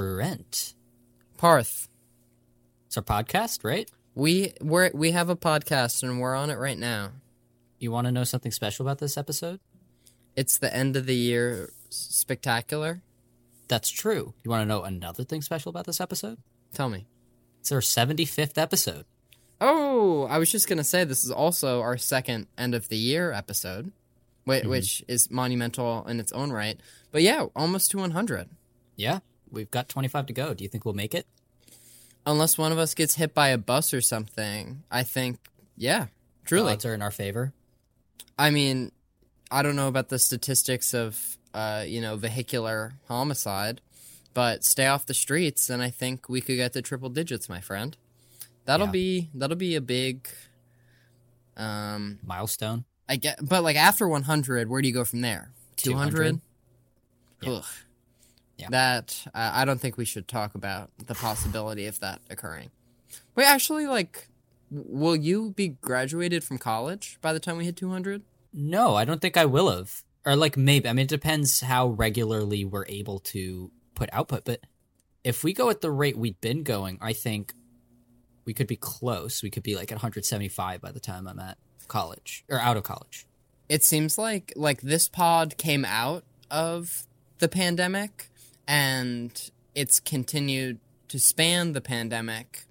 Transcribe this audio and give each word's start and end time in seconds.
Trent. 0.00 0.74
Parth, 1.38 1.88
It's 2.86 2.98
our 2.98 3.02
podcast, 3.02 3.64
right? 3.64 3.90
we 4.14 4.52
we 4.60 4.90
we 4.92 5.10
have 5.12 5.30
a 5.30 5.36
podcast 5.36 6.02
and 6.02 6.20
we're 6.20 6.34
on 6.34 6.50
it 6.50 6.58
right 6.58 6.76
now. 6.78 7.12
You 7.78 7.90
want 7.92 8.06
to 8.06 8.12
know 8.12 8.24
something 8.24 8.52
special 8.52 8.84
about 8.86 8.98
this 8.98 9.16
episode? 9.16 9.58
It's 10.36 10.58
the 10.58 10.74
end 10.74 10.96
of 10.96 11.06
the 11.06 11.14
year 11.16 11.70
spectacular. 11.88 13.00
That's 13.68 13.88
true. 13.88 14.34
You 14.44 14.50
want 14.50 14.60
to 14.60 14.66
know 14.66 14.82
another 14.82 15.24
thing 15.24 15.40
special 15.40 15.70
about 15.70 15.86
this 15.86 15.98
episode? 16.00 16.36
Tell 16.74 16.90
me. 16.90 17.06
It's 17.60 17.72
our 17.72 17.80
75th 17.80 18.58
episode. 18.58 19.06
Oh, 19.62 20.24
I 20.24 20.36
was 20.36 20.52
just 20.52 20.68
gonna 20.68 20.84
say 20.84 21.04
this 21.04 21.24
is 21.24 21.30
also 21.30 21.80
our 21.80 21.96
second 21.96 22.48
end 22.58 22.74
of 22.74 22.88
the 22.90 22.98
year 22.98 23.32
episode, 23.32 23.92
Mhm. 24.46 24.66
which 24.68 25.02
is 25.08 25.30
monumental 25.30 26.04
in 26.06 26.20
its 26.20 26.32
own 26.32 26.52
right. 26.52 26.78
But 27.12 27.22
yeah, 27.22 27.46
almost 27.56 27.90
to 27.92 27.98
100. 27.98 28.50
Yeah, 28.94 29.20
we've 29.50 29.70
got 29.70 29.88
25 29.88 30.26
to 30.26 30.32
go. 30.32 30.54
Do 30.54 30.64
you 30.64 30.68
think 30.68 30.84
we'll 30.84 30.94
make 30.94 31.14
it? 31.14 31.26
Unless 32.26 32.58
one 32.58 32.72
of 32.72 32.78
us 32.78 32.94
gets 32.94 33.14
hit 33.14 33.34
by 33.34 33.48
a 33.48 33.58
bus 33.58 33.94
or 33.94 34.00
something, 34.00 34.82
I 34.90 35.02
think 35.04 35.38
yeah, 35.76 36.06
The 36.42 36.48
truly. 36.48 36.72
odds 36.72 36.84
are 36.84 36.94
in 36.94 37.02
our 37.02 37.10
favor. 37.12 37.52
I 38.38 38.50
mean, 38.50 38.90
I 39.50 39.62
don't 39.62 39.76
know 39.76 39.88
about 39.88 40.08
the 40.08 40.18
statistics 40.18 40.92
of 40.94 41.38
uh, 41.54 41.84
you 41.86 42.00
know, 42.02 42.16
vehicular 42.16 42.94
homicide, 43.08 43.80
but 44.34 44.62
stay 44.64 44.86
off 44.88 45.06
the 45.06 45.14
streets 45.14 45.70
and 45.70 45.82
I 45.82 45.88
think 45.90 46.28
we 46.28 46.40
could 46.42 46.56
get 46.56 46.72
to 46.74 46.82
triple 46.82 47.08
digits, 47.08 47.48
my 47.48 47.60
friend. 47.60 47.96
That'll 48.66 48.86
Yeah. 48.88 48.92
be 48.92 49.30
that'll 49.32 49.56
be 49.56 49.74
a 49.76 49.80
big 49.80 50.28
um 51.56 52.18
Milestone. 52.24 52.84
I 53.08 53.16
get 53.16 53.38
but 53.40 53.62
like 53.62 53.76
after 53.76 54.08
100, 54.08 54.68
where 54.68 54.82
do 54.82 54.88
you 54.88 54.94
go 54.94 55.04
from 55.04 55.20
there? 55.20 55.50
200? 55.76 56.10
200? 56.16 56.40
Yeah. 57.42 57.50
Ugh. 57.58 57.64
Yeah. 58.58 58.68
That 58.70 59.26
I 59.34 59.62
I 59.62 59.64
don't 59.64 59.80
think 59.80 59.96
we 59.96 60.04
should 60.04 60.28
talk 60.28 60.54
about 60.54 60.90
the 61.06 61.14
possibility 61.14 61.86
of 61.86 62.00
that 62.00 62.20
occurring. 62.30 62.70
Wait, 63.34 63.44
actually 63.44 63.86
like 63.86 64.28
will 64.70 65.14
you 65.14 65.50
be 65.50 65.68
graduated 65.68 66.42
from 66.42 66.58
college 66.58 67.18
by 67.20 67.32
the 67.32 67.38
time 67.40 67.56
we 67.56 67.64
hit 67.64 67.76
200? 67.76 68.22
No, 68.52 68.94
I 68.96 69.04
don't 69.04 69.20
think 69.20 69.36
I 69.36 69.44
will 69.44 69.70
have. 69.70 70.02
Or 70.24 70.34
like 70.34 70.56
maybe. 70.56 70.88
I 70.88 70.92
mean, 70.92 71.04
it 71.04 71.08
depends 71.08 71.60
how 71.60 71.88
regularly 71.88 72.64
we're 72.64 72.86
able 72.86 73.20
to 73.20 73.70
put 73.94 74.08
output. 74.12 74.44
But 74.44 74.60
if 75.22 75.44
we 75.44 75.52
go 75.52 75.70
at 75.70 75.82
the 75.82 75.90
rate 75.90 76.16
we've 76.18 76.40
been 76.40 76.64
going, 76.64 76.98
I 77.00 77.12
think 77.12 77.54
we 78.44 78.54
could 78.54 78.66
be 78.66 78.76
close. 78.76 79.42
We 79.42 79.50
could 79.50 79.62
be 79.62 79.76
like 79.76 79.92
at 79.92 79.96
175 79.96 80.80
by 80.80 80.90
the 80.90 80.98
time 81.00 81.28
I'm 81.28 81.38
at 81.38 81.58
college 81.86 82.44
or 82.48 82.58
out 82.58 82.76
of 82.76 82.82
college. 82.82 83.26
it 83.68 83.84
seems 83.84 84.18
like 84.18 84.52
like 84.56 84.80
this 84.80 85.08
pod 85.08 85.56
came 85.56 85.84
out 85.84 86.24
of 86.50 87.06
the 87.38 87.48
pandemic 87.48 88.30
and 88.66 89.50
it's 89.74 90.00
continued 90.00 90.78
to 91.08 91.18
span 91.18 91.72
the 91.72 91.80
pandemic 91.80 92.64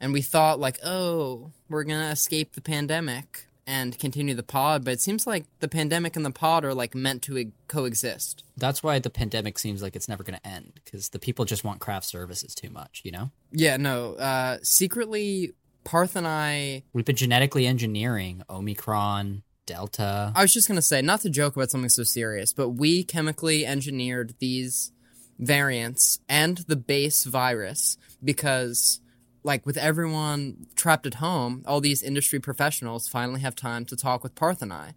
and 0.00 0.12
we 0.12 0.22
thought 0.22 0.58
like 0.58 0.78
oh 0.84 1.52
we're 1.68 1.84
gonna 1.84 2.10
escape 2.10 2.54
the 2.54 2.60
pandemic 2.60 3.46
and 3.66 3.98
continue 3.98 4.34
the 4.34 4.42
pod 4.42 4.84
but 4.84 4.92
it 4.92 5.00
seems 5.00 5.26
like 5.26 5.44
the 5.60 5.68
pandemic 5.68 6.16
and 6.16 6.24
the 6.24 6.30
pod 6.30 6.64
are 6.64 6.74
like 6.74 6.94
meant 6.94 7.22
to 7.22 7.36
e- 7.38 7.52
coexist 7.68 8.44
That's 8.56 8.82
why 8.82 8.98
the 8.98 9.10
pandemic 9.10 9.58
seems 9.58 9.82
like 9.82 9.96
it's 9.96 10.08
never 10.08 10.22
going 10.22 10.38
to 10.38 10.46
end 10.46 10.80
because 10.84 11.08
the 11.10 11.18
people 11.18 11.44
just 11.44 11.64
want 11.64 11.80
craft 11.80 12.06
services 12.06 12.54
too 12.54 12.70
much, 12.70 13.02
you 13.04 13.10
know? 13.12 13.30
yeah 13.52 13.76
no 13.76 14.14
uh 14.14 14.58
secretly 14.62 15.52
parth 15.84 16.16
and 16.16 16.26
i 16.26 16.82
We've 16.92 17.04
been 17.04 17.16
genetically 17.16 17.66
engineering 17.66 18.42
Omicron, 18.50 19.42
Delta. 19.66 20.32
I 20.34 20.42
was 20.42 20.52
just 20.52 20.68
gonna 20.68 20.82
say, 20.82 21.02
not 21.02 21.20
to 21.22 21.30
joke 21.30 21.56
about 21.56 21.70
something 21.70 21.90
so 21.90 22.04
serious, 22.04 22.52
but 22.52 22.70
we 22.70 23.02
chemically 23.04 23.66
engineered 23.66 24.34
these 24.38 24.92
variants 25.38 26.18
and 26.28 26.58
the 26.58 26.76
base 26.76 27.24
virus 27.24 27.96
because, 28.22 29.00
like, 29.42 29.66
with 29.66 29.76
everyone 29.76 30.66
trapped 30.74 31.06
at 31.06 31.14
home, 31.14 31.62
all 31.66 31.80
these 31.80 32.02
industry 32.02 32.40
professionals 32.40 33.08
finally 33.08 33.40
have 33.40 33.54
time 33.56 33.84
to 33.86 33.96
talk 33.96 34.22
with 34.22 34.34
Parth 34.34 34.62
and 34.62 34.72
I. 34.72 34.94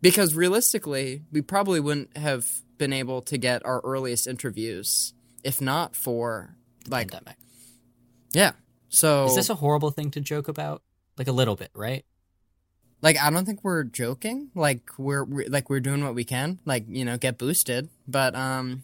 Because 0.00 0.34
realistically, 0.34 1.22
we 1.32 1.40
probably 1.40 1.80
wouldn't 1.80 2.16
have 2.16 2.62
been 2.76 2.92
able 2.92 3.22
to 3.22 3.38
get 3.38 3.64
our 3.64 3.80
earliest 3.80 4.26
interviews 4.26 5.14
if 5.42 5.60
not 5.60 5.94
for, 5.94 6.56
like, 6.88 7.10
pandemic. 7.10 7.36
yeah. 8.32 8.52
So, 8.88 9.26
Is 9.26 9.34
this 9.34 9.50
a 9.50 9.56
horrible 9.56 9.90
thing 9.90 10.10
to 10.12 10.20
joke 10.20 10.46
about? 10.48 10.82
Like 11.18 11.26
a 11.28 11.32
little 11.32 11.56
bit, 11.56 11.70
right? 11.74 12.04
like 13.02 13.18
i 13.20 13.28
don't 13.30 13.44
think 13.44 13.62
we're 13.62 13.84
joking 13.84 14.50
like 14.54 14.90
we're, 14.98 15.22
we're 15.24 15.46
like 15.48 15.68
we're 15.68 15.78
doing 15.80 16.02
what 16.02 16.14
we 16.14 16.24
can 16.24 16.58
like 16.64 16.84
you 16.88 17.04
know 17.04 17.18
get 17.18 17.36
boosted 17.38 17.88
but 18.08 18.34
um 18.34 18.82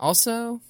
also 0.00 0.60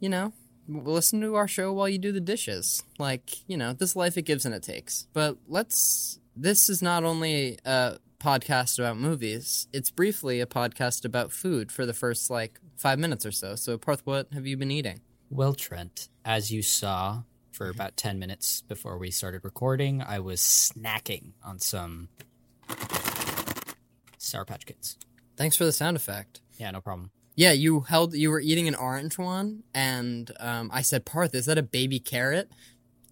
you 0.00 0.08
know 0.08 0.32
listen 0.68 1.20
to 1.20 1.34
our 1.34 1.48
show 1.48 1.72
while 1.72 1.88
you 1.88 1.98
do 1.98 2.12
the 2.12 2.20
dishes 2.20 2.82
like 2.98 3.48
you 3.48 3.56
know 3.56 3.72
this 3.72 3.94
life 3.96 4.16
it 4.16 4.22
gives 4.22 4.44
and 4.46 4.54
it 4.54 4.62
takes 4.62 5.06
but 5.12 5.36
let's 5.48 6.18
this 6.36 6.68
is 6.68 6.80
not 6.80 7.04
only 7.04 7.58
a 7.64 7.98
podcast 8.20 8.78
about 8.78 8.96
movies 8.96 9.66
it's 9.72 9.90
briefly 9.90 10.40
a 10.40 10.46
podcast 10.46 11.04
about 11.04 11.32
food 11.32 11.70
for 11.72 11.84
the 11.84 11.92
first 11.92 12.30
like 12.30 12.58
five 12.76 12.98
minutes 12.98 13.26
or 13.26 13.32
so 13.32 13.54
so 13.56 13.76
parth 13.76 14.00
what 14.04 14.28
have 14.32 14.46
you 14.46 14.56
been 14.56 14.70
eating 14.70 15.00
Well, 15.30 15.54
Trent, 15.54 16.08
as 16.24 16.50
you 16.52 16.62
saw 16.62 17.22
for 17.50 17.66
Mm-hmm. 17.68 17.80
about 17.80 17.96
10 17.98 18.18
minutes 18.18 18.62
before 18.62 18.96
we 18.96 19.10
started 19.10 19.44
recording, 19.44 20.00
I 20.00 20.20
was 20.20 20.40
snacking 20.40 21.32
on 21.44 21.58
some 21.58 22.08
Sour 24.18 24.44
Patch 24.46 24.64
Kids. 24.64 24.96
thanks 25.36 25.54
for 25.56 25.64
the 25.64 25.72
sound 25.72 25.96
effect 25.96 26.40
Yeah, 26.58 26.70
no 26.70 26.80
problem. 26.80 27.10
Yeah, 27.34 27.52
you 27.52 27.80
held 27.80 28.14
you 28.14 28.30
were 28.30 28.40
eating 28.40 28.68
an 28.68 28.74
orange 28.74 29.16
one, 29.18 29.62
and 29.74 30.30
um, 30.38 30.70
I 30.72 30.82
said, 30.82 31.04
"Parth, 31.06 31.34
is 31.34 31.46
that 31.46 31.56
a 31.58 31.62
baby 31.62 31.98
carrot?" 31.98 32.50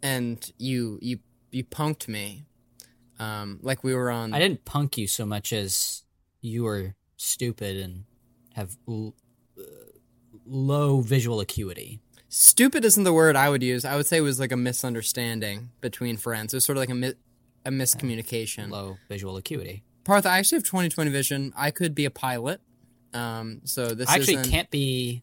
And 0.02 0.50
you 0.58 0.98
you 1.00 1.18
you 1.50 1.64
punked 1.64 2.06
me, 2.08 2.44
um, 3.18 3.58
like 3.62 3.82
we 3.82 3.94
were 3.94 4.10
on. 4.10 4.34
I 4.34 4.38
didn't 4.38 4.64
punk 4.64 4.98
you 4.98 5.06
so 5.06 5.24
much 5.24 5.52
as 5.52 6.02
you 6.40 6.64
were 6.64 6.94
stupid 7.16 7.76
and 7.76 8.04
have 8.54 8.76
l- 8.88 9.14
uh, 9.58 9.62
low 10.46 11.00
visual 11.00 11.40
acuity. 11.40 12.00
Stupid 12.28 12.84
isn't 12.84 13.04
the 13.04 13.12
word 13.12 13.36
I 13.36 13.48
would 13.50 13.62
use. 13.62 13.84
I 13.84 13.96
would 13.96 14.06
say 14.06 14.18
it 14.18 14.22
was 14.22 14.38
like 14.38 14.52
a 14.52 14.56
misunderstanding 14.56 15.70
between 15.80 16.16
friends. 16.16 16.52
It 16.52 16.58
was 16.58 16.64
sort 16.64 16.76
of 16.76 16.80
like 16.82 16.90
a 16.90 16.94
mi- 16.94 17.14
a 17.64 17.70
miscommunication. 17.70 18.70
Low 18.70 18.98
visual 19.08 19.36
acuity. 19.36 19.82
Parth, 20.04 20.26
I 20.26 20.38
actually 20.38 20.56
have 20.56 20.64
twenty 20.64 20.88
twenty 20.90 21.10
vision. 21.10 21.52
I 21.56 21.70
could 21.70 21.94
be 21.94 22.04
a 22.04 22.10
pilot. 22.10 22.60
Um, 23.12 23.60
so 23.64 23.94
this 23.94 24.08
I 24.08 24.14
actually 24.16 24.34
isn't- 24.34 24.50
can't 24.50 24.70
be. 24.70 25.22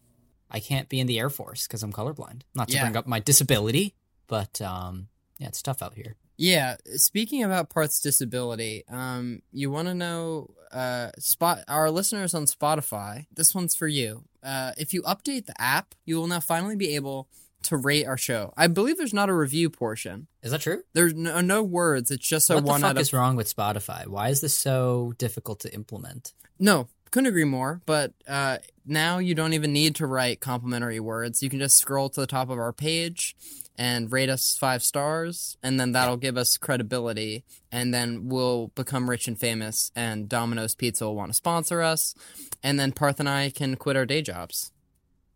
I 0.50 0.62
can't 0.62 0.88
be 0.88 1.02
in 1.02 1.08
the 1.08 1.20
Air 1.20 1.30
Force 1.30 1.68
because 1.68 1.84
I'm 1.84 1.92
colorblind. 1.92 2.44
Not 2.56 2.70
to 2.70 2.76
Yeah. 2.76 2.84
bring 2.86 2.96
up 2.96 3.06
my 3.06 3.20
disability, 3.20 3.96
but 4.28 4.62
um, 4.62 5.10
yeah, 5.38 5.48
it's 5.50 5.62
tough 5.62 5.82
out 5.82 5.96
here. 5.96 6.16
Yeah, 6.38 6.78
speaking 6.96 7.44
about 7.44 7.70
Parth's 7.70 8.00
disability, 8.00 8.84
um, 8.88 9.42
you 9.52 9.70
want 9.72 9.88
to 9.90 9.94
know 9.94 10.54
uh, 10.72 11.12
spot 11.20 11.64
our 11.68 11.90
listeners 11.92 12.34
on 12.34 12.46
Spotify. 12.46 13.26
This 13.34 13.54
one's 13.56 13.76
for 13.76 13.88
you. 13.88 14.24
Uh, 14.44 14.72
if 14.78 14.94
you 14.94 15.02
update 15.04 15.48
the 15.48 15.60
app, 15.62 15.96
you 16.06 16.16
will 16.18 16.28
now 16.28 16.40
finally 16.40 16.76
be 16.76 16.96
able 16.96 17.28
to 17.64 17.76
rate 17.76 18.06
our 18.06 18.18
show. 18.18 18.54
I 18.56 18.68
believe 18.68 18.98
there's 18.98 19.14
not 19.14 19.30
a 19.30 19.34
review 19.34 19.70
portion. 19.70 20.28
Is 20.44 20.52
that 20.52 20.62
true? 20.62 20.84
There's 20.94 21.14
no, 21.14 21.42
no 21.42 21.64
words. 21.64 22.12
It's 22.12 22.26
just 22.28 22.50
a 22.50 22.56
what 22.56 22.66
the 22.66 22.72
fuck 22.74 22.84
out 22.84 22.92
of 22.98 23.02
is 23.02 23.12
wrong 23.14 23.36
with 23.36 23.54
Spotify? 23.54 24.08
Why 24.08 24.30
is 24.30 24.40
this 24.42 24.54
so 24.54 25.14
difficult 25.18 25.60
to 25.62 25.74
implement? 25.74 26.34
no. 26.58 26.88
Couldn't 27.12 27.28
agree 27.28 27.44
more. 27.44 27.82
But 27.86 28.14
uh, 28.28 28.58
now 28.86 29.18
you 29.18 29.36
don't 29.36 29.54
even 29.54 29.74
need 29.74 29.96
to 29.96 30.08
write 30.08 30.40
complimentary 30.40 31.00
words. 31.00 31.42
You 31.42 31.50
can 31.50 31.60
just 31.60 31.78
scroll 31.78 32.10
to 32.10 32.22
the 32.22 32.28
top 32.28 32.50
of 32.50 32.58
our 32.58 32.74
page 32.74 33.36
and 33.78 34.12
rate 34.12 34.30
us 34.30 34.58
five 34.58 34.82
stars, 34.82 35.58
and 35.62 35.80
then 35.80 35.92
that'll 35.92 36.18
give 36.18 36.36
us 36.36 36.58
credibility, 36.58 37.44
and 37.72 37.94
then 37.94 38.28
we'll 38.28 38.70
become 38.70 39.08
rich 39.08 39.28
and 39.28 39.40
famous, 39.40 39.92
and 39.96 40.28
Domino's 40.28 40.74
Pizza 40.74 41.06
will 41.06 41.16
want 41.16 41.30
to 41.30 41.36
sponsor 41.36 41.84
us, 41.84 42.16
and 42.64 42.80
then 42.80 42.92
Parth 42.92 43.20
and 43.20 43.30
I 43.30 43.52
can 43.52 43.76
quit 43.76 43.96
our 43.96 44.08
day 44.08 44.24
jobs. 44.24 44.72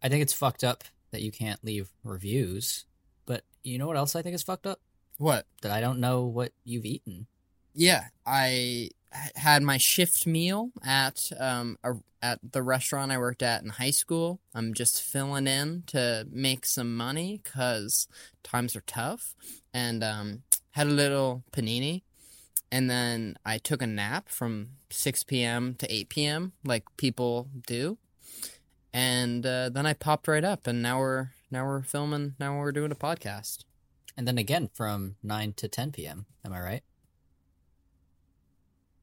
I 0.01 0.09
think 0.09 0.23
it's 0.23 0.33
fucked 0.33 0.63
up 0.63 0.83
that 1.11 1.21
you 1.21 1.31
can't 1.31 1.63
leave 1.63 1.89
reviews. 2.03 2.85
But 3.25 3.43
you 3.63 3.77
know 3.77 3.87
what 3.87 3.97
else 3.97 4.15
I 4.15 4.21
think 4.21 4.33
is 4.33 4.43
fucked 4.43 4.65
up? 4.65 4.79
What? 5.17 5.45
That 5.61 5.71
I 5.71 5.81
don't 5.81 5.99
know 5.99 6.23
what 6.23 6.51
you've 6.63 6.85
eaten. 6.85 7.27
Yeah, 7.73 8.05
I 8.25 8.89
had 9.35 9.63
my 9.63 9.77
shift 9.77 10.25
meal 10.25 10.71
at 10.85 11.31
um 11.39 11.77
a, 11.83 11.93
at 12.21 12.39
the 12.51 12.61
restaurant 12.61 13.11
I 13.11 13.17
worked 13.17 13.43
at 13.43 13.63
in 13.63 13.69
high 13.69 13.91
school. 13.91 14.39
I'm 14.53 14.73
just 14.73 15.01
filling 15.01 15.47
in 15.47 15.83
to 15.87 16.27
make 16.31 16.65
some 16.65 16.95
money 16.95 17.41
cuz 17.43 18.07
times 18.43 18.75
are 18.75 18.83
tough 18.87 19.35
and 19.73 20.03
um 20.03 20.43
had 20.71 20.87
a 20.87 20.91
little 20.91 21.43
panini 21.51 22.03
and 22.71 22.89
then 22.89 23.35
I 23.45 23.57
took 23.57 23.81
a 23.81 23.87
nap 23.87 24.29
from 24.29 24.69
6 24.89 25.23
p.m. 25.23 25.75
to 25.75 25.93
8 25.93 26.09
p.m. 26.09 26.53
like 26.63 26.85
people 26.95 27.49
do. 27.67 27.97
And 28.93 29.45
uh, 29.45 29.69
then 29.69 29.85
I 29.85 29.93
popped 29.93 30.27
right 30.27 30.43
up 30.43 30.67
and 30.67 30.81
now 30.81 30.99
we're 30.99 31.29
now 31.49 31.65
we're 31.65 31.83
filming 31.83 32.35
now 32.39 32.57
we're 32.57 32.71
doing 32.71 32.91
a 32.91 32.95
podcast. 32.95 33.65
And 34.15 34.27
then 34.27 34.37
again 34.37 34.69
from 34.73 35.15
9 35.21 35.53
to 35.53 35.67
10 35.67 35.91
p.m. 35.91 36.25
Am 36.45 36.53
I 36.53 36.61
right? 36.61 36.83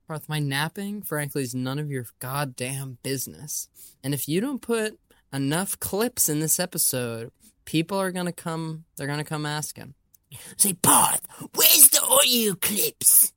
Parth, 0.09 0.27
my 0.29 0.39
napping, 0.39 1.03
frankly, 1.03 1.43
is 1.43 1.55
none 1.55 1.79
of 1.79 1.91
your 1.91 2.07
goddamn 2.19 2.97
business. 3.03 3.69
And 4.03 4.15
if 4.15 4.27
you 4.27 4.41
don't 4.41 4.63
put 4.63 4.99
enough 5.35 5.79
clips 5.81 6.31
in 6.31 6.41
this 6.41 6.59
episode, 6.59 7.31
people 7.67 7.99
are 7.99 8.11
gonna 8.11 8.33
come. 8.33 8.85
They're 8.97 9.07
gonna 9.07 9.23
come 9.23 9.45
asking. 9.45 9.93
Say, 10.57 10.73
Parth, 10.73 11.27
where's 11.55 11.89
the 11.91 12.01
audio 12.03 12.55
clips? 12.55 13.35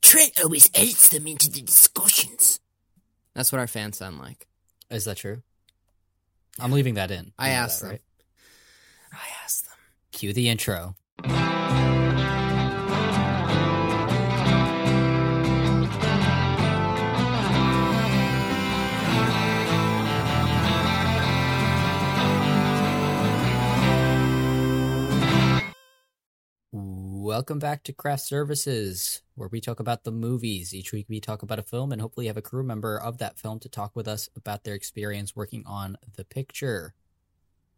Trent 0.00 0.32
always 0.42 0.70
edits 0.74 1.08
them 1.10 1.26
into 1.26 1.50
the 1.50 1.60
discussions. 1.60 2.58
That's 3.34 3.52
what 3.52 3.58
our 3.58 3.66
fans 3.66 3.98
sound 3.98 4.18
like. 4.18 4.46
Is 4.90 5.04
that 5.04 5.18
true? 5.18 5.42
I'm 6.58 6.72
leaving 6.72 6.94
that 6.94 7.10
in. 7.10 7.32
I 7.38 7.48
You 7.48 7.54
know 7.54 7.60
asked 7.60 7.80
that, 7.82 7.86
them. 7.88 7.92
right? 7.92 8.02
I 9.12 9.44
asked 9.44 9.64
them. 9.66 9.76
Cue 10.12 10.32
the 10.32 10.48
intro. 10.48 10.94
Welcome 27.32 27.58
back 27.60 27.82
to 27.84 27.94
Craft 27.94 28.24
Services, 28.24 29.22
where 29.36 29.48
we 29.48 29.62
talk 29.62 29.80
about 29.80 30.04
the 30.04 30.12
movies. 30.12 30.74
Each 30.74 30.92
week 30.92 31.06
we 31.08 31.18
talk 31.18 31.42
about 31.42 31.58
a 31.58 31.62
film 31.62 31.90
and 31.90 31.98
hopefully 31.98 32.26
have 32.26 32.36
a 32.36 32.42
crew 32.42 32.62
member 32.62 32.98
of 32.98 33.16
that 33.18 33.38
film 33.38 33.58
to 33.60 33.70
talk 33.70 33.96
with 33.96 34.06
us 34.06 34.28
about 34.36 34.64
their 34.64 34.74
experience 34.74 35.34
working 35.34 35.64
on 35.64 35.96
the 36.16 36.26
picture. 36.26 36.92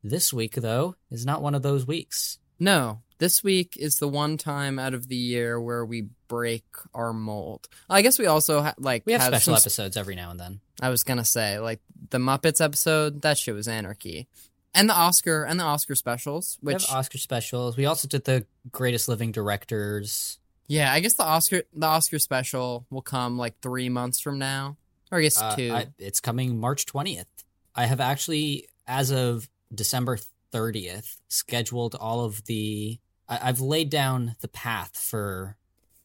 This 0.02 0.32
week, 0.32 0.54
though, 0.56 0.96
is 1.08 1.24
not 1.24 1.40
one 1.40 1.54
of 1.54 1.62
those 1.62 1.86
weeks. 1.86 2.40
No, 2.58 3.02
this 3.18 3.44
week 3.44 3.76
is 3.76 4.00
the 4.00 4.08
one 4.08 4.38
time 4.38 4.80
out 4.80 4.92
of 4.92 5.06
the 5.06 5.14
year 5.14 5.60
where 5.60 5.84
we 5.86 6.08
break 6.26 6.64
our 6.92 7.12
mold. 7.12 7.68
I 7.88 8.02
guess 8.02 8.18
we 8.18 8.26
also 8.26 8.60
ha- 8.60 8.74
like 8.76 9.04
We 9.06 9.12
have 9.12 9.22
special 9.22 9.54
some- 9.54 9.62
episodes 9.62 9.96
every 9.96 10.16
now 10.16 10.32
and 10.32 10.40
then. 10.40 10.60
I 10.82 10.88
was 10.88 11.04
gonna 11.04 11.24
say 11.24 11.60
like 11.60 11.78
the 12.10 12.18
Muppets 12.18 12.60
episode. 12.60 13.22
That 13.22 13.38
shit 13.38 13.54
was 13.54 13.68
anarchy, 13.68 14.26
and 14.74 14.88
the 14.88 14.94
Oscar 14.94 15.44
and 15.44 15.58
the 15.60 15.64
Oscar 15.64 15.94
specials. 15.94 16.58
We 16.62 16.74
Which 16.74 16.86
have 16.86 16.96
Oscar 16.98 17.18
specials. 17.18 17.76
We 17.76 17.86
also 17.86 18.08
did 18.08 18.24
the 18.24 18.46
greatest 18.72 19.08
living 19.08 19.32
directors. 19.32 20.38
yeah, 20.66 20.92
I 20.92 21.00
guess 21.00 21.14
the 21.14 21.24
Oscar 21.24 21.62
the 21.72 21.86
Oscar 21.86 22.18
special 22.18 22.86
will 22.90 23.02
come 23.02 23.38
like 23.38 23.60
three 23.60 23.88
months 23.88 24.20
from 24.20 24.38
now, 24.38 24.76
or 25.10 25.18
I 25.18 25.22
guess 25.22 25.40
Uh, 25.40 25.56
two. 25.56 25.72
I, 25.72 25.86
it's 25.98 26.20
coming 26.20 26.58
March 26.58 26.86
20th. 26.86 27.26
I 27.74 27.86
have 27.86 28.00
actually, 28.00 28.68
as 28.86 29.10
of 29.10 29.48
December 29.74 30.18
30th, 30.52 31.16
scheduled 31.28 31.94
all 31.94 32.24
of 32.24 32.44
the. 32.44 32.98
I, 33.28 33.48
I've 33.48 33.60
laid 33.60 33.90
down 33.90 34.36
the 34.40 34.48
path 34.48 34.96
for 34.96 35.56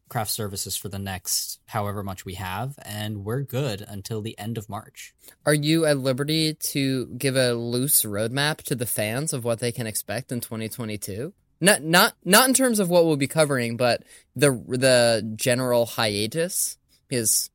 craft 0.09 0.31
services 0.31 0.75
for 0.75 0.89
the 0.89 0.99
next 0.99 1.59
however 1.67 2.03
much 2.03 2.25
we 2.25 2.33
have, 2.35 2.77
and 2.83 3.23
we're 3.23 3.41
good 3.41 3.83
until 3.87 4.21
the 4.21 4.37
end 4.37 4.57
of 4.57 4.69
March. 4.69 5.13
Are 5.45 5.53
you 5.53 5.85
at 5.85 5.97
liberty 5.97 6.53
to 6.53 7.07
give 7.17 7.35
a 7.35 7.53
loose 7.53 8.03
roadmap 8.03 8.57
to 8.63 8.75
the 8.75 8.85
fans 8.85 9.33
of 9.33 9.43
what 9.43 9.59
they 9.59 9.71
can 9.71 9.87
expect 9.87 10.31
in 10.31 10.41
2022? 10.41 11.33
Not 11.61 11.83
not 11.83 12.15
not 12.23 12.47
in 12.47 12.53
terms 12.53 12.79
of 12.79 12.89
what 12.89 13.05
we'll 13.05 13.17
be 13.17 13.27
covering, 13.27 13.77
but 13.77 14.03
the 14.35 14.51
the 14.67 15.33
general 15.35 15.85
hiatus 15.85 16.77
is. 17.09 17.49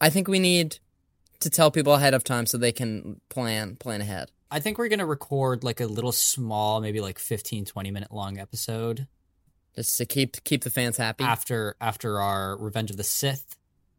I 0.00 0.10
think 0.10 0.28
we 0.28 0.38
need 0.38 0.78
to 1.40 1.50
tell 1.50 1.70
people 1.70 1.94
ahead 1.94 2.14
of 2.14 2.22
time 2.22 2.46
so 2.46 2.58
they 2.58 2.72
can 2.72 3.20
plan 3.28 3.76
plan 3.76 4.00
ahead. 4.00 4.30
I 4.50 4.60
think 4.60 4.78
we're 4.78 4.88
going 4.88 4.98
to 4.98 5.06
record 5.06 5.62
like 5.62 5.80
a 5.80 5.86
little 5.86 6.12
small, 6.12 6.80
maybe 6.80 7.00
like 7.00 7.18
15, 7.18 7.66
20 7.66 7.90
minute 7.90 8.12
long 8.12 8.38
episode 8.38 9.06
Just 9.74 9.96
to 9.98 10.06
keep 10.06 10.42
keep 10.44 10.64
the 10.64 10.70
fans 10.70 10.96
happy. 10.96 11.24
after 11.24 11.76
after 11.80 12.20
our 12.20 12.56
Revenge 12.56 12.90
of 12.90 12.96
the 12.96 13.04
Sith 13.04 13.56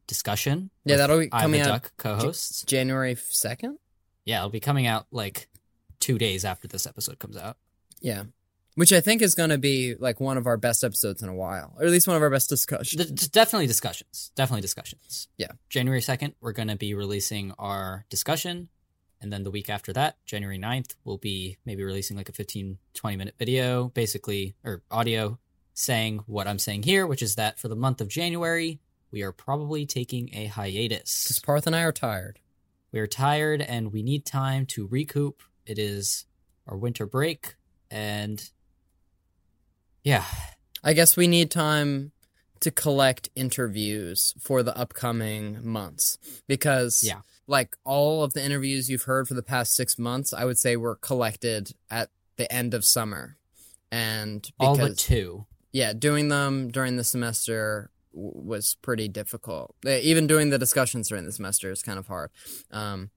discussion. 0.08 0.72
Yeah, 0.86 0.98
that'll 0.98 1.20
be 1.20 1.30
coming 1.30 1.62
out 1.62 1.68
Duck 1.68 1.94
co-hosts. 1.98 2.64
January 2.66 3.16
second. 3.16 3.78
Yeah, 4.26 4.40
it'll 4.40 4.50
be 4.50 4.60
coming 4.60 4.88
out 4.88 5.08
like 5.12 5.48
two 6.00 6.18
days 6.18 6.44
after 6.44 6.68
this 6.68 6.86
episode 6.86 7.20
comes 7.20 7.38
out. 7.38 7.58
Yeah, 8.02 8.24
which 8.76 8.94
I 8.94 9.02
think 9.02 9.22
is 9.22 9.36
going 9.36 9.50
to 9.50 9.58
be 9.58 9.96
like 9.96 10.20
one 10.20 10.38
of 10.38 10.48
our 10.48 10.56
best 10.56 10.84
episodes 10.86 11.22
in 11.22 11.28
a 11.30 11.36
while, 11.36 11.74
or 11.78 11.86
at 11.86 11.92
least 11.92 12.08
one 12.08 12.16
of 12.16 12.24
our 12.24 12.30
best 12.30 12.48
discussions. 12.50 13.06
D- 13.06 13.28
definitely 13.32 13.68
discussions. 13.68 14.32
Definitely 14.36 14.62
discussions. 14.62 15.28
Yeah. 15.38 15.52
January 15.70 16.00
2nd, 16.02 16.34
we're 16.40 16.54
going 16.54 16.70
to 16.70 16.78
be 16.78 16.94
releasing 16.94 17.52
our 17.60 18.06
discussion. 18.10 18.70
And 19.20 19.34
then 19.34 19.44
the 19.44 19.52
week 19.52 19.70
after 19.70 19.92
that, 19.94 20.16
January 20.26 20.58
9th, 20.58 20.96
we'll 21.04 21.18
be 21.18 21.58
maybe 21.66 21.84
releasing 21.84 22.16
like 22.16 22.30
a 22.30 22.32
15, 22.32 22.78
20 22.94 23.18
minute 23.18 23.36
video, 23.38 23.90
basically, 23.90 24.56
or 24.64 24.82
audio 24.90 25.38
saying 25.80 26.20
what 26.28 26.48
I'm 26.48 26.60
saying 26.60 26.84
here, 26.84 27.08
which 27.08 27.22
is 27.22 27.36
that 27.36 27.58
for 27.58 27.70
the 27.70 27.76
month 27.76 28.02
of 28.02 28.10
January, 28.10 28.80
we 29.12 29.24
are 29.24 29.32
probably 29.32 29.86
taking 29.86 30.30
a 30.36 30.46
hiatus. 30.46 31.24
Because 31.24 31.40
Parth 31.40 31.66
and 31.68 31.76
I 31.76 31.84
are 31.84 31.94
tired. 31.94 32.40
We 32.92 33.00
are 33.00 33.08
tired 33.08 33.62
and 33.62 33.94
we 33.94 34.04
need 34.04 34.26
time 34.26 34.66
to 34.68 34.88
recoup. 34.88 35.42
It 35.66 35.80
is 35.80 36.26
our 36.68 36.76
winter 36.76 37.06
break. 37.06 37.56
And 37.90 38.44
yeah, 40.04 40.26
I 40.84 40.94
guess 40.94 41.16
we 41.16 41.28
need 41.28 41.50
time 41.50 42.12
to 42.60 42.72
collect 42.72 43.30
interviews 43.36 44.34
for 44.38 44.64
the 44.64 44.78
upcoming 44.78 45.66
months 45.66 46.18
because 46.46 47.02
Yeah. 47.04 47.22
like 47.48 47.78
all 47.86 48.22
of 48.24 48.34
the 48.34 48.44
interviews 48.44 48.90
you've 48.90 49.04
heard 49.04 49.30
for 49.30 49.34
the 49.34 49.42
past 49.42 49.76
6 49.76 49.98
months, 49.98 50.34
I 50.34 50.44
would 50.44 50.58
say 50.58 50.76
were 50.76 50.98
collected 50.98 51.72
at 51.90 52.10
the 52.36 52.52
end 52.52 52.74
of 52.74 52.84
summer. 52.84 53.38
And 53.92 54.48
all 54.60 54.76
because 54.76 54.90
but 54.90 54.98
two. 55.00 55.46
Yeah, 55.72 55.94
doing 55.94 56.30
them 56.30 56.70
during 56.70 56.96
the 56.98 57.04
semester 57.04 57.90
w- 58.14 58.32
was 58.36 58.76
pretty 58.82 59.08
difficult. 59.08 59.76
Uh, 59.86 59.92
Even 60.02 60.28
doing 60.28 60.50
the 60.50 60.58
discussions 60.58 61.10
during 61.10 61.26
the 61.26 61.32
semester 61.32 61.72
is 61.72 61.82
kind 61.82 62.00
of 62.00 62.08
hard. 62.08 62.32
Um, 62.72 63.10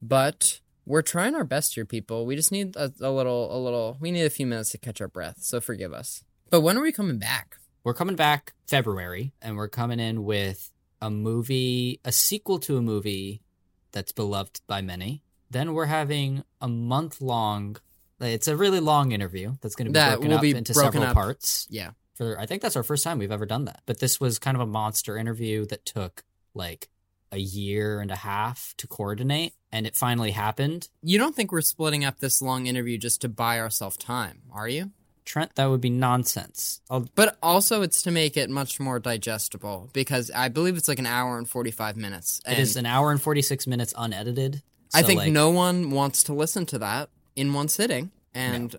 but 0.00 0.60
we're 0.84 1.02
trying 1.02 1.34
our 1.34 1.44
best 1.44 1.74
here, 1.74 1.84
people. 1.84 2.26
We 2.26 2.34
just 2.36 2.50
need 2.52 2.74
a, 2.76 2.92
a 3.00 3.10
little, 3.10 3.56
a 3.56 3.58
little. 3.58 3.96
We 4.00 4.10
need 4.10 4.24
a 4.24 4.30
few 4.30 4.46
minutes 4.46 4.70
to 4.70 4.78
catch 4.78 5.00
our 5.00 5.08
breath. 5.08 5.36
So 5.40 5.60
forgive 5.60 5.92
us. 5.92 6.24
But 6.50 6.60
when 6.62 6.76
are 6.76 6.82
we 6.82 6.92
coming 6.92 7.18
back? 7.18 7.56
We're 7.84 7.94
coming 7.94 8.16
back 8.16 8.52
February, 8.68 9.32
and 9.42 9.56
we're 9.56 9.68
coming 9.68 9.98
in 10.00 10.24
with 10.24 10.70
a 11.00 11.10
movie, 11.10 12.00
a 12.04 12.12
sequel 12.12 12.58
to 12.60 12.76
a 12.76 12.82
movie 12.82 13.42
that's 13.90 14.12
beloved 14.12 14.60
by 14.66 14.80
many. 14.80 15.22
Then 15.50 15.74
we're 15.74 15.86
having 15.86 16.44
a 16.60 16.68
month 16.68 17.20
long. 17.20 17.76
It's 18.22 18.48
a 18.48 18.56
really 18.56 18.80
long 18.80 19.12
interview 19.12 19.54
that's 19.60 19.74
going 19.74 19.86
to 19.86 19.90
be 19.90 19.94
That 19.94 20.14
broken 20.14 20.28
will 20.30 20.36
up 20.36 20.42
be 20.42 20.50
into 20.52 20.72
broken 20.72 20.92
several 20.92 21.10
up. 21.10 21.14
parts. 21.14 21.66
Yeah, 21.70 21.90
For 22.14 22.38
I 22.38 22.46
think 22.46 22.62
that's 22.62 22.76
our 22.76 22.82
first 22.82 23.02
time 23.04 23.18
we've 23.18 23.32
ever 23.32 23.46
done 23.46 23.64
that. 23.66 23.82
But 23.86 23.98
this 24.00 24.20
was 24.20 24.38
kind 24.38 24.56
of 24.56 24.60
a 24.60 24.66
monster 24.66 25.16
interview 25.16 25.66
that 25.66 25.84
took 25.84 26.22
like 26.54 26.88
a 27.32 27.38
year 27.38 28.00
and 28.00 28.10
a 28.10 28.16
half 28.16 28.74
to 28.76 28.86
coordinate, 28.86 29.54
and 29.72 29.86
it 29.86 29.96
finally 29.96 30.32
happened. 30.32 30.88
you 31.02 31.16
don't 31.18 31.34
think 31.34 31.50
we're 31.50 31.62
splitting 31.62 32.04
up 32.04 32.18
this 32.20 32.42
long 32.42 32.66
interview 32.66 32.98
just 32.98 33.22
to 33.22 33.28
buy 33.28 33.58
ourselves 33.58 33.96
time, 33.96 34.42
are 34.52 34.68
you? 34.68 34.90
Trent, 35.24 35.54
that 35.54 35.66
would 35.66 35.80
be 35.80 35.88
nonsense. 35.88 36.80
I'll, 36.90 37.08
But 37.14 37.38
also, 37.42 37.80
it's 37.82 38.02
to 38.02 38.10
make 38.10 38.36
it 38.36 38.50
much 38.50 38.78
more 38.80 38.98
digestible 38.98 39.88
because 39.92 40.30
I 40.34 40.48
believe 40.48 40.76
it's 40.76 40.88
like 40.88 40.98
an 40.98 41.06
hour 41.06 41.38
and 41.38 41.48
forty-five 41.48 41.96
minutes. 41.96 42.40
it 42.46 42.58
is 42.58 42.76
an 42.76 42.86
hour 42.86 43.10
and 43.12 43.22
forty 43.22 43.40
six 43.40 43.66
minutes 43.66 43.94
unedited. 43.96 44.62
I 44.92 45.02
think 45.02 45.18
like, 45.18 45.32
no 45.32 45.48
one 45.50 45.90
wants 45.90 46.24
to 46.24 46.34
listen 46.34 46.66
to 46.66 46.78
that 46.80 47.08
in 47.34 47.54
one 47.54 47.68
sitting, 47.68 48.10
and 48.34 48.74
uh, 48.74 48.78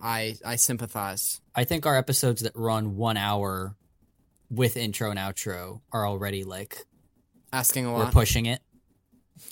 I 0.00 0.36
I 0.44 0.56
sympathize. 0.56 1.40
I 1.54 1.64
think 1.64 1.86
our 1.86 1.96
episodes 1.96 2.42
that 2.42 2.52
run 2.54 2.96
one 2.96 3.16
hour 3.16 3.74
with 4.50 4.76
intro 4.76 5.10
and 5.10 5.18
outro 5.18 5.80
are 5.92 6.06
already 6.06 6.44
like 6.44 6.84
Asking 7.52 7.86
a 7.86 7.92
lot. 7.92 8.06
we're 8.06 8.10
pushing 8.12 8.46
it. 8.46 8.60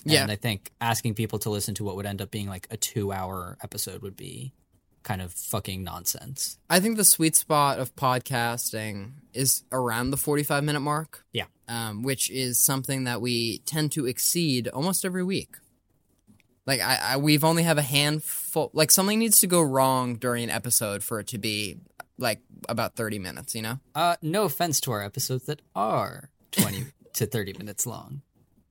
Yeah. 0.05 0.21
And 0.23 0.31
I 0.31 0.35
think 0.35 0.71
asking 0.81 1.15
people 1.15 1.39
to 1.39 1.49
listen 1.49 1.75
to 1.75 1.83
what 1.83 1.95
would 1.95 2.05
end 2.05 2.21
up 2.21 2.31
being 2.31 2.47
like 2.47 2.67
a 2.71 2.77
two 2.77 3.11
hour 3.11 3.57
episode 3.63 4.01
would 4.01 4.15
be 4.15 4.53
kind 5.03 5.21
of 5.21 5.33
fucking 5.33 5.83
nonsense. 5.83 6.57
I 6.69 6.79
think 6.79 6.95
the 6.97 7.03
sweet 7.03 7.35
spot 7.35 7.79
of 7.79 7.93
podcasting 7.95 9.11
is 9.33 9.63
around 9.71 10.11
the 10.11 10.17
forty-five 10.17 10.63
minute 10.63 10.79
mark. 10.81 11.25
Yeah. 11.33 11.45
um, 11.67 12.03
which 12.03 12.29
is 12.29 12.59
something 12.59 13.03
that 13.05 13.21
we 13.21 13.59
tend 13.59 13.91
to 13.93 14.05
exceed 14.05 14.67
almost 14.69 15.03
every 15.05 15.23
week. 15.23 15.57
Like 16.65 16.81
I, 16.81 16.99
I, 17.01 17.17
we've 17.17 17.43
only 17.43 17.63
have 17.63 17.77
a 17.77 17.83
handful. 17.83 18.71
Like 18.73 18.91
something 18.91 19.19
needs 19.19 19.41
to 19.41 19.47
go 19.47 19.61
wrong 19.61 20.15
during 20.15 20.45
an 20.45 20.49
episode 20.49 21.03
for 21.03 21.19
it 21.19 21.27
to 21.27 21.37
be 21.37 21.77
like 22.17 22.39
about 22.69 22.95
thirty 22.95 23.19
minutes. 23.19 23.53
You 23.53 23.63
know. 23.63 23.79
Uh 23.93 24.15
no 24.21 24.43
offense 24.43 24.79
to 24.81 24.91
our 24.91 25.03
episodes 25.03 25.45
that 25.45 25.61
are 25.75 26.29
20 26.51 26.85
to 27.13 27.25
30 27.25 27.53
minutes 27.53 27.85
long. 27.85 28.21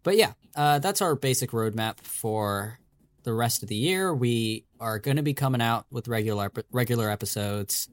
But 0.02 0.16
yeah, 0.16 0.32
uh 0.56 0.78
that's 0.78 1.02
our 1.02 1.14
basic 1.14 1.50
roadmap 1.50 2.00
for 2.00 2.78
the 3.24 3.34
rest 3.34 3.62
of 3.62 3.68
the 3.68 3.76
year. 3.76 4.14
We 4.14 4.64
are 4.80 4.98
going 4.98 5.16
to 5.16 5.22
be 5.22 5.34
coming 5.34 5.62
out 5.62 5.86
with 5.90 6.08
regular 6.08 6.50
regular 6.70 7.10
episodes 7.10 7.88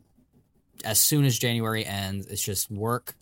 as 0.85 0.99
soon 0.99 1.25
as 1.25 1.37
January 1.37 1.85
ends. 1.85 2.25
It's 2.27 2.43
just 2.43 2.71
work. 2.71 3.15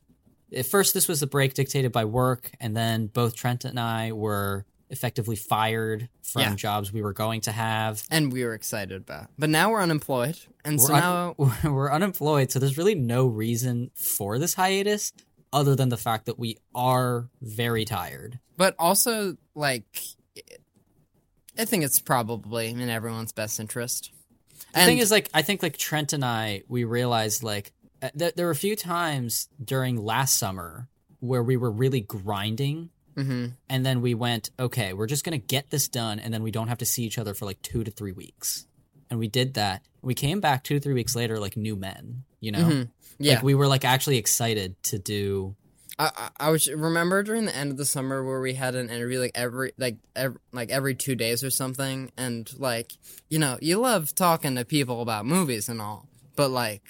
At 0.55 0.67
first 0.67 0.93
this 0.93 1.07
was 1.07 1.23
a 1.23 1.27
break 1.27 1.55
dictated 1.55 1.91
by 1.91 2.05
work 2.05 2.51
and 2.59 2.77
then 2.77 3.07
both 3.07 3.35
Trent 3.35 3.65
and 3.65 3.79
I 3.79 4.11
were 4.11 4.65
effectively 4.89 5.35
fired 5.35 6.09
from 6.23 6.41
Yeah. 6.41 6.55
jobs 6.55 6.91
we 6.93 7.01
were 7.01 7.13
going 7.13 7.41
to 7.41 7.51
have. 7.51 8.03
and 8.09 8.31
we 8.31 8.43
were 8.45 8.53
excited 8.53 9.01
about. 9.01 9.27
But 9.37 9.49
now 9.49 9.71
we're 9.71 9.81
unemployed, 9.81 10.37
and 10.63 10.79
so 10.81 10.93
we're, 10.93 10.99
now 10.99 11.35
un- 11.39 11.73
we're 11.73 11.91
unemployed, 11.91 12.51
so 12.51 12.59
there's 12.59 12.77
really 12.77 12.95
no 12.95 13.27
reason 13.27 13.91
for 13.95 14.39
this 14.39 14.53
hiatus 14.53 15.11
other 15.53 15.75
than 15.75 15.89
the 15.89 15.97
fact 15.97 16.25
that 16.25 16.37
we 16.39 16.57
are 16.75 17.29
very 17.41 17.85
tired. 17.85 18.39
but 18.57 18.75
also 18.79 19.37
like 19.55 19.85
I 21.57 21.65
think 21.65 21.83
it's 21.83 21.99
probably 21.99 22.67
in 22.67 22.87
everyone's 22.89 23.31
best 23.31 23.59
interest. 23.59 24.11
The 24.73 24.85
thing 24.85 24.99
is, 24.99 25.09
like, 25.09 25.29
I 25.33 25.41
think 25.41 25.63
like 25.63 25.75
Trent 25.77 26.13
and 26.13 26.23
I, 26.23 26.61
we 26.67 26.83
realized 26.83 27.41
like 27.41 27.73
uh, 28.01 28.09
th- 28.17 28.35
there 28.35 28.45
were 28.45 28.51
a 28.51 28.55
few 28.55 28.75
times 28.75 29.47
during 29.63 29.97
last 29.97 30.35
summer 30.37 30.87
where 31.19 31.41
we 31.41 31.57
were 31.57 31.71
really 31.71 32.01
grinding, 32.01 32.91
Mhm. 33.17 33.53
and 33.67 33.85
then 33.85 34.01
we 34.01 34.13
went, 34.13 34.51
okay, 34.59 34.93
we're 34.93 35.07
just 35.07 35.23
gonna 35.25 35.37
get 35.37 35.69
this 35.71 35.87
done, 35.87 36.19
and 36.19 36.33
then 36.33 36.43
we 36.43 36.51
don't 36.51 36.67
have 36.67 36.77
to 36.77 36.85
see 36.85 37.03
each 37.03 37.17
other 37.17 37.33
for 37.33 37.45
like 37.45 37.61
two 37.61 37.83
to 37.83 37.91
three 37.91 38.11
weeks, 38.13 38.67
and 39.09 39.19
we 39.19 39.27
did 39.27 39.55
that. 39.55 39.81
We 40.01 40.13
came 40.13 40.39
back 40.39 40.63
two 40.63 40.75
to 40.75 40.79
three 40.79 40.93
weeks 40.93 41.15
later 41.15 41.39
like 41.39 41.57
new 41.57 41.75
men, 41.75 42.23
you 42.39 42.51
know. 42.51 42.59
Mhm. 42.69 42.89
yeah, 43.19 43.35
Like 43.35 43.43
we 43.43 43.55
were 43.55 43.67
like 43.67 43.83
actually 43.83 44.17
excited 44.17 44.75
to 44.83 44.99
do. 44.99 45.55
I, 45.99 46.11
I 46.15 46.29
I 46.47 46.49
was 46.51 46.67
remember 46.67 47.23
during 47.23 47.45
the 47.45 47.55
end 47.55 47.71
of 47.71 47.77
the 47.77 47.85
summer 47.85 48.23
where 48.23 48.39
we 48.39 48.53
had 48.53 48.75
an 48.75 48.87
interview 48.91 49.19
like 49.19 49.31
every 49.33 49.71
like 49.79 49.97
every, 50.15 50.37
like 50.51 50.69
every 50.69 50.93
two 50.93 51.15
days 51.15 51.43
or 51.43 51.49
something, 51.49 52.11
and 52.15 52.47
like 52.59 52.93
you 53.29 53.39
know 53.39 53.57
you 53.61 53.79
love 53.79 54.13
talking 54.13 54.53
to 54.55 54.63
people 54.63 55.01
about 55.01 55.25
movies 55.25 55.67
and 55.69 55.81
all, 55.81 56.07
but 56.35 56.49
like, 56.49 56.83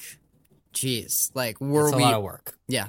jeez, 0.74 1.31
like 1.34 1.60
were 1.62 1.86
It's 1.86 1.93
a 1.93 1.98
we 1.98 2.03
lot 2.03 2.15
of 2.15 2.24
work. 2.24 2.57
yeah, 2.67 2.88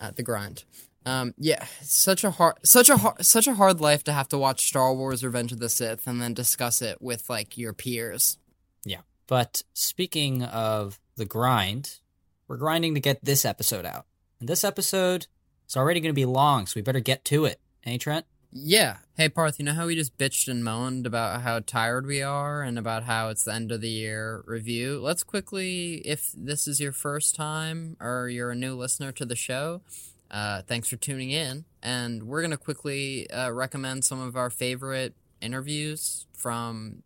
uh, 0.00 0.12
the 0.12 0.22
grind. 0.22 0.62
Um, 1.04 1.34
yeah, 1.36 1.64
such 1.82 2.24
a 2.24 2.30
hard, 2.30 2.56
such 2.62 2.88
a 2.88 2.96
hard, 2.96 3.24
such 3.24 3.46
a 3.46 3.54
hard 3.54 3.80
life 3.80 4.04
to 4.04 4.12
have 4.12 4.28
to 4.28 4.38
watch 4.38 4.66
Star 4.66 4.94
Wars: 4.94 5.24
Revenge 5.24 5.52
of 5.52 5.58
the 5.58 5.68
Sith 5.68 6.06
and 6.06 6.20
then 6.20 6.34
discuss 6.34 6.80
it 6.80 7.00
with 7.00 7.28
like 7.28 7.58
your 7.58 7.72
peers. 7.72 8.38
Yeah. 8.84 9.00
But 9.26 9.62
speaking 9.72 10.42
of 10.42 11.00
the 11.16 11.24
grind, 11.24 11.98
we're 12.48 12.56
grinding 12.56 12.94
to 12.94 13.00
get 13.00 13.24
this 13.24 13.44
episode 13.44 13.86
out. 13.86 14.06
And 14.40 14.48
this 14.48 14.64
episode 14.64 15.26
is 15.68 15.76
already 15.76 16.00
going 16.00 16.12
to 16.12 16.14
be 16.14 16.24
long, 16.24 16.66
so 16.66 16.74
we 16.76 16.82
better 16.82 17.00
get 17.00 17.24
to 17.26 17.44
it. 17.44 17.60
Hey, 17.80 17.98
Trent? 17.98 18.26
Yeah. 18.54 18.98
Hey, 19.16 19.30
Parth, 19.30 19.58
you 19.58 19.64
know 19.64 19.72
how 19.72 19.86
we 19.86 19.94
just 19.94 20.18
bitched 20.18 20.46
and 20.46 20.62
moaned 20.62 21.06
about 21.06 21.40
how 21.40 21.60
tired 21.60 22.06
we 22.06 22.20
are 22.20 22.60
and 22.62 22.78
about 22.78 23.04
how 23.04 23.30
it's 23.30 23.44
the 23.44 23.54
end 23.54 23.72
of 23.72 23.80
the 23.80 23.88
year 23.88 24.44
review? 24.46 25.00
Let's 25.00 25.22
quickly, 25.22 26.02
if 26.04 26.32
this 26.36 26.68
is 26.68 26.78
your 26.78 26.92
first 26.92 27.34
time 27.34 27.96
or 27.98 28.28
you're 28.28 28.50
a 28.50 28.56
new 28.56 28.74
listener 28.74 29.10
to 29.12 29.24
the 29.24 29.36
show, 29.36 29.80
uh, 30.32 30.62
thanks 30.62 30.88
for 30.88 30.96
tuning 30.96 31.30
in. 31.30 31.64
And 31.82 32.24
we're 32.24 32.40
going 32.40 32.50
to 32.52 32.56
quickly 32.56 33.30
uh, 33.30 33.50
recommend 33.52 34.04
some 34.04 34.20
of 34.20 34.36
our 34.36 34.50
favorite 34.50 35.14
interviews 35.40 36.26
from 36.32 37.02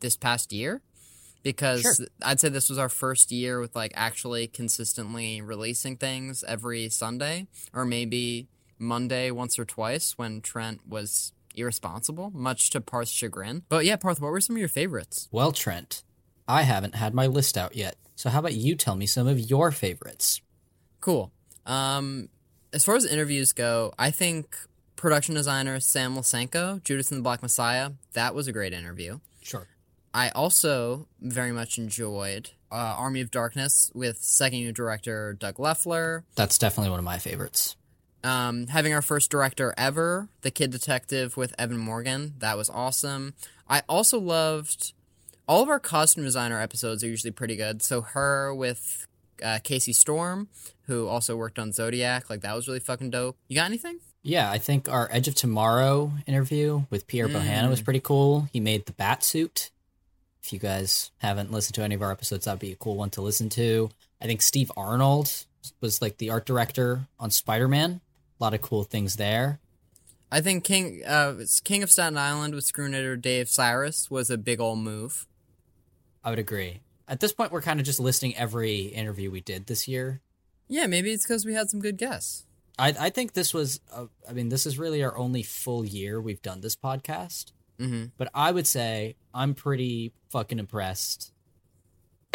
this 0.00 0.16
past 0.16 0.52
year. 0.52 0.80
Because 1.42 1.82
Sure. 1.82 2.06
I'd 2.22 2.40
say 2.40 2.48
this 2.48 2.68
was 2.68 2.78
our 2.78 2.88
first 2.88 3.30
year 3.30 3.60
with 3.60 3.74
like 3.76 3.92
actually 3.94 4.48
consistently 4.48 5.40
releasing 5.40 5.96
things 5.96 6.44
every 6.46 6.88
Sunday, 6.88 7.46
or 7.72 7.84
maybe 7.84 8.48
Monday 8.78 9.30
once 9.30 9.58
or 9.58 9.64
twice 9.64 10.18
when 10.18 10.40
Trent 10.40 10.80
was 10.86 11.32
irresponsible, 11.54 12.30
much 12.34 12.70
to 12.70 12.80
Parth's 12.80 13.12
chagrin. 13.12 13.62
But 13.68 13.84
yeah, 13.84 13.96
Parth, 13.96 14.20
what 14.20 14.30
were 14.30 14.40
some 14.40 14.56
of 14.56 14.60
your 14.60 14.68
favorites? 14.68 15.28
Well, 15.30 15.52
Trent, 15.52 16.02
I 16.46 16.62
haven't 16.62 16.96
had 16.96 17.14
my 17.14 17.26
list 17.26 17.56
out 17.56 17.74
yet. 17.74 17.96
So 18.16 18.30
how 18.30 18.40
about 18.40 18.54
you 18.54 18.74
tell 18.74 18.96
me 18.96 19.06
some 19.06 19.26
of 19.28 19.38
your 19.38 19.70
favorites? 19.70 20.40
Cool. 21.00 21.32
Um, 21.66 22.28
as 22.72 22.84
far 22.84 22.96
as 22.96 23.04
interviews 23.04 23.52
go, 23.52 23.92
I 23.98 24.10
think 24.10 24.56
production 24.96 25.34
designer 25.34 25.80
Sam 25.80 26.16
Lisenco, 26.16 26.82
Judas 26.82 27.10
and 27.10 27.18
the 27.18 27.22
Black 27.22 27.42
Messiah, 27.42 27.92
that 28.12 28.34
was 28.34 28.46
a 28.46 28.52
great 28.52 28.72
interview. 28.72 29.20
Sure. 29.42 29.66
I 30.12 30.30
also 30.30 31.06
very 31.20 31.52
much 31.52 31.78
enjoyed 31.78 32.50
uh, 32.70 32.74
Army 32.98 33.20
of 33.20 33.30
Darkness 33.30 33.90
with 33.94 34.18
second 34.18 34.58
unit 34.58 34.74
director 34.74 35.34
Doug 35.38 35.56
Lefler. 35.56 36.24
That's 36.34 36.58
definitely 36.58 36.90
one 36.90 36.98
of 36.98 37.04
my 37.04 37.18
favorites. 37.18 37.76
Um, 38.24 38.66
having 38.66 38.92
our 38.92 39.02
first 39.02 39.30
director 39.30 39.72
ever, 39.78 40.28
The 40.42 40.50
Kid 40.50 40.70
Detective 40.70 41.36
with 41.36 41.54
Evan 41.58 41.78
Morgan, 41.78 42.34
that 42.38 42.56
was 42.56 42.68
awesome. 42.68 43.34
I 43.68 43.82
also 43.88 44.18
loved 44.18 44.92
all 45.46 45.62
of 45.62 45.68
our 45.68 45.78
costume 45.78 46.24
designer 46.24 46.60
episodes 46.60 47.04
are 47.04 47.08
usually 47.08 47.30
pretty 47.30 47.56
good. 47.56 47.82
So 47.82 48.00
her 48.02 48.52
with 48.54 49.06
uh, 49.42 49.60
Casey 49.62 49.92
Storm, 49.92 50.48
who 50.88 51.06
also 51.06 51.36
worked 51.36 51.58
on 51.58 51.72
Zodiac, 51.72 52.28
like 52.28 52.40
that 52.40 52.56
was 52.56 52.66
really 52.66 52.80
fucking 52.80 53.10
dope. 53.10 53.36
You 53.46 53.54
got 53.54 53.66
anything? 53.66 54.00
Yeah, 54.22 54.50
I 54.50 54.58
think 54.58 54.88
our 54.88 55.08
Edge 55.12 55.28
of 55.28 55.34
Tomorrow 55.34 56.12
interview 56.26 56.82
with 56.90 57.06
Pierre 57.06 57.28
Bohanna 57.28 57.70
was 57.70 57.80
pretty 57.80 58.00
cool. 58.00 58.48
He 58.52 58.58
made 58.58 58.86
the 58.86 58.92
bat 58.92 59.22
suit. 59.22 59.70
If 60.42 60.52
you 60.52 60.58
guys 60.58 61.10
haven't 61.18 61.52
listened 61.52 61.74
to 61.76 61.82
any 61.82 61.94
of 61.94 62.02
our 62.02 62.10
episodes, 62.10 62.46
that'd 62.46 62.58
be 62.58 62.72
a 62.72 62.76
cool 62.76 62.96
one 62.96 63.10
to 63.10 63.20
listen 63.22 63.48
to. 63.50 63.90
I 64.20 64.26
think 64.26 64.42
Steve 64.42 64.72
Arnold 64.76 65.30
was 65.80 66.02
like 66.02 66.18
the 66.18 66.30
art 66.30 66.46
director 66.46 67.06
on 67.20 67.30
Spider 67.30 67.68
Man. 67.68 68.00
A 68.40 68.44
lot 68.44 68.54
of 68.54 68.62
cool 68.62 68.84
things 68.84 69.16
there. 69.16 69.60
I 70.30 70.40
think 70.40 70.64
King 70.64 71.02
uh, 71.06 71.34
King 71.64 71.82
of 71.82 71.90
Staten 71.90 72.18
Island 72.18 72.54
with 72.54 72.70
screenwriter 72.70 73.20
Dave 73.20 73.46
Sirus 73.46 74.10
was 74.10 74.30
a 74.30 74.38
big 74.38 74.60
old 74.60 74.78
move. 74.78 75.26
I 76.22 76.30
would 76.30 76.38
agree. 76.38 76.80
At 77.06 77.20
this 77.20 77.32
point, 77.32 77.52
we're 77.52 77.62
kind 77.62 77.80
of 77.80 77.86
just 77.86 78.00
listing 78.00 78.36
every 78.36 78.80
interview 78.80 79.30
we 79.30 79.40
did 79.40 79.66
this 79.66 79.88
year. 79.88 80.20
Yeah, 80.68 80.86
maybe 80.86 81.12
it's 81.12 81.24
because 81.24 81.44
we 81.44 81.54
had 81.54 81.70
some 81.70 81.80
good 81.80 81.96
guests. 81.96 82.44
I, 82.78 82.94
I 82.98 83.10
think 83.10 83.32
this 83.32 83.52
was, 83.52 83.80
uh, 83.92 84.06
I 84.28 84.32
mean, 84.32 84.50
this 84.50 84.66
is 84.66 84.78
really 84.78 85.02
our 85.02 85.16
only 85.16 85.42
full 85.42 85.84
year 85.84 86.20
we've 86.20 86.42
done 86.42 86.60
this 86.60 86.76
podcast. 86.76 87.52
Mm-hmm. 87.80 88.06
But 88.16 88.30
I 88.34 88.52
would 88.52 88.66
say 88.66 89.16
I'm 89.34 89.54
pretty 89.54 90.12
fucking 90.30 90.58
impressed 90.58 91.32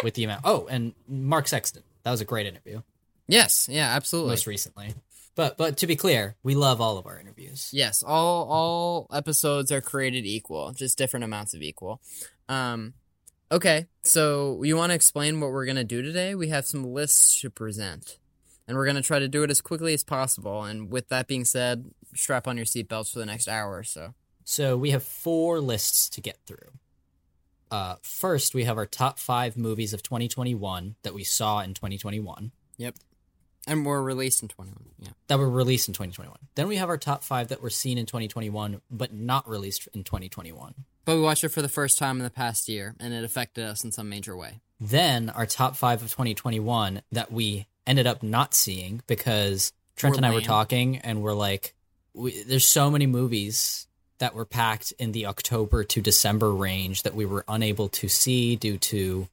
with 0.02 0.14
the 0.14 0.24
amount. 0.24 0.42
Oh, 0.44 0.66
and 0.70 0.94
Mark 1.08 1.48
Sexton. 1.48 1.82
That 2.02 2.10
was 2.10 2.20
a 2.20 2.24
great 2.26 2.46
interview, 2.46 2.82
Yes, 3.26 3.68
yeah, 3.70 3.88
absolutely. 3.94 4.32
most 4.32 4.46
recently. 4.46 4.94
But 5.36 5.56
but 5.56 5.78
to 5.78 5.86
be 5.86 5.96
clear, 5.96 6.36
we 6.42 6.54
love 6.54 6.80
all 6.80 6.98
of 6.98 7.06
our 7.06 7.18
interviews. 7.18 7.70
Yes, 7.72 8.02
all 8.02 8.44
all 8.48 9.06
episodes 9.12 9.72
are 9.72 9.80
created 9.80 10.26
equal, 10.26 10.72
just 10.72 10.98
different 10.98 11.24
amounts 11.24 11.54
of 11.54 11.62
equal. 11.62 12.00
Um, 12.48 12.92
okay, 13.50 13.86
so 14.02 14.62
you 14.62 14.76
want 14.76 14.90
to 14.90 14.94
explain 14.94 15.40
what 15.40 15.50
we're 15.50 15.66
gonna 15.66 15.82
do 15.84 16.02
today? 16.02 16.34
We 16.34 16.48
have 16.48 16.66
some 16.66 16.84
lists 16.84 17.40
to 17.40 17.48
present, 17.50 18.18
and 18.66 18.76
we're 18.76 18.86
gonna 18.86 19.02
try 19.02 19.18
to 19.18 19.28
do 19.28 19.42
it 19.42 19.50
as 19.50 19.60
quickly 19.60 19.94
as 19.94 20.04
possible. 20.04 20.62
And 20.64 20.90
with 20.90 21.08
that 21.08 21.26
being 21.26 21.44
said, 21.44 21.90
strap 22.14 22.46
on 22.46 22.56
your 22.56 22.66
seatbelts 22.66 23.12
for 23.12 23.18
the 23.18 23.26
next 23.26 23.48
hour 23.48 23.76
or 23.76 23.84
so. 23.84 24.14
So 24.44 24.76
we 24.76 24.90
have 24.90 25.02
four 25.02 25.60
lists 25.60 26.08
to 26.10 26.20
get 26.20 26.38
through. 26.46 26.70
Uh, 27.70 27.96
first, 28.02 28.54
we 28.54 28.64
have 28.64 28.76
our 28.76 28.86
top 28.86 29.18
five 29.18 29.56
movies 29.56 29.92
of 29.92 30.02
2021 30.02 30.96
that 31.02 31.14
we 31.14 31.24
saw 31.24 31.60
in 31.60 31.74
2021 31.74 32.52
Yep, 32.76 32.96
and 33.66 33.86
we're 33.86 34.02
released 34.02 34.42
in 34.42 34.48
twenty 34.48 34.70
one. 34.72 34.84
Yeah. 34.98 35.10
that 35.28 35.38
were 35.38 35.48
released 35.48 35.88
in 35.88 35.94
2021. 35.94 36.36
Then 36.56 36.68
we 36.68 36.76
have 36.76 36.88
our 36.88 36.98
top 36.98 37.22
five 37.24 37.48
that 37.48 37.62
were 37.62 37.70
seen 37.70 37.98
in 37.98 38.06
2021 38.06 38.80
but 38.90 39.12
not 39.12 39.48
released 39.48 39.88
in 39.94 40.04
2021. 40.04 40.74
But 41.04 41.16
we 41.16 41.22
watched 41.22 41.44
it 41.44 41.50
for 41.50 41.62
the 41.62 41.68
first 41.68 41.98
time 41.98 42.16
in 42.18 42.24
the 42.24 42.30
past 42.30 42.68
year, 42.68 42.94
and 42.98 43.12
it 43.14 43.24
affected 43.24 43.64
us 43.64 43.84
in 43.84 43.92
some 43.92 44.08
major 44.08 44.36
way. 44.36 44.60
Then 44.80 45.30
our 45.30 45.46
top 45.46 45.76
five 45.76 46.02
of 46.02 46.08
2021 46.10 47.02
that 47.12 47.30
we 47.30 47.66
ended 47.86 48.06
up 48.06 48.22
not 48.22 48.54
seeing 48.54 49.02
because 49.06 49.72
Trent 49.96 50.14
We're 50.14 50.18
and 50.18 50.26
I 50.26 50.32
were 50.32 50.40
talking 50.40 50.98
and 50.98 51.22
we're 51.22 51.34
like, 51.34 51.74
we, 52.14 52.42
there's 52.44 52.66
so 52.66 52.90
many 52.90 53.06
movies 53.06 53.86
that 54.18 54.34
were 54.34 54.44
packed 54.44 54.92
in 54.98 55.12
the 55.12 55.26
October 55.26 55.84
to 55.84 56.00
December 56.00 56.52
range 56.52 57.02
that 57.02 57.14
we 57.14 57.24
were 57.24 57.44
unable 57.48 57.88
to 57.88 58.08
see 58.08 58.56
due 58.56 58.78
to, 58.78 59.28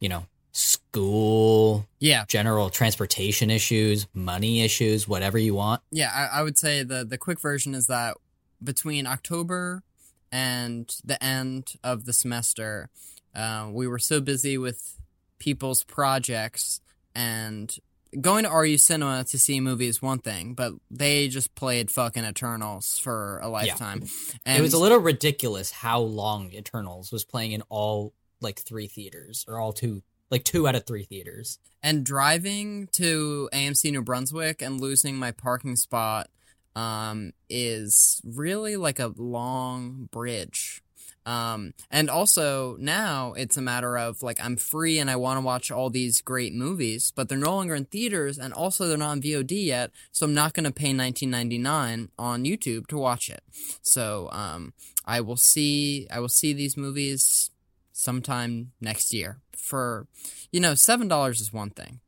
you 0.00 0.08
know, 0.08 0.26
school, 0.52 1.86
Yeah, 1.98 2.24
general 2.28 2.70
transportation 2.70 3.50
issues, 3.50 4.06
money 4.14 4.62
issues, 4.62 5.08
whatever 5.08 5.38
you 5.38 5.54
want. 5.54 5.82
Yeah, 5.90 6.10
I, 6.12 6.40
I 6.40 6.42
would 6.42 6.56
say 6.58 6.82
the 6.82 7.04
the 7.04 7.18
quick 7.18 7.40
version 7.40 7.74
is 7.74 7.88
that 7.88 8.16
between 8.62 9.06
October 9.06 9.82
and 10.30 10.92
the 11.04 11.22
end 11.22 11.74
of 11.82 12.04
the 12.04 12.12
semester, 12.12 12.88
uh, 13.34 13.68
we 13.70 13.86
were 13.86 13.98
so 13.98 14.20
busy 14.20 14.56
with 14.56 15.00
people's 15.38 15.84
projects 15.84 16.80
and 17.14 17.76
going 18.20 18.44
to 18.44 18.50
RU 18.50 18.76
Cinema 18.78 19.24
to 19.24 19.38
see 19.38 19.56
a 19.58 19.60
movie 19.62 19.86
is 19.86 20.00
one 20.02 20.18
thing, 20.18 20.54
but 20.54 20.72
they 20.90 21.28
just 21.28 21.54
played 21.54 21.90
fucking 21.90 22.24
Eternals 22.24 22.98
for 23.02 23.38
a 23.42 23.48
lifetime. 23.48 24.00
And 24.46 24.58
it 24.58 24.62
was 24.62 24.72
a 24.74 24.78
little 24.78 24.98
ridiculous 24.98 25.70
how 25.70 26.00
long 26.00 26.52
Eternals 26.52 27.10
was 27.12 27.24
playing 27.24 27.52
in 27.52 27.62
all 27.68 28.12
like 28.40 28.60
three 28.60 28.86
theaters 28.86 29.44
or 29.48 29.58
all 29.58 29.72
two, 29.72 30.02
like 30.30 30.44
two 30.44 30.68
out 30.68 30.74
of 30.74 30.86
three 30.86 31.04
theaters. 31.04 31.58
and 31.82 32.04
driving 32.04 32.88
to 32.92 33.48
AMC 33.52 33.90
New 33.92 34.02
Brunswick 34.02 34.62
and 34.62 34.80
losing 34.80 35.16
my 35.16 35.30
parking 35.32 35.76
spot 35.76 36.28
um, 36.76 37.32
is 37.48 38.20
really 38.24 38.76
like 38.76 38.98
a 38.98 39.12
long 39.16 40.08
bridge. 40.10 40.82
Um, 41.26 41.72
and 41.90 42.10
also 42.10 42.76
now 42.78 43.32
it's 43.32 43.56
a 43.56 43.62
matter 43.62 43.96
of 43.96 44.22
like 44.22 44.38
I'm 44.44 44.56
free 44.56 44.98
and 44.98 45.10
I 45.10 45.16
want 45.16 45.38
to 45.38 45.44
watch 45.44 45.70
all 45.70 45.88
these 45.88 46.20
great 46.20 46.52
movies, 46.52 47.12
but 47.14 47.28
they're 47.28 47.38
no 47.38 47.54
longer 47.54 47.74
in 47.74 47.86
theaters 47.86 48.38
and 48.38 48.52
also 48.52 48.86
they're 48.86 48.98
not 48.98 49.10
on 49.10 49.22
VOD 49.22 49.64
yet, 49.64 49.90
so 50.12 50.26
I'm 50.26 50.34
not 50.34 50.52
going 50.52 50.64
to 50.64 50.72
pay 50.72 50.92
19.99 50.92 52.08
on 52.18 52.44
YouTube 52.44 52.86
to 52.88 52.98
watch 52.98 53.30
it. 53.30 53.42
So 53.80 54.28
um, 54.32 54.74
I 55.06 55.20
will 55.20 55.36
see 55.36 56.06
I 56.10 56.20
will 56.20 56.28
see 56.28 56.52
these 56.52 56.76
movies 56.76 57.50
sometime 57.92 58.72
next 58.80 59.14
year 59.14 59.38
for 59.56 60.06
you 60.52 60.60
know 60.60 60.74
seven 60.74 61.08
dollars 61.08 61.40
is 61.40 61.52
one 61.52 61.70
thing, 61.70 62.00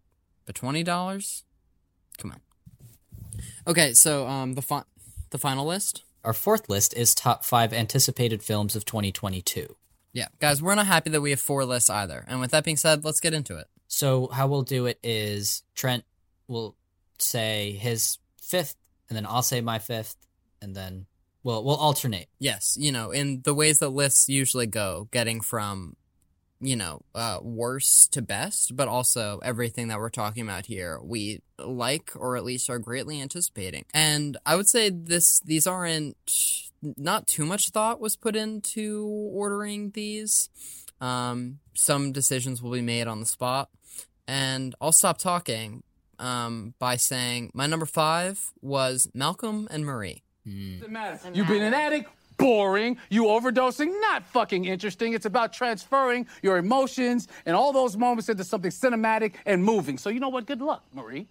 but 0.44 0.54
twenty 0.54 0.82
dollars, 0.82 1.44
come 2.18 2.32
on. 2.32 2.40
Okay, 3.66 3.94
so 3.94 4.26
um 4.26 4.54
the 4.54 4.62
fi- 4.62 4.84
the 5.30 5.38
final 5.38 5.66
list. 5.66 6.02
Our 6.26 6.32
fourth 6.32 6.68
list 6.68 6.92
is 6.94 7.14
top 7.14 7.44
five 7.44 7.72
anticipated 7.72 8.42
films 8.42 8.74
of 8.74 8.84
2022. 8.84 9.76
Yeah, 10.12 10.26
guys, 10.40 10.60
we're 10.60 10.74
not 10.74 10.86
happy 10.86 11.10
that 11.10 11.20
we 11.20 11.30
have 11.30 11.40
four 11.40 11.64
lists 11.64 11.88
either. 11.88 12.24
And 12.26 12.40
with 12.40 12.50
that 12.50 12.64
being 12.64 12.76
said, 12.76 13.04
let's 13.04 13.20
get 13.20 13.32
into 13.32 13.56
it. 13.56 13.68
So 13.86 14.26
how 14.26 14.48
we'll 14.48 14.62
do 14.62 14.86
it 14.86 14.98
is 15.04 15.62
Trent 15.76 16.04
will 16.48 16.74
say 17.18 17.78
his 17.80 18.18
fifth, 18.42 18.74
and 19.08 19.16
then 19.16 19.24
I'll 19.24 19.42
say 19.42 19.60
my 19.60 19.78
fifth, 19.78 20.16
and 20.60 20.74
then 20.74 21.06
we'll 21.44 21.62
we'll 21.62 21.76
alternate. 21.76 22.26
Yes, 22.40 22.76
you 22.78 22.90
know, 22.90 23.12
in 23.12 23.42
the 23.44 23.54
ways 23.54 23.78
that 23.78 23.90
lists 23.90 24.28
usually 24.28 24.66
go, 24.66 25.08
getting 25.12 25.40
from, 25.40 25.94
you 26.60 26.76
know, 26.76 27.02
uh, 27.14 27.38
worst 27.42 28.12
to 28.14 28.22
best, 28.22 28.76
but 28.76 28.88
also 28.88 29.40
everything 29.42 29.88
that 29.88 29.98
we're 29.98 30.08
talking 30.08 30.42
about 30.42 30.66
here, 30.66 30.98
we 31.02 31.40
like 31.58 32.12
or 32.16 32.36
at 32.36 32.44
least 32.44 32.70
are 32.70 32.78
greatly 32.78 33.20
anticipating. 33.20 33.84
And 33.92 34.36
I 34.46 34.56
would 34.56 34.68
say 34.68 34.90
this, 34.90 35.40
these 35.40 35.66
aren't, 35.66 36.16
not 36.96 37.26
too 37.26 37.44
much 37.44 37.70
thought 37.70 38.00
was 38.00 38.16
put 38.16 38.36
into 38.36 39.06
ordering 39.32 39.90
these. 39.90 40.50
Um, 41.00 41.58
some 41.74 42.12
decisions 42.12 42.62
will 42.62 42.72
be 42.72 42.82
made 42.82 43.06
on 43.06 43.20
the 43.20 43.26
spot. 43.26 43.70
And 44.28 44.74
I'll 44.80 44.92
stop 44.92 45.18
talking 45.18 45.82
um, 46.18 46.74
by 46.78 46.96
saying 46.96 47.50
my 47.54 47.66
number 47.66 47.86
five 47.86 48.52
was 48.60 49.08
Malcolm 49.14 49.68
and 49.70 49.84
Marie. 49.84 50.22
Doesn't 50.44 50.92
matter. 50.92 51.18
You've 51.32 51.48
been 51.48 51.62
an 51.62 51.74
addict, 51.74 52.10
boring. 52.36 52.98
You 53.10 53.24
overdosing, 53.24 53.92
not 54.00 54.24
fucking 54.26 54.64
interesting. 54.64 55.12
It's 55.14 55.26
about 55.26 55.52
transferring 55.52 56.26
your 56.42 56.56
emotions 56.58 57.28
and 57.46 57.56
all 57.56 57.72
those 57.72 57.96
moments 57.96 58.28
into 58.28 58.44
something 58.44 58.70
cinematic 58.70 59.34
and 59.46 59.62
moving. 59.64 59.98
So 59.98 60.10
you 60.10 60.20
know 60.20 60.28
what? 60.28 60.46
Good 60.46 60.60
luck, 60.60 60.84
Marie. 60.92 61.26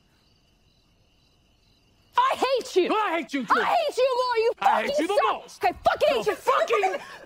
I 2.18 2.36
hate 2.38 2.76
you. 2.76 2.94
I 2.96 3.18
hate 3.18 3.34
you 3.34 3.44
too. 3.46 3.54
I 3.60 3.66
hate 3.66 3.98
you 3.98 4.18
more. 4.18 4.38
You 4.38 4.52
I 4.60 4.66
fucking 4.66 4.90
hate 4.90 5.00
you 5.00 5.08
the 5.08 5.22
suck. 5.28 5.42
most. 5.42 5.64
I 5.66 5.72
fucking 5.72 6.08
hate 6.10 6.26
The 6.26 6.32
you. 6.32 6.38
fucking- 6.38 7.02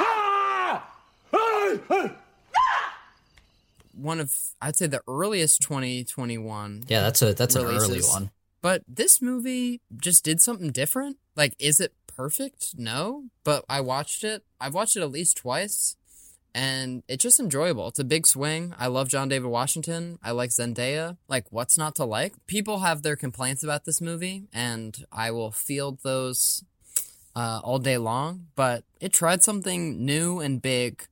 Ah! 0.00 0.90
Ah! 1.32 1.78
Ah! 1.90 2.94
One 3.94 4.20
of, 4.20 4.32
I'd 4.60 4.76
say, 4.76 4.86
the 4.86 5.00
earliest 5.08 5.60
2021 5.62 6.84
Yeah, 6.88 7.00
that's 7.02 7.20
a 7.22 7.34
that's 7.34 7.56
an 7.56 7.64
early 7.64 8.00
one. 8.00 8.30
But 8.62 8.82
this 8.86 9.20
movie 9.22 9.80
just 9.96 10.24
did 10.24 10.40
something 10.40 10.70
different. 10.70 11.16
Like, 11.34 11.54
is 11.58 11.80
it 11.80 11.92
perfect? 12.18 12.74
No. 12.76 13.24
But 13.44 13.64
I 13.68 13.80
watched 13.80 14.24
it. 14.24 14.42
I've 14.60 14.74
watched 14.74 14.96
it 14.96 15.02
at 15.02 15.10
least 15.10 15.36
twice. 15.38 15.96
And 16.54 17.04
it's 17.06 17.22
just 17.22 17.38
enjoyable. 17.38 17.86
It's 17.88 18.00
a 18.00 18.04
big 18.04 18.26
swing. 18.26 18.74
I 18.78 18.88
love 18.88 19.08
John 19.08 19.28
David 19.28 19.48
Washington. 19.48 20.18
I 20.22 20.32
like 20.32 20.50
Zendaya. 20.50 21.16
Like, 21.28 21.44
what's 21.52 21.78
not 21.78 21.94
to 21.96 22.04
like? 22.04 22.32
People 22.48 22.80
have 22.80 23.02
their 23.02 23.14
complaints 23.16 23.62
about 23.62 23.84
this 23.84 24.00
movie, 24.00 24.44
and 24.52 25.04
I 25.12 25.30
will 25.30 25.52
field 25.52 26.00
those 26.02 26.64
uh, 27.36 27.60
all 27.62 27.78
day 27.78 27.98
long. 27.98 28.46
But 28.56 28.82
it 29.00 29.12
tried 29.12 29.44
something 29.44 30.04
new 30.04 30.40
and 30.40 30.60
big. 30.60 31.06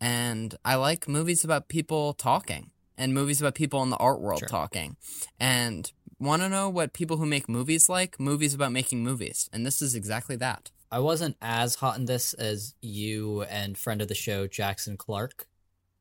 And 0.00 0.54
I 0.64 0.76
like 0.76 1.08
movies 1.08 1.42
about 1.42 1.68
people 1.68 2.12
talking 2.12 2.70
and 2.96 3.12
movies 3.14 3.40
about 3.40 3.54
people 3.56 3.82
in 3.82 3.90
the 3.90 3.96
art 3.96 4.20
world 4.20 4.40
Sure. 4.40 4.48
talking. 4.48 4.96
And 5.40 5.90
want 6.22 6.42
to 6.42 6.48
know 6.48 6.68
what 6.68 6.92
people 6.92 7.16
who 7.16 7.26
make 7.26 7.48
movies 7.48 7.88
like? 7.88 8.18
Movies 8.18 8.54
about 8.54 8.72
making 8.72 9.02
movies. 9.02 9.48
And 9.52 9.66
this 9.66 9.82
is 9.82 9.94
exactly 9.94 10.36
that. 10.36 10.70
I 10.90 10.98
wasn't 10.98 11.36
as 11.40 11.76
hot 11.76 11.96
in 11.96 12.04
this 12.04 12.34
as 12.34 12.74
you 12.82 13.42
and 13.42 13.78
friend 13.78 14.02
of 14.02 14.08
the 14.08 14.14
show 14.14 14.46
Jackson 14.46 14.96
Clark 14.96 15.46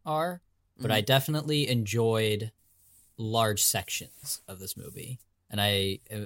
are, 0.05 0.41
but 0.79 0.91
I 0.91 0.99
definitely 0.99 1.69
enjoyed 1.69 2.51
large 3.17 3.63
sections 3.63 4.41
of 4.47 4.59
this 4.59 4.75
movie, 4.75 5.19
and 5.49 5.61
I 5.61 5.99
uh, 6.11 6.25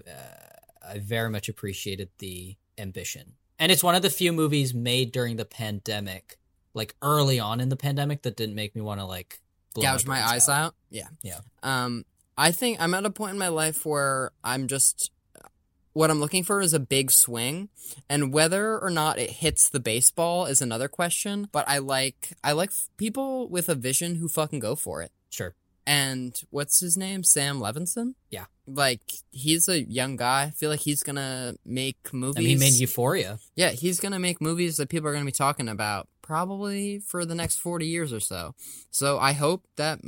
I 0.88 1.00
very 1.00 1.30
much 1.30 1.48
appreciated 1.48 2.10
the 2.18 2.56
ambition. 2.78 3.34
And 3.60 3.72
it's 3.72 3.84
one 3.84 3.96
of 3.96 4.02
the 4.02 4.10
few 4.10 4.34
movies 4.34 4.74
made 4.74 5.12
during 5.12 5.36
the 5.36 5.46
pandemic, 5.46 6.38
like 6.74 6.96
early 7.02 7.40
on 7.40 7.60
in 7.60 7.70
the 7.70 7.76
pandemic, 7.76 8.24
that 8.24 8.36
didn't 8.36 8.56
make 8.56 8.76
me 8.76 8.82
want 8.82 9.00
to 9.00 9.06
like 9.06 9.42
Gouge 9.76 10.06
my 10.06 10.16
brains 10.16 10.32
eyes 10.32 10.50
out. 10.50 10.76
Yeah. 10.90 11.08
Yeah. 11.22 11.40
Um, 11.64 12.06
I 12.38 12.52
think 12.52 12.82
I'm 12.82 12.94
at 12.94 13.06
a 13.06 13.10
point 13.10 13.34
in 13.34 13.40
my 13.40 13.48
life 13.48 13.86
where 13.86 14.32
I'm 14.44 14.68
just 14.68 15.12
what 15.96 16.12
I'm 16.12 16.20
looking 16.20 16.44
for 16.44 16.60
is 16.60 16.74
a 16.74 16.80
big 16.80 17.10
swing, 17.10 17.70
and 18.10 18.34
whether 18.34 18.78
or 18.78 18.90
not 18.90 19.18
it 19.18 19.30
hits 19.30 19.70
the 19.70 19.80
baseball 19.80 20.46
is 20.46 20.62
another 20.62 20.90
question. 20.90 21.48
But 21.52 21.68
I 21.70 21.78
like 21.78 22.34
I 22.44 22.52
like 22.52 22.70
f- 22.70 22.90
people 22.98 23.48
with 23.48 23.70
a 23.70 23.76
vision 23.76 24.16
who 24.16 24.28
fucking 24.28 24.60
go 24.60 24.76
for 24.76 25.02
it. 25.02 25.12
Sure. 25.30 25.56
And 25.88 26.36
what's 26.50 26.82
his 26.82 26.98
name? 26.98 27.24
Sam 27.24 27.60
Levinson. 27.60 28.16
Yeah. 28.30 28.46
Like 28.68 29.02
he's 29.32 29.70
a 29.70 29.84
young 29.84 30.18
guy. 30.18 30.44
I 30.44 30.50
feel 30.50 30.70
like 30.70 30.82
he's 30.82 31.02
gonna 31.02 31.56
make 31.66 32.14
movies. 32.14 32.38
I 32.38 32.40
mean, 32.42 32.50
he 32.50 32.56
made 32.58 32.74
Euphoria. 32.74 33.40
Yeah, 33.56 33.70
he's 33.70 34.02
gonna 34.02 34.20
make 34.20 34.42
movies 34.42 34.76
that 34.78 34.90
people 34.90 35.08
are 35.08 35.14
gonna 35.14 35.24
be 35.24 35.32
talking 35.32 35.70
about 35.70 36.10
probably 36.22 37.00
for 37.00 37.24
the 37.24 37.36
next 37.36 37.60
forty 37.60 37.88
years 37.88 38.12
or 38.12 38.20
so. 38.20 38.54
So 38.92 39.18
I 39.18 39.32
hope 39.32 39.66
that 39.78 40.00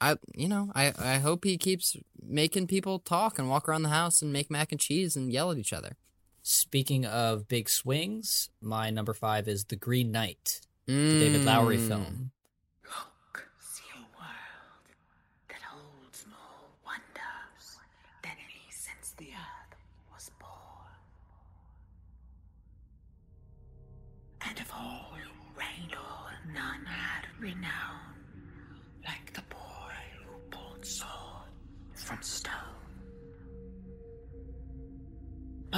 I, 0.00 0.16
you 0.34 0.48
know, 0.48 0.70
I 0.74 0.92
I 0.98 1.18
hope 1.18 1.44
he 1.44 1.58
keeps 1.58 1.96
making 2.22 2.66
people 2.68 2.98
talk 3.00 3.38
and 3.38 3.48
walk 3.48 3.68
around 3.68 3.82
the 3.82 3.88
house 3.88 4.22
and 4.22 4.32
make 4.32 4.50
mac 4.50 4.70
and 4.72 4.80
cheese 4.80 5.16
and 5.16 5.32
yell 5.32 5.50
at 5.50 5.58
each 5.58 5.72
other. 5.72 5.96
Speaking 6.42 7.04
of 7.04 7.48
big 7.48 7.68
swings, 7.68 8.48
my 8.60 8.90
number 8.90 9.12
five 9.12 9.48
is 9.48 9.64
The 9.64 9.76
Green 9.76 10.10
Knight, 10.12 10.60
the 10.86 11.18
David 11.18 11.44
Lowery 11.44 11.78
Mm. 11.78 11.88
film. 11.88 12.30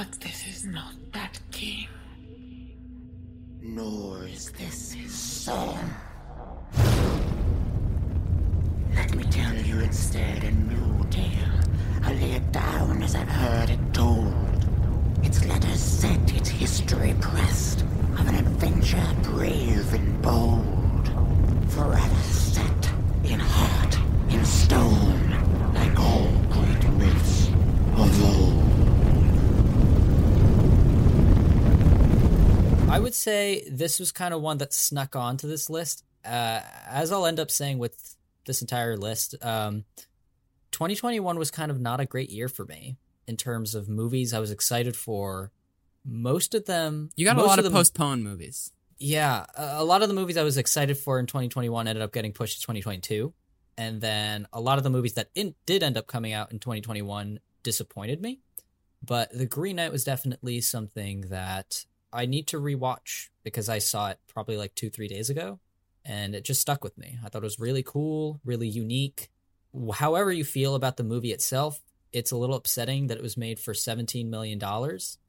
But 0.01 0.19
this 0.19 0.47
is 0.47 0.65
not 0.65 0.95
that 1.13 1.39
king, 1.51 1.87
nor 3.61 4.25
is 4.25 4.51
this 4.53 4.93
his 4.93 5.13
son. 5.13 5.77
Let 8.95 9.13
me 9.13 9.23
tell 9.25 9.53
you 9.53 9.81
instead 9.81 10.43
a 10.43 10.49
new 10.53 11.05
tale. 11.11 11.53
I'll 12.01 12.15
lay 12.15 12.31
it 12.31 12.51
down 12.51 13.03
as 13.03 13.13
I've 13.13 13.29
heard 13.29 13.69
it 13.69 13.93
told. 13.93 14.33
Its 15.21 15.45
letters 15.45 15.79
set, 15.79 16.33
its 16.33 16.49
history 16.49 17.13
pressed, 17.21 17.81
of 18.17 18.27
an 18.27 18.33
adventure 18.33 19.15
brave 19.21 19.93
and 19.93 20.19
bold. 20.23 21.11
Forever 21.73 22.23
set 22.23 22.91
in 23.23 23.39
heart, 23.39 23.99
in 24.29 24.43
stone, 24.45 25.00
say 33.21 33.63
this 33.69 33.99
was 33.99 34.11
kind 34.11 34.33
of 34.33 34.41
one 34.41 34.57
that 34.57 34.73
snuck 34.73 35.15
onto 35.15 35.47
this 35.47 35.69
list. 35.69 36.03
Uh, 36.25 36.61
as 36.87 37.11
I'll 37.11 37.25
end 37.25 37.39
up 37.39 37.49
saying 37.51 37.77
with 37.77 38.15
this 38.45 38.61
entire 38.61 38.97
list, 38.97 39.35
um, 39.41 39.85
2021 40.71 41.37
was 41.37 41.51
kind 41.51 41.71
of 41.71 41.79
not 41.79 41.99
a 41.99 42.05
great 42.05 42.29
year 42.29 42.47
for 42.47 42.65
me 42.65 42.97
in 43.27 43.37
terms 43.37 43.75
of 43.75 43.87
movies 43.89 44.33
I 44.33 44.39
was 44.39 44.51
excited 44.51 44.95
for. 44.95 45.51
Most 46.03 46.55
of 46.55 46.65
them, 46.65 47.09
You 47.15 47.25
got 47.25 47.37
a 47.37 47.43
lot 47.43 47.59
of 47.59 47.63
them- 47.63 47.73
postponed 47.73 48.23
movies. 48.23 48.71
Yeah, 48.97 49.45
a 49.57 49.81
a 49.81 49.83
lot 49.83 50.01
of 50.03 50.09
the 50.09 50.13
movies 50.15 50.37
I 50.37 50.43
was 50.43 50.57
excited 50.57 50.95
for 50.97 51.19
in 51.19 51.25
2021 51.25 51.87
ended 51.87 52.03
up 52.03 52.13
getting 52.13 52.33
pushed 52.33 52.55
to 52.57 52.61
2022, 52.61 53.33
and 53.77 53.99
then 53.99 54.47
a 54.53 54.61
lot 54.61 54.77
of 54.77 54.83
the 54.83 54.89
movies 54.91 55.13
that 55.13 55.29
in, 55.33 55.55
did 55.65 55.81
end 55.81 55.97
up 55.97 56.05
coming 56.07 56.33
out 56.33 56.51
in 56.51 56.59
2021 56.59 57.39
disappointed 57.63 58.21
me. 58.21 58.41
But 59.03 59.31
The 59.35 59.47
Green 59.47 59.77
Knight 59.77 59.91
was 59.91 60.03
definitely 60.03 60.61
something 60.61 61.21
that 61.29 61.85
I 62.13 62.25
need 62.25 62.47
to 62.47 62.57
rewatch 62.59 63.29
because 63.43 63.69
I 63.69 63.79
saw 63.79 64.09
it 64.09 64.19
probably 64.27 64.57
like 64.57 64.75
two, 64.75 64.89
three 64.89 65.07
days 65.07 65.29
ago, 65.29 65.59
and 66.05 66.35
it 66.35 66.43
just 66.43 66.61
stuck 66.61 66.83
with 66.83 66.97
me. 66.97 67.17
I 67.23 67.29
thought 67.29 67.41
it 67.41 67.45
was 67.45 67.59
really 67.59 67.83
cool, 67.83 68.39
really 68.43 68.67
unique. 68.67 69.29
However, 69.93 70.31
you 70.31 70.43
feel 70.43 70.75
about 70.75 70.97
the 70.97 71.03
movie 71.03 71.31
itself, 71.31 71.79
it's 72.11 72.31
a 72.31 72.37
little 72.37 72.55
upsetting 72.55 73.07
that 73.07 73.17
it 73.17 73.23
was 73.23 73.37
made 73.37 73.59
for 73.59 73.73
$17 73.73 74.27
million, 74.27 74.61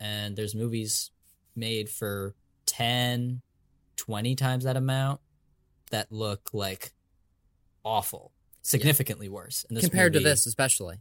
and 0.01 0.37
there's 0.37 0.55
movies 0.55 1.11
made 1.55 1.89
for 1.89 2.35
10, 2.67 3.43
20 3.97 4.35
times 4.35 4.65
that 4.65 4.77
amount 4.77 5.21
that 5.91 6.11
look 6.11 6.51
like 6.53 6.93
awful, 7.85 8.33
significantly 8.63 9.29
worse. 9.29 9.65
And 9.69 9.77
this 9.77 9.85
compared 9.85 10.15
movie- 10.15 10.25
to 10.25 10.31
this, 10.31 10.47
especially. 10.47 10.97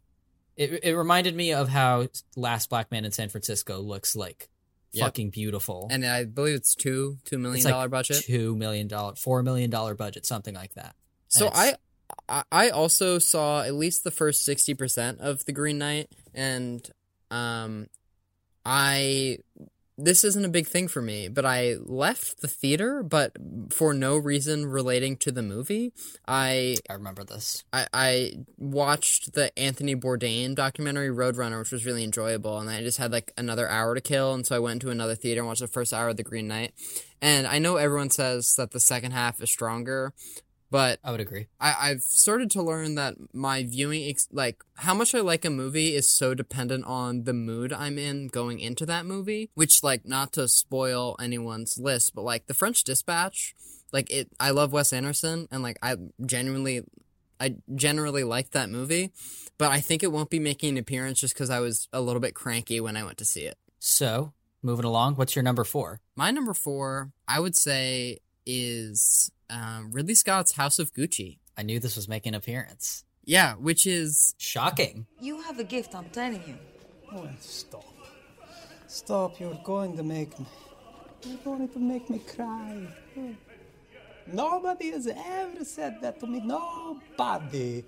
it, 0.56 0.84
it 0.84 0.96
reminded 0.96 1.36
me 1.36 1.54
of 1.54 1.70
how 1.70 2.08
Last 2.36 2.70
Black 2.70 2.91
Man 2.91 3.06
in 3.06 3.12
San 3.12 3.30
Francisco 3.30 3.80
looks 3.80 4.15
like 4.15 4.50
Yep. 4.93 5.06
fucking 5.06 5.30
beautiful. 5.30 5.88
And 5.89 6.06
I 6.06 6.25
believe 6.25 6.56
it's 6.56 6.75
two 6.75 7.17
two 7.23 7.38
million 7.38 7.65
dollar 7.65 7.84
like 7.84 7.91
budget. 7.91 8.23
two 8.25 8.56
million 8.56 8.88
dollar, 8.88 9.15
four 9.15 9.41
million 9.43 9.69
dollar 9.69 9.95
budget, 9.95 10.25
something 10.25 10.54
like 10.54 10.73
that. 10.73 10.95
So 11.30 11.49
I 11.54 11.75
I 12.51 12.69
also 12.69 13.19
saw 13.19 13.62
at 13.63 13.73
least 13.73 14.04
the 14.04 14.12
first 14.12 14.43
sixty 14.43 14.73
percent 14.73 15.19
of 15.19 15.45
the 15.45 15.54
Green 15.54 15.77
Knight, 15.77 16.10
and 16.34 16.88
um, 17.30 17.88
I 18.65 19.38
this 20.04 20.24
isn't 20.24 20.46
a 20.46 20.50
big 20.50 20.68
thing 20.68 20.88
for 20.88 21.02
me, 21.02 21.28
but 21.28 21.46
I 21.46 21.76
left 21.80 22.42
the 22.42 22.48
theater, 22.48 23.04
but 23.04 23.38
for 23.72 23.94
no 23.94 24.18
reason 24.18 24.66
relating 24.66 25.18
to 25.18 25.32
the 25.32 25.42
movie. 25.42 25.94
I 26.28 26.78
I 26.90 26.94
remember 26.94 27.24
this. 27.24 27.64
I, 27.72 27.88
I 27.94 28.34
watched 28.58 29.34
the 29.34 29.58
Anthony 29.58 29.96
Bourdain 29.96 30.56
documentary 30.56 31.10
Roadrunner, 31.10 31.60
which 31.60 31.72
was 31.72 31.86
really 31.86 32.04
enjoyable, 32.04 32.58
and 32.60 32.70
I 32.70 32.82
just 32.82 32.98
had 32.98 33.12
like 33.12 33.34
another 33.38 33.70
hour 33.70 33.96
to 33.96 34.02
kill, 34.02 34.34
and 34.34 34.46
so 34.46 34.56
I 34.56 34.60
went 34.60 34.82
to 34.82 34.90
another 34.90 35.16
theater 35.16 35.42
and 35.42 35.48
watched 35.48 35.62
the 35.62 35.68
first 35.68 35.94
hour 35.94 36.10
of 36.10 36.18
The 36.18 36.24
Green 36.24 36.48
Knight. 36.48 36.74
And 37.22 37.46
I 37.46 37.60
know 37.60 37.76
everyone 37.76 38.10
says 38.10 38.56
that 38.58 38.72
the 38.72 38.80
second 38.80 39.12
half 39.12 39.42
is 39.42 39.52
stronger, 39.52 40.14
but 40.72 41.00
I 41.04 41.12
would 41.12 41.20
agree. 41.20 41.48
I, 41.60 41.76
I've 41.80 42.02
started 42.02 42.50
to 42.52 42.64
learn 42.64 42.96
that 42.96 43.16
my 43.34 43.64
viewing, 43.64 44.10
ex- 44.10 44.30
like 44.32 44.64
how 44.78 44.94
much 44.94 45.14
I 45.14 45.20
like 45.20 45.44
a 45.44 45.50
movie, 45.50 45.94
is 45.96 46.08
so 46.08 46.34
dependent 46.34 46.86
on 46.86 47.26
the 47.26 47.34
mood 47.34 47.74
I'm 47.74 48.00
in 48.00 48.30
going 48.30 48.60
into 48.60 48.86
that 48.86 49.06
movie. 49.06 49.50
Which, 49.54 49.84
like, 49.84 50.06
not 50.06 50.32
to 50.34 50.48
spoil 50.48 51.18
anyone's 51.20 51.78
list, 51.78 52.16
but 52.16 52.22
like 52.24 52.48
The 52.48 52.54
French 52.54 52.86
Dispatch, 52.86 53.54
like 53.92 54.10
it. 54.10 54.30
I 54.40 54.52
love 54.52 54.72
Wes 54.72 54.94
Anderson, 54.94 55.50
and 55.52 55.62
like 55.62 55.78
I 55.84 55.98
genuinely, 56.26 56.84
I 57.40 57.58
generally 57.76 58.24
like 58.24 58.52
that 58.52 58.70
movie, 58.70 59.12
but 59.58 59.72
I 59.72 59.82
think 59.82 60.04
it 60.04 60.12
won't 60.12 60.30
be 60.30 60.40
making 60.40 60.70
an 60.70 60.78
appearance 60.78 61.20
just 61.20 61.34
because 61.34 61.50
I 61.50 61.60
was 61.60 61.90
a 61.92 62.00
little 62.00 62.22
bit 62.22 62.34
cranky 62.34 62.80
when 62.80 62.96
I 62.96 63.04
went 63.04 63.18
to 63.18 63.26
see 63.26 63.42
it. 63.42 63.58
So, 63.80 64.32
moving 64.64 64.86
along, 64.86 65.16
what's 65.16 65.36
your 65.36 65.44
number 65.44 65.66
four? 65.66 66.00
My 66.16 66.32
number 66.32 66.54
four, 66.54 67.12
I 67.28 67.42
would 67.42 67.58
say, 67.58 68.20
is 68.45 69.32
um, 69.49 69.91
Ridley 69.91 70.15
Scott's 70.15 70.54
House 70.54 70.80
of 70.80 70.93
Gucci. 70.93 71.39
I 71.58 71.63
knew 71.63 71.80
this 71.80 71.95
was 71.95 72.08
making 72.08 72.34
an 72.34 72.38
appearance. 72.38 73.04
Yeah, 73.23 73.54
which 73.54 73.86
is 73.86 74.34
Shocking. 74.38 75.06
You 75.19 75.41
have 75.41 75.60
a 75.60 75.63
gift, 75.63 75.93
I'm 75.93 76.10
telling 76.10 76.43
you. 76.47 76.58
Oh, 77.13 77.27
stop. 77.39 77.86
Stop, 78.88 79.39
you're 79.39 79.60
going 79.63 79.95
to 79.97 80.04
make 80.04 80.38
me. 80.39 80.45
You're 81.23 81.38
going 81.43 81.67
to 81.69 81.80
make 81.80 82.10
me 82.10 82.19
cry. 82.19 82.88
Nobody 84.27 84.91
has 84.91 85.08
ever 85.08 85.63
said 85.63 85.99
that 86.01 86.19
to 86.19 86.27
me. 86.27 86.41
Nobody. 86.41 87.84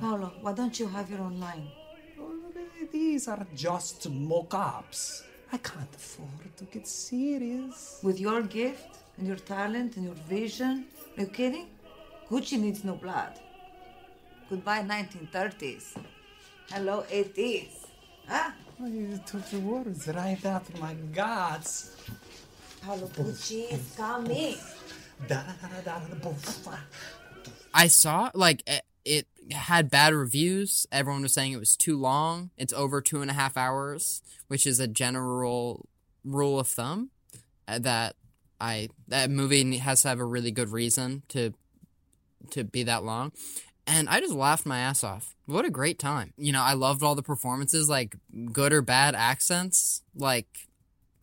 Paolo, 0.00 0.32
why 0.40 0.52
don't 0.52 0.78
you 0.78 0.88
have 0.88 1.08
your 1.10 1.20
own 1.20 1.38
line? 1.38 1.68
These 2.90 3.28
are 3.28 3.46
just 3.54 4.08
mock 4.10 4.54
ups. 4.54 5.22
I 5.52 5.58
can't 5.58 5.94
afford 5.94 6.56
to 6.56 6.64
get 6.64 6.86
serious. 6.86 8.00
With 8.02 8.20
your 8.20 8.42
gift 8.42 8.99
and 9.20 9.28
your 9.28 9.36
talent 9.36 9.96
and 9.96 10.04
your 10.06 10.14
vision, 10.28 10.86
are 11.16 11.22
you 11.22 11.26
kidding? 11.28 11.68
Gucci 12.30 12.58
needs 12.58 12.82
no 12.84 12.94
blood. 12.94 13.32
Goodbye 14.48 14.82
1930s. 14.82 15.94
Hello 16.72 17.04
80s. 17.10 17.68
Huh? 18.26 18.50
Oh, 18.80 18.86
You 18.86 19.20
took 19.26 19.44
the 19.50 19.58
words 19.60 20.08
right 20.08 20.44
out 20.46 20.66
of 20.68 20.80
my 20.80 20.94
guts. 21.12 21.94
Paolo 22.82 23.08
Gucci 23.08 23.70
is 23.70 23.94
coming. 23.96 24.56
I 27.74 27.88
saw 27.88 28.30
like 28.32 28.62
it, 28.66 28.82
it 29.04 29.26
had 29.52 29.90
bad 29.90 30.14
reviews. 30.14 30.86
Everyone 30.90 31.20
was 31.22 31.34
saying 31.34 31.52
it 31.52 31.58
was 31.58 31.76
too 31.76 31.98
long. 31.98 32.50
It's 32.56 32.72
over 32.72 33.02
two 33.02 33.20
and 33.20 33.30
a 33.30 33.34
half 33.34 33.56
hours, 33.58 34.22
which 34.48 34.66
is 34.66 34.80
a 34.80 34.88
general 34.88 35.86
rule 36.24 36.58
of 36.58 36.68
thumb. 36.68 37.10
uh, 37.68 37.78
That 37.80 38.16
I 38.60 38.88
that 39.08 39.30
movie 39.30 39.78
has 39.78 40.02
to 40.02 40.08
have 40.08 40.18
a 40.18 40.24
really 40.24 40.50
good 40.50 40.70
reason 40.70 41.22
to 41.28 41.52
to 42.50 42.64
be 42.64 42.82
that 42.84 43.04
long. 43.04 43.32
And 43.86 44.08
I 44.08 44.20
just 44.20 44.34
laughed 44.34 44.66
my 44.66 44.78
ass 44.78 45.02
off. 45.02 45.34
What 45.46 45.64
a 45.64 45.70
great 45.70 45.98
time. 45.98 46.32
You 46.36 46.52
know, 46.52 46.62
I 46.62 46.74
loved 46.74 47.02
all 47.02 47.14
the 47.14 47.22
performances, 47.22 47.88
like 47.88 48.16
good 48.52 48.72
or 48.72 48.82
bad 48.82 49.14
accents. 49.14 50.02
Like 50.14 50.46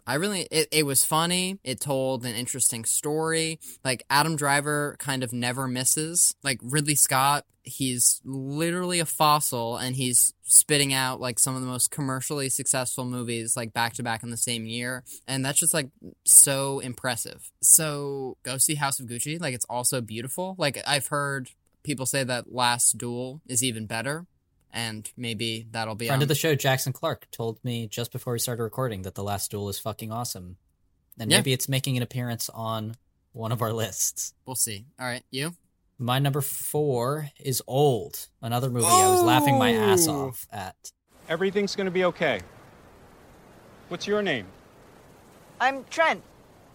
I 0.08 0.16
really 0.16 0.48
it, 0.50 0.70
it 0.72 0.86
was 0.86 1.04
funny. 1.04 1.60
It 1.66 1.82
told 1.82 2.26
an 2.26 2.34
interesting 2.34 2.86
story. 2.86 3.60
Like 3.84 4.04
Adam 4.10 4.38
Driver 4.38 4.96
kind 5.00 5.22
of 5.22 5.34
never 5.34 5.68
misses. 5.68 6.34
Like 6.44 6.60
Ridley 6.64 6.96
Scott, 6.96 7.46
he's 7.64 8.22
literally 8.24 9.00
a 9.02 9.06
fossil 9.06 9.76
and 9.76 9.98
he's 9.98 10.34
spitting 10.44 10.94
out 10.94 11.20
like 11.20 11.38
some 11.38 11.56
of 11.56 11.62
the 11.62 11.68
most 11.68 11.92
commercially 11.92 12.48
successful 12.48 13.04
movies 13.04 13.58
like 13.58 13.74
back 13.74 13.94
to 13.96 14.04
back 14.04 14.24
in 14.24 14.30
the 14.30 14.38
same 14.38 14.66
year. 14.66 15.04
And 15.28 15.46
that's 15.46 15.60
just 15.60 15.74
like 15.74 15.90
so 16.26 16.80
impressive. 16.80 17.52
So 17.62 18.38
go 18.44 18.58
see 18.58 18.76
House 18.76 19.02
of 19.02 19.08
Gucci. 19.08 19.40
Like 19.42 19.54
it's 19.54 19.66
also 19.66 20.00
beautiful. 20.00 20.56
Like 20.58 20.82
I've 20.88 21.08
heard 21.08 21.50
people 21.84 22.06
say 22.06 22.24
that 22.24 22.54
Last 22.54 22.98
Duel 22.98 23.42
is 23.46 23.62
even 23.62 23.86
better. 23.86 24.26
And 24.74 25.10
maybe 25.18 25.66
that'll 25.72 25.96
be 25.96 26.08
Friend 26.08 26.20
on- 26.20 26.24
of 26.24 26.28
the 26.28 26.36
show, 26.36 26.54
Jackson 26.56 26.94
Clark, 26.94 27.28
told 27.32 27.64
me 27.64 27.88
just 27.88 28.12
before 28.12 28.34
we 28.34 28.40
started 28.40 28.62
recording 28.64 29.02
that 29.04 29.16
The 29.16 29.24
Last 29.24 29.50
Duel 29.52 29.70
is 29.70 29.80
fucking 29.80 30.12
awesome. 30.12 30.58
And 31.20 31.32
Yeah. 31.32 31.38
maybe 31.38 31.54
it's 31.54 31.68
making 31.70 31.98
an 31.98 32.04
appearance 32.04 32.50
on 32.50 32.96
one 33.32 33.52
of 33.52 33.62
our 33.62 33.74
lists. 33.74 34.34
We'll 34.46 34.56
see. 34.56 34.86
All 35.00 35.06
right, 35.08 35.24
you? 35.32 35.56
My 35.98 36.20
number 36.20 36.42
four 36.42 37.32
is 37.40 37.62
Old, 37.66 38.28
another 38.42 38.70
movie 38.70 38.86
I 38.86 39.10
was 39.10 39.24
laughing 39.24 39.58
my 39.58 39.74
ass 39.74 40.08
Oh! 40.08 40.28
off 40.28 40.46
at. 40.52 40.92
Everything's 41.28 41.76
gonna 41.76 41.90
be 41.92 42.04
okay. 42.06 42.42
What's 43.90 44.06
your 44.06 44.22
name? 44.22 44.46
I'm 45.60 45.86
Trent. 45.86 46.22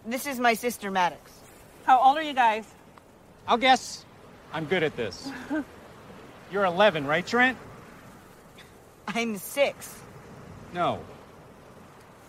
This 0.05 0.25
is 0.27 0.39
my 0.39 0.53
sister 0.55 0.91
Maddox. 0.91 1.31
How 1.85 1.99
old 2.01 2.17
are 2.17 2.21
you 2.23 2.33
guys? 2.33 2.65
I'll 3.47 3.57
guess 3.57 4.03
I'm 4.51 4.65
good 4.65 4.83
at 4.83 4.95
this. 4.97 5.29
You're 6.51 6.65
11, 6.65 7.07
right, 7.07 7.25
Trent? 7.25 7.57
I'm 9.07 9.37
six. 9.37 9.99
No. 10.73 10.99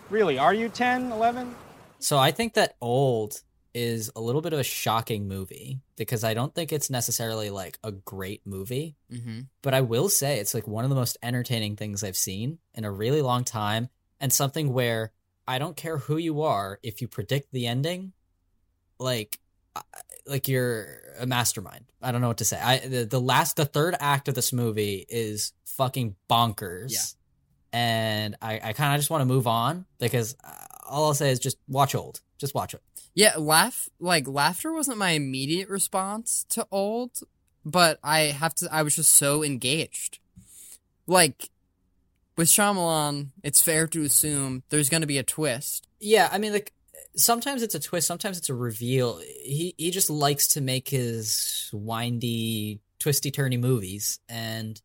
Really, 0.09 0.37
are 0.37 0.53
you 0.53 0.69
10, 0.69 1.11
11? 1.11 1.55
So 1.99 2.17
I 2.17 2.31
think 2.31 2.53
that 2.53 2.75
Old 2.79 3.41
is 3.73 4.11
a 4.15 4.21
little 4.21 4.41
bit 4.41 4.53
of 4.53 4.59
a 4.59 4.63
shocking 4.63 5.27
movie 5.27 5.79
because 5.97 6.23
I 6.23 6.33
don't 6.33 6.53
think 6.53 6.71
it's 6.71 6.89
necessarily 6.89 7.49
like 7.49 7.77
a 7.83 7.91
great 7.91 8.41
movie. 8.45 8.95
Mm-hmm. 9.11 9.41
but 9.61 9.73
I 9.73 9.81
will 9.81 10.07
say 10.09 10.39
it's 10.39 10.53
like 10.53 10.67
one 10.67 10.83
of 10.85 10.89
the 10.89 10.95
most 10.95 11.17
entertaining 11.23 11.75
things 11.75 12.03
I've 12.03 12.15
seen 12.17 12.59
in 12.73 12.85
a 12.85 12.91
really 12.91 13.21
long 13.21 13.43
time, 13.43 13.89
and 14.19 14.31
something 14.31 14.71
where 14.71 15.11
I 15.47 15.59
don't 15.59 15.75
care 15.75 15.97
who 15.97 16.17
you 16.17 16.41
are 16.43 16.79
if 16.83 17.01
you 17.01 17.07
predict 17.07 17.51
the 17.51 17.67
ending, 17.67 18.13
like, 18.99 19.39
I- 19.75 19.81
like 20.27 20.47
you're 20.47 21.01
a 21.19 21.25
mastermind. 21.25 21.85
I 22.01 22.11
don't 22.11 22.21
know 22.21 22.27
what 22.27 22.37
to 22.37 22.45
say. 22.45 22.59
I 22.59 22.79
the, 22.79 23.05
the 23.05 23.21
last 23.21 23.55
the 23.55 23.65
third 23.65 23.95
act 23.99 24.27
of 24.27 24.35
this 24.35 24.51
movie 24.51 25.05
is 25.09 25.53
fucking 25.65 26.15
bonkers. 26.29 26.91
Yeah. 26.91 26.99
And 27.79 28.35
I, 28.41 28.59
I 28.63 28.73
kind 28.73 28.93
of 28.93 28.99
just 28.99 29.09
want 29.09 29.21
to 29.21 29.25
move 29.25 29.47
on 29.47 29.85
because 29.99 30.35
uh, 30.43 30.51
all 30.87 31.05
I'll 31.05 31.13
say 31.13 31.31
is 31.31 31.39
just 31.39 31.57
watch 31.67 31.93
old. 31.93 32.21
Just 32.37 32.55
watch 32.55 32.73
it. 32.73 32.81
Yeah, 33.13 33.33
laugh 33.37 33.89
like 33.99 34.27
laughter 34.27 34.73
wasn't 34.73 34.97
my 34.97 35.11
immediate 35.11 35.69
response 35.69 36.45
to 36.49 36.67
old, 36.71 37.19
but 37.63 37.99
I 38.03 38.19
have 38.21 38.55
to 38.55 38.69
I 38.71 38.83
was 38.83 38.95
just 38.95 39.13
so 39.13 39.43
engaged. 39.43 40.19
Like 41.07 41.49
with 42.37 42.47
Shyamalan, 42.47 43.29
it's 43.43 43.61
fair 43.61 43.87
to 43.87 44.03
assume 44.03 44.63
there's 44.69 44.89
gonna 44.89 45.07
be 45.07 45.17
a 45.17 45.23
twist. 45.23 45.87
Yeah, 45.99 46.29
I 46.31 46.37
mean, 46.37 46.53
like 46.53 46.73
sometimes 47.15 47.63
it's 47.63 47.75
a 47.75 47.79
twist, 47.79 48.07
sometimes 48.07 48.37
it's 48.37 48.49
a 48.49 48.53
reveal. 48.53 49.19
He 49.43 49.73
he 49.77 49.91
just 49.91 50.09
likes 50.09 50.47
to 50.49 50.61
make 50.61 50.89
his 50.89 51.69
windy, 51.73 52.79
twisty, 52.99 53.31
turny 53.31 53.59
movies, 53.59 54.19
and 54.29 54.81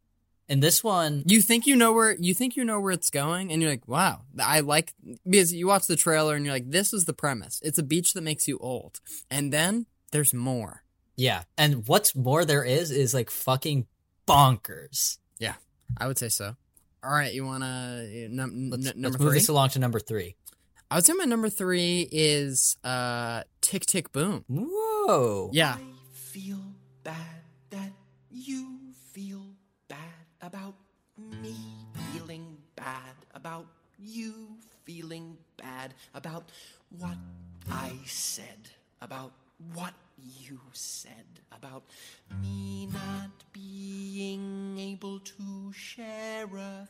in 0.48 0.58
this 0.60 0.82
one, 0.82 1.22
You 1.26 1.42
think 1.42 1.66
you 1.66 1.76
know 1.76 1.92
where 1.92 2.16
you 2.18 2.34
think 2.34 2.56
you 2.56 2.64
know 2.64 2.80
where 2.80 2.90
it's 2.92 3.10
going, 3.10 3.52
and 3.52 3.62
you're 3.62 3.70
like, 3.70 3.86
wow, 3.86 4.22
I 4.42 4.60
like 4.60 4.92
because 5.28 5.52
you 5.52 5.68
watch 5.68 5.86
the 5.86 5.94
trailer 5.96 6.34
and 6.34 6.44
you're 6.44 6.54
like, 6.54 6.70
this 6.70 6.92
is 6.92 7.04
the 7.04 7.12
premise. 7.12 7.60
It's 7.62 7.78
a 7.78 7.84
beach 7.84 8.14
that 8.14 8.22
makes 8.22 8.48
you 8.48 8.58
old, 8.58 9.00
and 9.30 9.52
then 9.52 9.86
there's 10.10 10.34
more. 10.34 10.82
yeah, 11.16 11.44
and 11.56 11.86
what's 11.86 12.16
more 12.16 12.44
there 12.44 12.64
is 12.64 12.90
is 12.90 13.14
like 13.14 13.30
fucking 13.30 13.86
bonkers. 14.26 15.18
Yeah, 15.38 15.54
I 15.96 16.06
would 16.06 16.18
say 16.18 16.28
so. 16.28 16.56
All 17.02 17.12
right, 17.12 17.32
you 17.32 17.44
wanna 17.46 18.06
num- 18.28 18.70
Let's, 18.70 18.86
n- 18.88 18.94
let's 19.02 19.18
move 19.18 19.30
three? 19.30 19.38
this 19.38 19.48
along 19.48 19.70
to 19.70 19.78
number 19.78 20.00
three. 20.00 20.36
I 20.90 20.96
would 20.96 21.06
say 21.06 21.12
my 21.12 21.24
number 21.24 21.48
three 21.48 22.08
is 22.10 22.76
uh 22.82 23.42
Tick 23.60 23.86
Tick 23.86 24.12
Boom. 24.12 24.44
Whoa, 24.48 25.50
Yeah, 25.52 25.76
I 25.78 25.84
feel 26.12 26.62
bad 27.04 27.42
that 27.70 27.92
you 28.30 28.78
feel 29.12 29.44
bad 29.88 30.26
about 30.42 30.74
me 31.16 31.54
feeling 32.12 32.56
bad 32.74 33.14
about 33.34 33.66
you 33.98 34.56
feeling 34.84 35.36
bad 35.56 35.94
about 36.14 36.50
what 36.98 37.16
I 37.70 37.92
said 38.06 38.70
about 39.00 39.32
what 39.74 39.94
you 40.18 40.58
said 40.72 41.40
about 41.52 41.84
me 42.42 42.86
not 42.86 43.30
being 43.52 44.78
able 44.78 45.20
to 45.20 45.72
share 45.72 46.46
a 46.56 46.88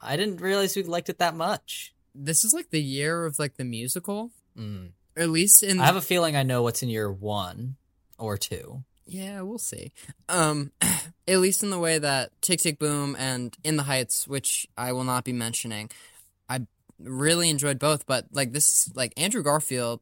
I 0.00 0.16
didn't 0.16 0.40
realize 0.40 0.76
we 0.76 0.82
liked 0.82 1.08
it 1.08 1.18
that 1.18 1.34
much. 1.34 1.92
this 2.16 2.44
is 2.44 2.52
like 2.54 2.70
the 2.70 2.80
year 2.82 3.24
of 3.26 3.38
like 3.38 3.56
the 3.56 3.64
musical, 3.64 4.30
Mm. 4.56 4.90
or 5.16 5.22
at 5.24 5.30
least 5.30 5.62
in 5.64 5.80
I 5.80 5.86
have 5.86 5.96
a 5.96 6.00
feeling 6.02 6.36
I 6.36 6.44
know 6.44 6.62
what's 6.62 6.80
in 6.82 6.88
year 6.88 7.10
one 7.10 7.74
or 8.18 8.36
two. 8.38 8.84
Yeah, 9.06 9.40
we'll 9.40 9.58
see. 9.58 9.92
Um, 10.28 10.70
at 11.26 11.40
least 11.40 11.62
in 11.64 11.70
the 11.70 11.78
way 11.78 11.98
that 11.98 12.30
Tick 12.40 12.60
Tick 12.60 12.78
Boom 12.78 13.16
and 13.18 13.56
In 13.64 13.76
the 13.76 13.82
Heights, 13.82 14.28
which 14.28 14.66
I 14.78 14.92
will 14.92 15.02
not 15.04 15.24
be 15.24 15.32
mentioning, 15.32 15.90
I 16.48 16.66
really 17.00 17.50
enjoyed 17.50 17.78
both. 17.80 18.06
But 18.06 18.26
like 18.32 18.52
this, 18.52 18.88
like 18.94 19.12
Andrew 19.16 19.42
Garfield, 19.42 20.00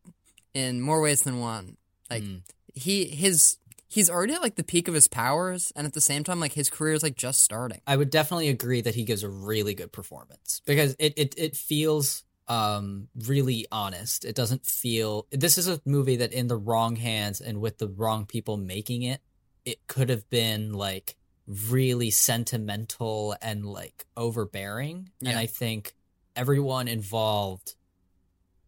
in 0.52 0.80
more 0.82 1.00
ways 1.00 1.22
than 1.22 1.40
one, 1.40 1.78
like 2.10 2.22
Mm. 2.22 2.42
he 2.74 3.06
his 3.06 3.56
he's 3.92 4.08
already 4.08 4.32
at 4.32 4.40
like 4.40 4.54
the 4.54 4.64
peak 4.64 4.88
of 4.88 4.94
his 4.94 5.06
powers, 5.06 5.70
and 5.76 5.86
at 5.86 5.92
the 5.92 6.00
same 6.00 6.24
time, 6.24 6.40
like 6.40 6.54
his 6.54 6.70
career 6.70 6.94
is 6.94 7.02
like 7.02 7.14
just 7.14 7.40
starting. 7.40 7.80
I 7.86 7.96
would 7.96 8.08
definitely 8.08 8.48
agree 8.48 8.80
that 8.80 8.94
he 8.94 9.04
gives 9.04 9.22
a 9.22 9.28
really 9.28 9.74
good 9.74 9.92
performance 9.92 10.62
because 10.64 10.96
it 10.98 11.12
it, 11.16 11.34
it 11.36 11.56
feels 11.56 12.24
um 12.48 13.08
really 13.26 13.66
honest. 13.70 14.24
It 14.24 14.34
doesn't 14.34 14.64
feel 14.64 15.26
this 15.30 15.58
is 15.58 15.68
a 15.68 15.80
movie 15.84 16.16
that 16.16 16.32
in 16.32 16.48
the 16.48 16.56
wrong 16.56 16.96
hands 16.96 17.40
and 17.40 17.60
with 17.60 17.78
the 17.78 17.88
wrong 17.88 18.24
people 18.24 18.56
making 18.56 19.02
it, 19.02 19.20
it 19.64 19.86
could 19.86 20.08
have 20.08 20.28
been 20.30 20.72
like 20.72 21.16
really 21.46 22.10
sentimental 22.10 23.36
and 23.42 23.66
like 23.66 24.06
overbearing. 24.16 25.10
And 25.24 25.36
I 25.36 25.46
think 25.46 25.92
everyone 26.34 26.88
involved 26.88 27.74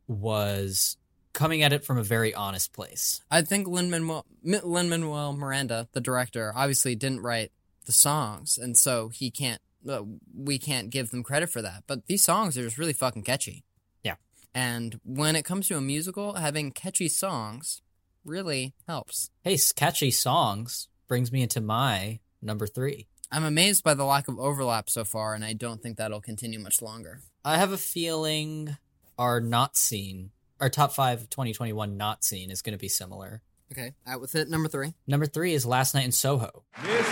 was 0.07 0.99
coming 1.35 1.62
at 1.62 1.73
it 1.73 1.85
from 1.85 1.99
a 1.99 2.03
very 2.03 2.35
honest 2.35 2.73
place. 2.73 3.20
I 3.31 3.42
think 3.42 3.68
Lin 3.68 3.90
Manuel 3.90 4.25
Lin 4.42 4.88
Manuel 4.88 5.35
Miranda, 5.35 5.88
the 5.92 6.01
director, 6.01 6.53
obviously 6.57 6.94
didn't 6.94 7.20
write 7.20 7.53
the 7.85 7.92
songs, 7.92 8.57
and 8.57 8.79
so 8.79 9.09
he 9.09 9.31
can't. 9.31 9.61
Uh, 9.87 10.03
we 10.35 10.59
can't 10.59 10.88
give 10.88 11.11
them 11.11 11.23
credit 11.23 11.51
for 11.51 11.61
that. 11.61 11.85
But 11.87 12.07
these 12.07 12.25
songs 12.25 12.57
are 12.57 12.62
just 12.62 12.79
really 12.79 12.94
fucking 12.94 13.23
catchy. 13.23 13.64
Yeah. 14.03 14.14
And 14.55 14.99
when 15.05 15.37
it 15.37 15.44
comes 15.44 15.68
to 15.68 15.77
a 15.77 15.83
musical, 15.83 16.35
having 16.35 16.73
catchy 16.73 17.09
songs 17.09 17.83
really 18.25 18.73
helps. 18.88 19.29
Hey, 19.42 19.59
catchy 19.77 20.11
songs 20.11 20.88
brings 21.07 21.31
me 21.31 21.42
into 21.42 21.61
my 21.61 22.20
number 22.40 22.66
3. 22.66 23.07
I'm 23.31 23.44
amazed 23.44 23.85
by 23.85 23.94
the 23.94 24.05
lack 24.05 24.29
of 24.29 24.38
overlap 24.38 24.88
so 24.88 25.05
far, 25.05 25.35
and 25.35 25.44
I 25.44 25.53
don't 25.55 25.83
think 25.83 25.97
that'll 25.97 26.20
continue 26.20 26.59
much 26.59 26.81
longer. 26.81 27.20
I 27.44 27.59
have 27.59 27.73
a 27.73 27.77
feeling 27.77 28.77
our 29.18 29.40
not 29.40 29.77
seen, 29.77 30.31
our 30.61 30.69
top 30.71 30.93
five 30.93 31.21
of 31.23 31.31
2021 31.31 31.97
not 31.97 32.25
seen 32.25 32.51
is 32.51 32.62
going 32.62 32.73
to 32.73 32.79
be 32.79 32.88
similar. 32.88 33.43
Okay, 33.73 33.93
out 34.07 34.21
with 34.21 34.35
it. 34.35 34.49
Number 34.49 34.69
three. 34.69 34.95
Number 35.07 35.27
three 35.27 35.53
is 35.55 35.67
Last 35.67 35.95
Night 35.95 36.05
in 36.05 36.12
Soho. 36.12 36.64
Miss 36.83 37.07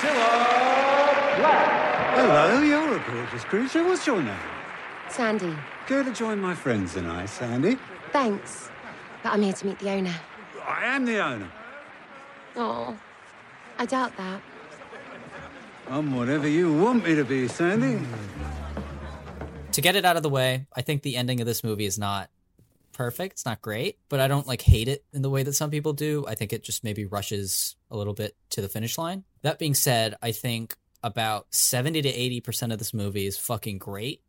Cilla 0.00 1.36
Black. 1.38 2.16
Hello, 2.16 2.60
you're 2.62 2.96
a 2.96 3.04
gorgeous 3.10 3.44
creature. 3.44 3.84
What's 3.84 4.06
your 4.06 4.22
name? 4.22 4.36
Sandy, 5.08 5.54
Go 5.88 6.02
to 6.02 6.12
join 6.12 6.40
my 6.40 6.54
friends 6.54 6.96
and 6.96 7.06
I, 7.06 7.26
Sandy. 7.26 7.76
thanks. 8.12 8.70
But 9.22 9.34
I'm 9.34 9.42
here 9.42 9.52
to 9.52 9.66
meet 9.66 9.78
the 9.78 9.90
owner. 9.90 10.14
I 10.66 10.84
am 10.86 11.04
the 11.04 11.18
owner. 11.22 11.50
Oh, 12.56 12.96
I 13.78 13.86
doubt 13.86 14.16
that. 14.16 14.40
I'm 15.88 16.14
whatever 16.16 16.48
you 16.48 16.72
want 16.72 17.04
me 17.04 17.14
to 17.14 17.24
be, 17.24 17.46
Sandy. 17.48 18.04
To 19.72 19.80
get 19.80 19.96
it 19.96 20.04
out 20.04 20.16
of 20.16 20.22
the 20.22 20.28
way, 20.28 20.66
I 20.74 20.82
think 20.82 21.02
the 21.02 21.16
ending 21.16 21.40
of 21.40 21.46
this 21.46 21.62
movie 21.64 21.86
is 21.86 21.98
not 21.98 22.30
perfect. 22.92 23.34
It's 23.34 23.46
not 23.46 23.62
great, 23.62 23.98
but 24.08 24.20
I 24.20 24.28
don't 24.28 24.46
like 24.46 24.62
hate 24.62 24.88
it 24.88 25.04
in 25.12 25.22
the 25.22 25.30
way 25.30 25.42
that 25.42 25.54
some 25.54 25.70
people 25.70 25.92
do. 25.92 26.24
I 26.26 26.34
think 26.34 26.52
it 26.52 26.62
just 26.62 26.84
maybe 26.84 27.04
rushes 27.04 27.76
a 27.90 27.96
little 27.96 28.14
bit 28.14 28.36
to 28.50 28.60
the 28.60 28.68
finish 28.68 28.98
line. 28.98 29.24
That 29.42 29.58
being 29.58 29.74
said, 29.74 30.14
I 30.22 30.32
think 30.32 30.76
about 31.02 31.46
70 31.50 32.02
to 32.02 32.12
80% 32.12 32.72
of 32.72 32.78
this 32.78 32.94
movie 32.94 33.26
is 33.26 33.36
fucking 33.36 33.78
great. 33.78 34.22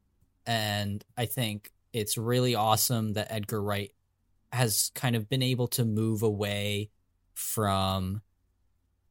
And 0.46 1.04
I 1.18 1.26
think 1.26 1.72
it's 1.94 2.18
really 2.18 2.56
awesome 2.56 3.14
that 3.14 3.32
Edgar 3.32 3.62
Wright 3.62 3.92
has 4.52 4.92
kind 4.96 5.16
of 5.16 5.30
been 5.30 5.44
able 5.44 5.68
to 5.68 5.86
move 5.86 6.24
away 6.24 6.90
from 7.34 8.22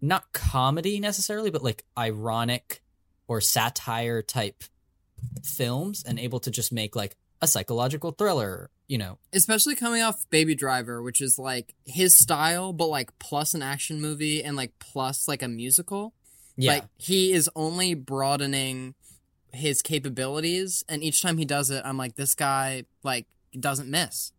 not 0.00 0.32
comedy 0.32 1.00
necessarily, 1.00 1.50
but 1.50 1.62
like 1.62 1.84
ironic 1.96 2.82
or 3.28 3.40
satire 3.40 4.22
type 4.22 4.64
films 5.44 6.04
and 6.06 6.18
able 6.18 6.40
to 6.40 6.50
just 6.50 6.72
make 6.72 6.96
like 6.96 7.16
a 7.42 7.46
psychological 7.48 8.12
thriller, 8.12 8.70
you 8.87 8.96
know. 8.96 9.18
Especially 9.33 9.74
coming 9.74 10.00
off 10.00 10.31
Baby 10.31 10.55
Driver, 10.55 11.02
which 11.02 11.20
is 11.20 11.38
like 11.38 11.74
his 11.85 12.16
style, 12.16 12.72
but 12.72 12.87
like 12.87 13.18
plus 13.18 13.52
an 13.52 13.62
action 13.62 14.00
movie 14.00 14.42
and 14.42 14.57
like 14.57 14.78
plus 14.78 15.26
like 15.26 15.42
a 15.42 15.48
musical. 15.48 16.14
Yeah. 16.57 16.74
Like 16.74 16.85
he 16.96 17.33
is 17.33 17.50
only 17.57 17.94
broadening 17.94 18.94
his 19.52 19.83
capabilities, 19.83 20.85
and 20.88 21.02
each 21.02 21.20
time 21.20 21.37
he 21.37 21.44
does 21.44 21.70
it, 21.70 21.83
I'm 21.85 21.98
like, 21.98 22.14
this 22.14 22.35
guy 22.35 22.85
like 23.02 23.26
doesn't 23.59 23.90
miss. 23.90 24.33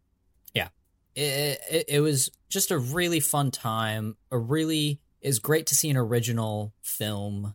Yeah. 0.54 0.70
It, 1.14 1.60
it, 1.70 1.86
it 1.90 2.00
was 2.00 2.32
just 2.50 2.72
a 2.72 2.78
really 2.80 3.20
fun 3.20 3.52
time. 3.52 4.16
A 4.32 4.38
really 4.38 5.02
is 5.22 5.40
great 5.40 5.68
to 5.68 5.76
see 5.76 5.90
an 5.90 5.98
original 5.98 6.74
film. 6.82 7.54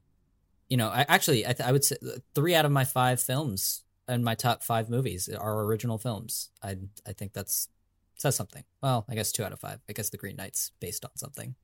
You 0.68 0.76
know, 0.76 0.88
I, 0.88 1.06
actually, 1.08 1.46
I, 1.46 1.52
th- 1.54 1.66
I 1.66 1.72
would 1.72 1.84
say 1.84 1.96
uh, 2.06 2.18
three 2.34 2.54
out 2.54 2.66
of 2.66 2.70
my 2.72 2.84
five 2.84 3.20
films 3.20 3.82
and 4.08 4.24
my 4.24 4.34
top 4.34 4.62
five 4.62 4.88
movies 4.88 5.28
are 5.28 5.64
original 5.64 5.98
films. 5.98 6.50
I 6.62 6.76
I 7.06 7.12
think 7.12 7.32
that's 7.32 7.68
says 8.16 8.34
something. 8.34 8.64
Well, 8.82 9.04
I 9.08 9.14
guess 9.14 9.30
two 9.30 9.44
out 9.44 9.52
of 9.52 9.60
five. 9.60 9.80
I 9.88 9.92
guess 9.92 10.10
The 10.10 10.16
Green 10.16 10.36
Knight's 10.36 10.72
based 10.80 11.04
on 11.04 11.12
something. 11.16 11.54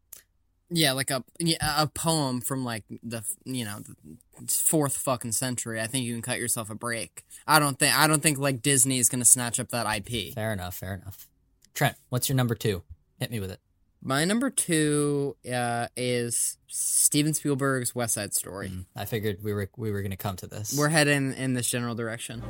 Yeah, 0.70 0.92
like 0.92 1.10
a 1.10 1.22
yeah, 1.38 1.82
a 1.82 1.86
poem 1.86 2.40
from 2.40 2.64
like 2.64 2.84
the 3.02 3.22
you 3.44 3.64
know 3.64 3.80
the 3.80 4.52
fourth 4.52 4.96
fucking 4.96 5.32
century. 5.32 5.80
I 5.80 5.86
think 5.86 6.04
you 6.04 6.14
can 6.14 6.22
cut 6.22 6.38
yourself 6.38 6.70
a 6.70 6.74
break. 6.74 7.24
I 7.46 7.58
don't 7.58 7.78
think 7.78 7.96
I 7.96 8.06
don't 8.06 8.22
think 8.22 8.38
like 8.38 8.62
Disney 8.62 8.98
is 8.98 9.08
gonna 9.08 9.24
snatch 9.24 9.60
up 9.60 9.68
that 9.70 9.86
IP. 9.96 10.34
Fair 10.34 10.52
enough. 10.52 10.76
Fair 10.76 10.94
enough. 10.94 11.28
Trent, 11.74 11.96
what's 12.08 12.28
your 12.28 12.36
number 12.36 12.54
two? 12.54 12.82
Hit 13.18 13.30
me 13.30 13.40
with 13.40 13.50
it. 13.50 13.60
My 14.06 14.26
number 14.26 14.50
two 14.50 15.34
uh, 15.50 15.88
is 15.96 16.58
Steven 16.66 17.32
Spielberg's 17.32 17.94
West 17.94 18.12
Side 18.14 18.34
Story. 18.34 18.70
I 18.94 19.06
figured 19.06 19.42
we 19.42 19.54
were 19.54 19.70
we 19.78 19.90
were 19.90 20.02
going 20.02 20.10
to 20.10 20.18
come 20.18 20.36
to 20.36 20.46
this. 20.46 20.76
We're 20.76 20.90
heading 20.90 21.32
in 21.32 21.54
this 21.54 21.70
general 21.70 21.94
direction. 21.94 22.42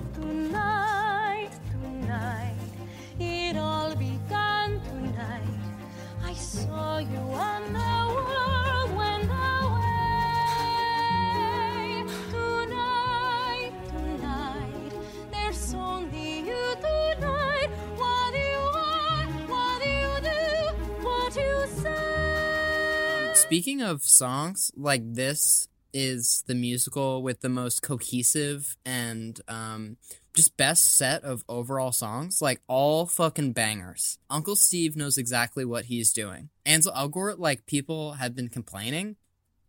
Speaking 23.54 23.82
of 23.82 24.02
songs, 24.02 24.72
like 24.76 25.14
this 25.14 25.68
is 25.92 26.42
the 26.48 26.56
musical 26.56 27.22
with 27.22 27.40
the 27.40 27.48
most 27.48 27.82
cohesive 27.82 28.76
and 28.84 29.40
um, 29.46 29.96
just 30.34 30.56
best 30.56 30.96
set 30.96 31.22
of 31.22 31.44
overall 31.48 31.92
songs. 31.92 32.42
Like 32.42 32.60
all 32.66 33.06
fucking 33.06 33.52
bangers. 33.52 34.18
Uncle 34.28 34.56
Steve 34.56 34.96
knows 34.96 35.18
exactly 35.18 35.64
what 35.64 35.84
he's 35.84 36.12
doing. 36.12 36.48
Ansel 36.66 36.92
Elgort, 36.94 37.38
like 37.38 37.64
people 37.66 38.14
have 38.14 38.34
been 38.34 38.48
complaining. 38.48 39.14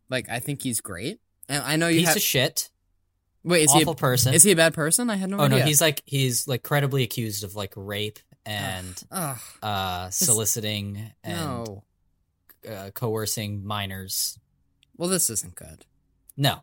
Like 0.09 0.29
I 0.29 0.39
think 0.39 0.63
he's 0.63 0.81
great, 0.81 1.19
and 1.47 1.63
I 1.63 1.75
know 1.75 1.87
you 1.87 1.99
Piece 1.99 2.07
have. 2.07 2.17
of 2.17 2.23
shit. 2.23 2.71
Wait, 3.43 3.65
is 3.65 3.69
awful 3.69 3.79
he 3.79 3.91
a, 3.91 3.93
person. 3.93 4.33
Is 4.33 4.41
he 4.41 4.51
a 4.51 4.55
bad 4.55 4.73
person? 4.73 5.11
I 5.11 5.17
had 5.17 5.29
no 5.29 5.35
idea. 5.37 5.43
oh 5.43 5.45
idea. 5.45 5.59
no, 5.59 5.65
he's 5.65 5.81
like 5.81 6.01
he's 6.07 6.47
like 6.47 6.63
credibly 6.63 7.03
accused 7.03 7.43
of 7.43 7.55
like 7.55 7.73
rape 7.75 8.17
and 8.47 9.03
Ugh. 9.11 9.37
uh 9.61 10.09
soliciting 10.09 11.11
and 11.23 11.37
no. 11.37 11.83
Uh, 12.67 12.91
coercing 12.91 13.65
minors. 13.65 14.39
Well, 14.97 15.09
this 15.09 15.29
isn't 15.29 15.55
good. 15.55 15.85
No. 16.37 16.61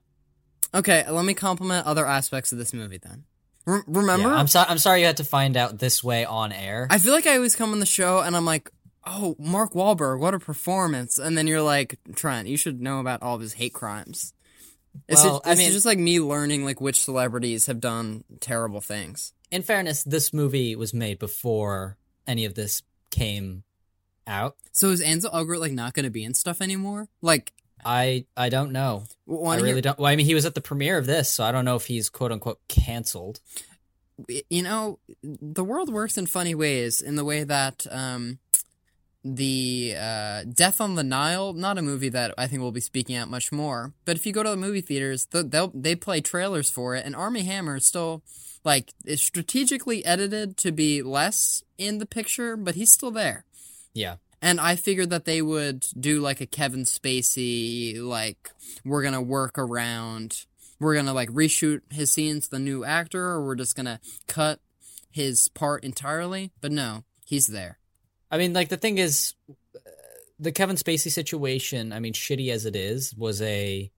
Okay, 0.75 1.05
let 1.11 1.25
me 1.25 1.35
compliment 1.35 1.87
other 1.87 2.07
aspects 2.07 2.53
of 2.53 2.59
this 2.59 2.73
movie 2.73 2.99
then. 2.99 3.25
Re- 3.67 3.83
remember, 3.87 4.29
Yeah, 4.31 4.35
I'm 4.37 4.47
sorry. 4.49 4.67
I'm 4.71 4.79
sorry 4.79 5.01
you 5.01 5.07
had 5.07 5.19
to 5.19 5.25
find 5.25 5.57
out 5.57 5.79
this 5.79 6.03
way 6.03 6.25
on 6.25 6.51
air. 6.53 6.87
I 6.91 6.99
feel 6.99 7.12
like 7.12 7.27
I 7.27 7.37
always 7.37 7.55
come 7.57 7.73
on 7.73 7.79
the 7.81 7.87
show 7.87 8.21
and 8.21 8.35
I'm 8.37 8.45
like, 8.47 8.71
oh, 9.07 9.37
Mark 9.38 9.73
Wahlberg, 9.75 10.19
what 10.19 10.35
a 10.35 10.38
performance. 10.38 11.19
And 11.19 11.37
then 11.37 11.47
you're 11.47 11.62
like, 11.62 11.99
Trent, 12.15 12.49
you 12.49 12.57
should 12.57 12.81
know 12.81 13.01
about 13.01 13.23
all 13.23 13.35
of 13.35 13.41
his 13.41 13.53
hate 13.55 13.73
crimes. 13.75 14.33
It's, 15.09 15.23
Well, 15.25 15.35
just, 15.38 15.47
I 15.47 15.53
it's 15.53 15.59
mean- 15.61 15.73
just 15.73 15.87
like 15.87 15.99
me 15.99 16.21
learning 16.21 16.65
like 16.65 16.81
which 16.81 17.03
celebrities 17.05 17.67
have 17.67 17.81
done 17.81 18.25
terrible 18.41 18.81
things. 18.81 19.33
In 19.51 19.62
fairness, 19.62 20.03
this 20.05 20.33
movie 20.33 20.75
was 20.75 20.95
made 20.95 21.19
before 21.19 21.99
any 22.27 22.45
of 22.47 22.55
this 22.55 22.83
came 23.11 23.65
out. 24.27 24.57
So 24.73 24.91
is 24.91 25.01
Ansel 25.01 25.31
Elgort 25.31 25.59
like 25.61 25.73
not 25.73 25.95
going 25.95 26.05
to 26.05 26.11
be 26.11 26.25
in 26.25 26.35
stuff 26.35 26.61
anymore? 26.61 27.09
Like, 27.21 27.53
I 27.85 28.27
I 28.37 28.49
don't 28.49 28.73
know. 28.73 29.05
w- 29.27 29.47
I 29.47 29.57
really 29.57 29.73
hear- 29.73 29.81
don't. 29.83 29.99
Well, 29.99 30.11
I 30.13 30.17
mean, 30.17 30.27
he 30.27 30.35
was 30.35 30.45
at 30.47 30.55
the 30.55 30.61
premiere 30.61 30.99
of 30.99 31.07
this, 31.07 31.31
so 31.33 31.45
I 31.45 31.53
don't 31.53 31.65
know 31.65 31.77
if 31.77 31.87
he's 31.87 32.09
quote 32.09 32.33
unquote 32.33 32.61
canceled. 32.69 33.41
you 34.49 34.63
know, 34.63 34.99
the 35.23 35.65
world 35.65 35.93
works 35.93 36.17
in 36.17 36.27
funny 36.27 36.55
ways. 36.55 37.01
In 37.01 37.17
the 37.17 37.25
way 37.25 37.43
that 37.45 37.87
um, 37.91 38.39
the 39.25 39.95
uh, 39.99 40.45
Death 40.45 40.81
on 40.81 40.95
the 40.97 41.03
Nile, 41.05 41.53
not 41.53 41.79
a 41.79 41.83
movie 41.83 42.09
that 42.11 42.35
I 42.37 42.47
think 42.47 42.61
we'll 42.63 42.73
be 42.73 42.81
speaking 42.81 43.17
out 43.17 43.29
much 43.31 43.53
more. 43.53 43.93
But 44.05 44.17
if 44.17 44.27
you 44.27 44.33
go 44.33 44.43
to 44.43 44.51
the 44.51 44.57
movie 44.57 44.81
theaters, 44.81 45.27
they'll 45.33 45.73
they 45.75 45.97
play 45.97 46.21
trailers 46.21 46.71
for 46.71 46.95
it, 46.95 47.05
and 47.05 47.15
Armie 47.17 47.43
Hammer 47.45 47.77
is 47.77 47.87
still 47.87 48.23
like 48.65 48.93
is 49.05 49.21
strategically 49.23 50.05
edited 50.05 50.57
to 50.59 50.71
be 50.73 51.03
less 51.03 51.63
in 51.79 51.99
the 51.99 52.07
picture, 52.07 52.57
but 52.57 52.75
he's 52.77 52.93
still 52.93 53.11
there. 53.11 53.45
Yeah. 53.94 54.16
And 54.40 54.61
I 54.61 54.74
figured 54.74 55.11
that 55.11 55.24
they 55.24 55.40
would 55.40 55.87
do 55.98 56.20
like 56.20 56.40
a 56.40 56.46
Kevin 56.46 56.83
Spacey, 56.83 58.00
like 58.02 58.50
we're 58.85 59.02
gonna 59.02 59.22
work 59.22 59.57
around, 59.57 60.46
we're 60.81 60.96
gonna 60.96 61.14
like 61.14 61.28
reshoot 61.31 61.81
his 61.90 62.11
scenes, 62.11 62.48
the 62.48 62.59
new 62.59 62.85
actor, 62.85 63.24
or 63.24 63.44
we're 63.44 63.55
just 63.55 63.76
gonna 63.76 64.00
cut 64.26 64.61
his 65.11 65.48
part 65.48 65.85
entirely. 65.85 66.50
But 66.61 66.72
no, 66.72 67.05
he's 67.24 67.46
there. 67.46 67.78
I 68.31 68.38
mean, 68.38 68.52
like 68.52 68.68
the 68.68 68.76
thing 68.76 68.98
is, 68.98 69.35
the 70.40 70.52
Kevin 70.52 70.76
Spacey 70.76 71.11
situation. 71.11 71.92
I 71.92 72.00
mean, 72.00 72.12
shitty 72.12 72.50
as 72.50 72.66
it 72.66 72.74
is, 72.74 73.14
was 73.14 73.40
a 73.42 73.92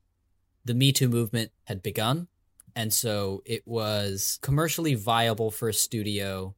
the 0.67 0.75
Me 0.75 0.93
Too 0.93 1.09
movement 1.09 1.53
had 1.65 1.83
begun, 1.83 2.29
and 2.77 2.93
so 2.93 3.43
it 3.47 3.67
was 3.67 4.39
commercially 4.43 4.95
viable 4.95 5.51
for 5.51 5.71
a 5.71 5.75
studio 5.75 6.55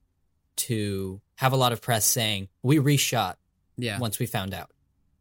to 0.56 1.20
have 1.36 1.52
a 1.52 1.56
lot 1.56 1.72
of 1.72 1.80
press 1.80 2.04
saying 2.06 2.48
we 2.62 2.76
reshot 2.78 3.34
Yeah. 3.76 3.98
once 3.98 4.18
we 4.18 4.26
found 4.26 4.52
out. 4.54 4.70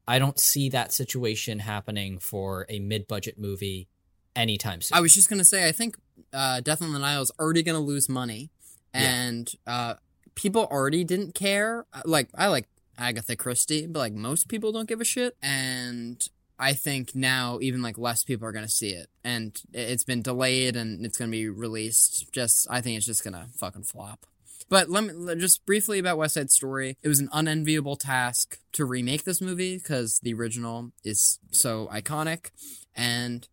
I 0.07 0.19
don't 0.19 0.39
see 0.39 0.69
that 0.69 0.93
situation 0.93 1.59
happening 1.59 2.19
for 2.19 2.65
a 2.69 2.79
mid-budget 2.79 3.37
movie 3.39 3.87
anytime 4.35 4.81
soon. 4.81 4.97
I 4.97 5.01
was 5.01 5.13
just 5.13 5.29
gonna 5.29 5.43
say, 5.45 5.67
I 5.67 5.71
think 5.71 5.97
uh, 6.31 6.61
Death 6.61 6.81
on 6.81 6.93
the 6.93 6.99
Nile 6.99 7.21
is 7.21 7.31
already 7.39 7.63
gonna 7.63 7.79
lose 7.79 8.07
money, 8.07 8.49
and 8.93 9.51
uh, 9.65 9.95
people 10.35 10.65
already 10.65 11.03
didn't 11.03 11.33
care. 11.33 11.85
Uh, 11.93 12.01
Like 12.05 12.29
I 12.35 12.47
like 12.47 12.67
Agatha 12.97 13.35
Christie, 13.35 13.87
but 13.87 13.99
like 13.99 14.13
most 14.13 14.47
people 14.47 14.71
don't 14.71 14.87
give 14.87 15.01
a 15.01 15.05
shit. 15.05 15.35
And 15.41 16.25
I 16.59 16.73
think 16.73 17.13
now 17.15 17.59
even 17.61 17.81
like 17.81 17.97
less 17.97 18.23
people 18.23 18.47
are 18.47 18.51
gonna 18.53 18.69
see 18.69 18.91
it, 18.91 19.09
and 19.23 19.59
it's 19.73 20.03
been 20.03 20.21
delayed 20.21 20.75
and 20.75 21.05
it's 21.05 21.17
gonna 21.17 21.31
be 21.31 21.49
released. 21.49 22.31
Just 22.31 22.67
I 22.69 22.79
think 22.81 22.97
it's 22.97 23.05
just 23.07 23.23
gonna 23.23 23.47
fucking 23.57 23.83
flop. 23.83 24.25
But 24.69 24.89
let 24.89 25.03
me 25.03 25.35
just 25.35 25.65
briefly 25.65 25.99
about 25.99 26.17
West 26.17 26.33
Side 26.33 26.49
Story. 26.49 26.97
It 27.03 27.07
was 27.07 27.19
an 27.19 27.29
unenviable 27.31 27.95
task 27.95 28.59
to 28.73 28.85
remake 28.85 29.23
this 29.23 29.41
movie 29.41 29.77
because 29.77 30.19
the 30.23 30.33
original 30.33 30.91
is 31.03 31.39
so 31.51 31.87
iconic 31.93 32.49
and 32.95 33.47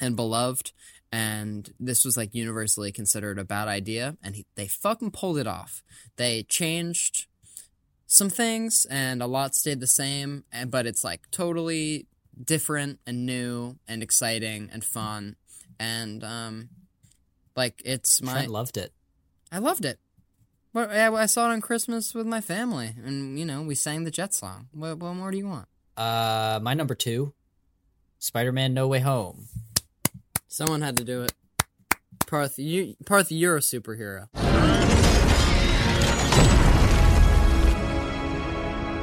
and 0.00 0.16
beloved 0.16 0.72
and 1.12 1.72
this 1.78 2.04
was 2.04 2.16
like 2.16 2.34
universally 2.34 2.90
considered 2.90 3.38
a 3.38 3.44
bad 3.44 3.68
idea 3.68 4.16
and 4.24 4.34
he, 4.34 4.46
they 4.56 4.66
fucking 4.66 5.12
pulled 5.12 5.38
it 5.38 5.46
off 5.46 5.84
they 6.16 6.42
changed 6.42 7.26
some 8.08 8.28
things 8.28 8.86
and 8.90 9.22
a 9.22 9.26
lot 9.26 9.54
stayed 9.54 9.78
the 9.78 9.86
same 9.86 10.42
and 10.50 10.72
but 10.72 10.84
it's 10.84 11.04
like 11.04 11.30
totally 11.30 12.08
different 12.44 12.98
and 13.06 13.24
new 13.24 13.76
and 13.86 14.02
exciting 14.02 14.68
and 14.72 14.84
fun 14.84 15.36
and 15.78 16.24
um 16.24 16.68
like 17.56 17.80
it's 17.84 18.20
my 18.22 18.32
Trent 18.32 18.50
loved 18.50 18.76
it. 18.76 18.92
I 19.52 19.58
loved 19.58 19.84
it. 19.84 19.98
Well, 20.74 20.90
I, 20.90 21.22
I 21.22 21.26
saw 21.26 21.48
it 21.48 21.52
on 21.52 21.60
Christmas 21.60 22.14
with 22.14 22.26
my 22.26 22.40
family, 22.40 22.94
and 23.04 23.38
you 23.38 23.44
know 23.44 23.62
we 23.62 23.76
sang 23.76 24.02
the 24.02 24.10
Jet 24.10 24.34
song. 24.34 24.66
What, 24.72 24.98
what 24.98 25.14
more 25.14 25.30
do 25.30 25.38
you 25.38 25.46
want? 25.46 25.68
Uh, 25.96 26.58
my 26.60 26.74
number 26.74 26.96
two, 26.96 27.32
Spider-Man: 28.18 28.74
No 28.74 28.88
Way 28.88 28.98
Home. 28.98 29.46
Someone 30.48 30.82
had 30.82 30.96
to 30.96 31.04
do 31.04 31.22
it. 31.22 31.32
Parth, 32.26 32.58
you 32.58 32.96
Parth, 33.06 33.30
you're 33.30 33.56
a 33.56 33.60
superhero. 33.60 34.26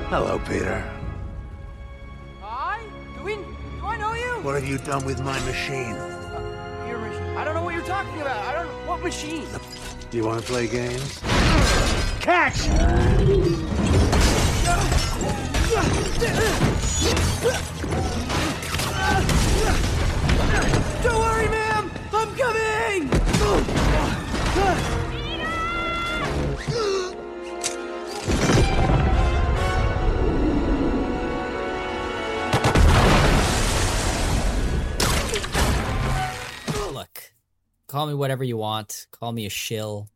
Hello, 0.10 0.40
Peter. 0.40 0.84
Hi? 2.42 2.84
Do 3.18 3.24
we? 3.24 3.36
Do 3.36 3.86
I 3.86 3.96
know 3.96 4.14
you? 4.14 4.44
What 4.44 4.56
have 4.56 4.68
you 4.68 4.78
done 4.80 5.06
with 5.06 5.24
my 5.24 5.40
machine? 5.46 5.96
Your 6.86 6.98
machine. 6.98 7.38
I 7.38 7.46
don't 7.46 7.56
know 7.56 7.64
what 7.64 7.74
you're 7.74 7.86
talking 7.86 8.20
about. 8.20 8.46
I 8.46 8.62
don't. 8.62 8.88
What 8.88 9.02
machine? 9.02 9.48
Do 10.12 10.18
you 10.18 10.26
want 10.26 10.42
to 10.42 10.46
play 10.46 10.68
games? 10.68 11.22
Catch! 12.20 12.68
Don't 21.02 21.18
worry, 21.18 21.48
ma'am. 21.48 21.90
I'm 22.12 22.36
coming. 22.36 23.10
Call 37.92 38.08
me 38.08 38.14
whatever 38.14 38.44
you 38.44 38.58
want. 38.58 39.06
Call 39.12 39.32
me 39.34 39.46
a 39.46 39.50
shill. 39.50 40.10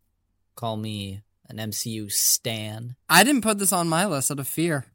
Call 0.56 0.78
me 0.78 1.22
an 1.50 1.58
MCU 1.58 2.10
stan. 2.12 2.96
I 3.10 3.24
didn't 3.24 3.42
put 3.42 3.60
this 3.60 3.74
on 3.74 3.90
my 3.90 4.06
list 4.06 4.32
out 4.32 4.40
of 4.40 4.48
fear. 4.48 4.86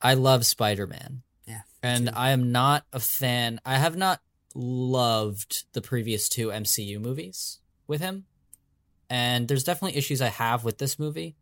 I 0.00 0.14
love 0.14 0.46
Spider 0.46 0.86
Man. 0.86 1.22
Yeah. 1.46 1.60
And 1.82 2.08
I 2.10 2.30
am 2.30 2.50
not 2.50 2.84
a 2.92 2.98
fan. 3.00 3.60
I 3.66 3.76
have 3.76 3.96
not 3.96 4.20
loved 4.54 5.66
the 5.74 5.82
previous 5.82 6.28
two 6.28 6.48
MCU 6.48 6.98
movies 7.00 7.60
with 7.86 8.00
him. 8.00 8.24
And 9.10 9.46
there's 9.46 9.64
definitely 9.64 9.98
issues 9.98 10.22
I 10.22 10.28
have 10.28 10.64
with 10.64 10.78
this 10.78 10.98
movie. 10.98 11.36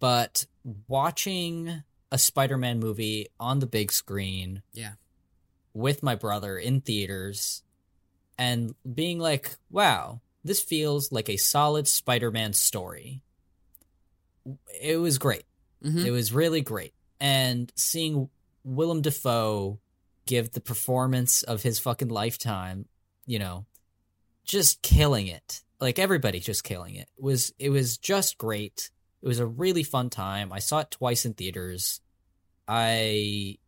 But 0.00 0.46
watching 0.88 1.82
a 2.10 2.18
Spider 2.18 2.56
Man 2.58 2.80
movie 2.80 3.28
on 3.38 3.60
the 3.60 3.66
big 3.66 3.92
screen 3.92 4.62
Yeah. 4.72 4.92
with 5.74 6.02
my 6.02 6.14
brother 6.14 6.58
in 6.58 6.80
theaters 6.80 7.62
and 8.38 8.74
being 8.94 9.18
like, 9.18 9.56
wow, 9.70 10.20
this 10.44 10.60
feels 10.60 11.10
like 11.12 11.28
a 11.28 11.36
solid 11.36 11.88
Spider 11.88 12.30
Man 12.30 12.52
story. 12.52 13.20
It 14.80 14.96
was 14.96 15.18
great. 15.18 15.44
Mhm. 15.84 16.04
It 16.04 16.10
was 16.10 16.32
really 16.32 16.60
great. 16.60 16.94
And 17.20 17.72
seeing 17.74 18.30
Willem 18.64 19.02
Dafoe 19.02 19.78
give 20.26 20.52
the 20.52 20.60
performance 20.60 21.42
of 21.42 21.62
his 21.62 21.78
fucking 21.78 22.08
lifetime, 22.08 22.86
you 23.26 23.38
know, 23.38 23.66
just 24.44 24.82
killing 24.82 25.26
it. 25.26 25.62
Like 25.80 25.98
everybody 25.98 26.40
just 26.40 26.64
killing 26.64 26.94
it. 26.96 27.08
it 27.16 27.22
was 27.22 27.52
it 27.58 27.70
was 27.70 27.98
just 27.98 28.38
great. 28.38 28.90
It 29.22 29.28
was 29.28 29.38
a 29.40 29.46
really 29.46 29.82
fun 29.82 30.10
time. 30.10 30.52
I 30.52 30.58
saw 30.60 30.80
it 30.80 30.90
twice 30.90 31.24
in 31.24 31.34
theaters. 31.34 32.00
I 32.66 33.58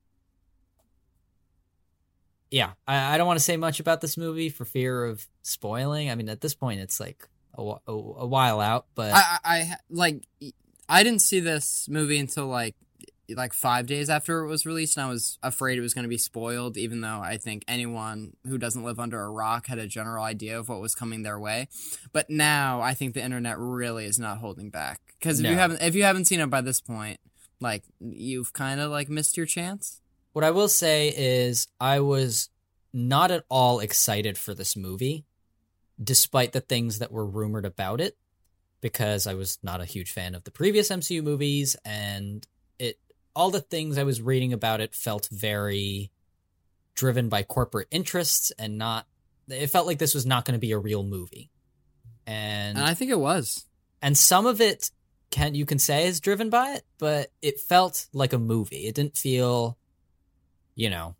yeah, 2.51 2.73
I, 2.87 3.15
I 3.15 3.19
don't 3.19 3.27
want 3.27 3.39
to 3.39 3.45
say 3.45 3.57
much 3.57 3.81
about 3.81 4.01
this 4.01 4.17
movie 4.17 4.49
for 4.49 4.65
fear 4.65 5.05
of 5.05 5.27
spoiling. 5.43 6.11
I 6.11 6.15
mean, 6.15 6.29
at 6.29 6.41
this 6.41 6.55
point, 6.55 6.81
it's 6.81 6.99
like 6.99 7.29
a, 7.57 7.63
a, 7.63 7.93
a 7.93 8.27
while 8.27 8.61
out, 8.61 8.87
but 8.95 9.13
I, 9.15 9.39
I, 9.45 9.75
like 9.89 10.27
I 10.89 11.03
didn't 11.03 11.21
see 11.21 11.41
this 11.41 11.87
movie 11.89 12.19
until 12.19 12.47
like 12.47 12.75
like 13.37 13.53
five 13.53 13.87
days 13.87 14.11
after 14.11 14.41
it 14.41 14.49
was 14.49 14.67
released, 14.67 14.97
and 14.97 15.07
I 15.07 15.09
was 15.09 15.39
afraid 15.43 15.79
it 15.79 15.83
was 15.83 15.95
going 15.95 16.03
to 16.03 16.09
be 16.09 16.19
spoiled. 16.19 16.77
Even 16.77 17.01
though 17.01 17.21
I 17.21 17.37
think 17.37 17.65
anyone 17.69 18.33
who 18.47 18.59
doesn't 18.59 18.83
live 18.83 18.99
under 18.99 19.21
a 19.21 19.31
rock 19.31 19.67
had 19.67 19.79
a 19.79 19.87
general 19.87 20.25
idea 20.25 20.59
of 20.59 20.69
what 20.69 20.81
was 20.81 20.95
coming 20.95 21.23
their 21.23 21.39
way, 21.39 21.69
but 22.13 22.29
now 22.29 22.81
I 22.81 22.95
think 22.95 23.15
the 23.15 23.23
internet 23.23 23.59
really 23.59 24.07
is 24.07 24.19
not 24.19 24.39
holding 24.39 24.71
back 24.71 25.01
because 25.19 25.41
if 25.41 25.47
you 25.47 25.57
haven't 25.57 25.83
if 25.83 25.95
you 25.95 26.03
haven't 26.03 26.25
seen 26.25 26.41
it 26.41 26.51
by 26.51 26.61
this 26.61 26.81
point, 26.81 27.21
like 27.61 27.85
you've 28.01 28.53
kind 28.53 28.81
of 28.81 28.91
like 28.91 29.09
missed 29.09 29.37
your 29.37 29.47
chance. 29.47 30.00
What 30.33 30.45
I 30.45 30.51
will 30.51 30.69
say 30.69 31.13
is, 31.17 31.67
I 31.81 32.01
was 32.01 32.51
not 32.93 33.31
at 33.31 33.45
all 33.49 33.81
excited 33.81 34.39
for 34.39 34.55
this 34.55 34.77
movie, 34.77 35.25
despite 36.03 36.53
the 36.53 36.61
things 36.61 36.99
that 36.99 37.13
were 37.13 37.27
rumored 37.27 37.65
about 37.65 38.01
it, 38.01 38.17
because 38.81 39.27
I 39.27 39.35
was 39.35 39.59
not 39.63 39.81
a 39.81 39.85
huge 39.85 40.11
fan 40.13 40.35
of 40.35 40.45
the 40.45 40.51
previous 40.51 40.89
MCU 40.91 41.23
movies, 41.23 41.77
and 41.85 42.47
it 42.79 42.99
all 43.35 43.51
the 43.51 43.61
things 43.61 43.99
I 43.99 44.05
was 44.05 44.23
reading 44.23 44.53
about 44.53 44.81
it 44.81 44.95
felt 44.95 45.29
very 45.31 46.11
driven 46.95 47.29
by 47.29 47.43
corporate 47.43 47.89
interests 47.91 48.53
and 48.59 48.79
not. 48.79 49.07
It 49.49 49.69
felt 49.69 49.87
like 49.87 49.99
this 49.99 50.15
was 50.15 50.27
not 50.27 50.45
going 50.45 50.55
to 50.55 50.61
be 50.61 50.73
a 50.73 50.79
real 50.79 51.03
movie, 51.03 51.51
and 52.27 52.79
And 52.79 52.87
I 52.87 52.95
think 52.95 53.11
it 53.11 53.19
was. 53.19 53.67
and 54.01 54.17
some 54.17 54.47
of 54.47 54.61
it 54.61 54.91
can 55.31 55.55
you 55.55 55.67
can 55.67 55.79
say 55.79 56.07
is 56.07 56.21
driven 56.21 56.51
by 56.51 56.73
it, 56.75 56.83
but 56.99 57.31
it 57.43 57.61
felt 57.61 58.07
like 58.13 58.33
a 58.33 58.39
movie. 58.39 58.87
It 58.87 58.95
didn't 58.95 59.17
feel, 59.17 59.77
you 60.81 60.89
know, 60.89 61.15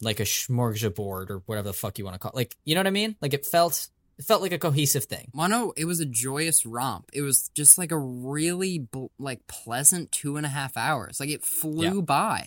like 0.00 0.20
a 0.20 0.24
smorgasbord 0.24 1.28
or 1.30 1.42
whatever 1.44 1.68
the 1.68 1.74
fuck 1.74 1.98
you 1.98 2.04
want 2.04 2.14
to 2.14 2.18
call. 2.18 2.30
It. 2.30 2.36
Like 2.36 2.56
you 2.64 2.74
know 2.74 2.80
what 2.80 2.86
I 2.86 2.90
mean? 2.90 3.14
Like 3.20 3.34
it 3.34 3.44
felt 3.44 3.88
it 4.18 4.24
felt 4.24 4.40
like 4.40 4.52
a 4.52 4.58
cohesive 4.58 5.04
thing. 5.04 5.30
Mono, 5.34 5.72
it 5.76 5.84
was 5.84 6.00
a 6.00 6.06
joyous 6.06 6.64
romp. 6.64 7.10
It 7.12 7.20
was 7.20 7.50
just 7.54 7.76
like 7.76 7.92
a 7.92 7.98
really 7.98 8.78
bl- 8.78 9.06
like 9.18 9.46
pleasant 9.46 10.12
two 10.12 10.36
and 10.38 10.46
a 10.46 10.48
half 10.48 10.76
hours. 10.76 11.20
Like 11.20 11.28
it 11.28 11.44
flew 11.44 11.96
Yeah. 11.96 12.00
by, 12.00 12.46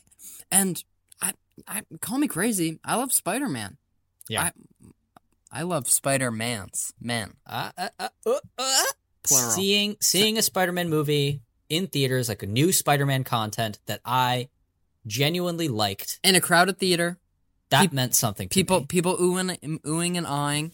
and 0.51 0.83
I, 1.21 1.33
I 1.67 1.83
call 2.01 2.17
me 2.17 2.27
crazy. 2.27 2.79
I 2.83 2.95
love 2.95 3.13
Spider 3.13 3.47
Man. 3.47 3.77
Yeah. 4.27 4.45
I, 4.45 4.51
I 5.51 5.61
love 5.61 5.87
Spider 5.87 6.31
Man's 6.31 6.93
men. 6.99 7.35
Uh, 7.45 7.71
uh, 7.77 7.89
uh, 7.99 8.09
uh, 8.25 8.39
uh. 8.57 8.83
Plural. 9.23 9.51
Seeing 9.51 9.97
seeing 10.01 10.37
a 10.37 10.41
Spider-Man 10.43 10.89
movie 10.89 11.41
in 11.69 11.87
theaters, 11.87 12.29
like 12.29 12.43
a 12.43 12.47
new 12.47 12.71
Spider-Man 12.71 13.23
content 13.23 13.79
that 13.87 13.99
I 14.05 14.49
genuinely 15.07 15.67
liked, 15.67 16.19
in 16.23 16.35
a 16.35 16.41
crowded 16.41 16.77
theater. 16.79 17.17
that 17.69 17.81
Peop- 17.81 17.93
meant 17.93 18.15
something. 18.15 18.47
To 18.49 18.53
People, 18.53 18.79
me. 18.81 18.85
people 18.87 19.17
oohing, 19.17 19.81
oohing 19.81 20.17
and 20.17 20.27
eyeing. 20.27 20.71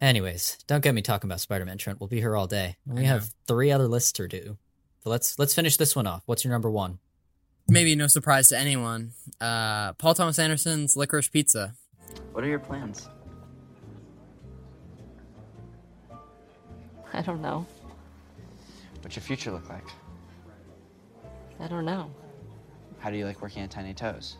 Anyways, 0.00 0.58
don't 0.66 0.82
get 0.82 0.94
me 0.94 1.02
talking 1.02 1.28
about 1.28 1.40
Spider-Man, 1.40 1.78
Trent. 1.78 1.98
We'll 2.00 2.08
be 2.08 2.20
here 2.20 2.36
all 2.36 2.46
day. 2.46 2.76
We 2.86 3.04
have 3.04 3.30
three 3.48 3.70
other 3.70 3.88
lists 3.88 4.12
to 4.12 4.28
do. 4.28 4.58
So 5.02 5.10
let's 5.10 5.38
let's 5.38 5.54
finish 5.54 5.76
this 5.76 5.94
one 5.96 6.06
off. 6.06 6.22
What's 6.26 6.44
your 6.44 6.52
number 6.52 6.70
one? 6.70 6.98
maybe 7.66 7.94
no 7.96 8.06
surprise 8.06 8.48
to 8.48 8.58
anyone, 8.58 9.12
uh, 9.40 9.94
Paul 9.94 10.12
Thomas 10.14 10.38
Anderson's 10.38 10.96
Licorice 10.96 11.28
Pizza. 11.32 11.74
What 12.32 12.44
are 12.44 12.46
your 12.48 12.58
plans? 12.58 13.08
I 17.14 17.22
don't 17.22 17.40
know. 17.40 17.64
What's 19.00 19.16
your 19.16 19.22
future 19.22 19.50
look 19.50 19.68
like? 19.70 19.86
I 21.60 21.68
don't 21.68 21.84
know. 21.86 22.10
How 23.04 23.10
do 23.10 23.18
you 23.18 23.26
like 23.26 23.42
working 23.42 23.62
at 23.62 23.70
Tiny 23.70 23.92
Toes? 23.92 24.38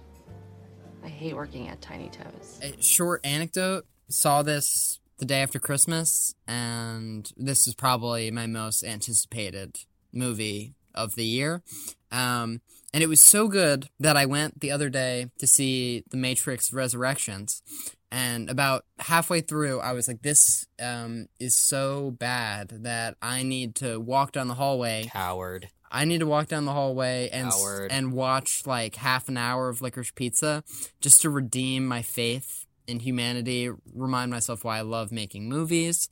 I 1.05 1.09
hate 1.09 1.37
working 1.37 1.69
at 1.69 1.83
Tiny 1.83 2.09
Toes. 2.09 2.59
A 2.63 2.81
short 2.81 3.21
anecdote 3.23 3.85
saw 4.09 4.41
this 4.41 5.01
the 5.19 5.27
day 5.27 5.43
after 5.43 5.59
Christmas, 5.59 6.35
and 6.49 7.31
this 7.37 7.67
is 7.67 7.75
probably 7.75 8.31
my 8.31 8.47
most 8.47 8.83
anticipated 8.83 9.81
movie 10.15 10.73
of 10.95 11.15
the 11.15 11.27
year. 11.27 11.63
Um, 12.11 12.63
and 12.95 13.03
it 13.03 13.09
was 13.11 13.21
so 13.21 13.49
good 13.49 13.91
that 14.01 14.17
I 14.17 14.25
went 14.25 14.61
the 14.61 14.71
other 14.71 14.89
day 14.89 15.27
to 15.41 15.47
see 15.47 16.03
The 16.09 16.17
Matrix 16.17 16.73
Resurrections. 16.73 17.63
And 18.11 18.49
about 18.49 18.87
halfway 18.99 19.43
through, 19.43 19.81
I 19.81 19.93
was 19.93 20.09
like, 20.09 20.23
this 20.23 20.65
um, 20.81 21.27
is 21.39 21.55
so 21.55 22.13
bad 22.13 22.71
that 22.71 23.19
I 23.21 23.43
need 23.43 23.75
to 23.77 24.01
walk 24.01 24.33
down 24.33 24.49
the 24.49 24.55
hallway. 24.55 25.11
Coward. 25.13 25.69
I 25.95 26.05
need 26.05 26.19
to 26.19 26.27
walk 26.27 26.49
down 26.49 26.65
the 26.65 26.73
hallway 26.73 27.29
and 27.33 27.53
Coward. 27.53 27.93
and 27.93 28.13
watch 28.13 28.67
like 28.67 28.97
half 28.97 29.29
an 29.29 29.37
hour 29.37 29.69
of 29.69 29.81
Licorice 29.81 30.11
Pizza 30.11 30.65
just 31.01 31.23
to 31.23 31.31
redeem 31.31 31.87
my 31.87 32.03
faith 32.03 32.67
in 32.89 32.99
humanity, 32.99 33.71
remind 33.95 34.33
myself 34.33 34.65
why 34.65 34.79
I 34.79 34.81
love 34.81 35.13
making 35.13 35.49
movies, 35.49 36.09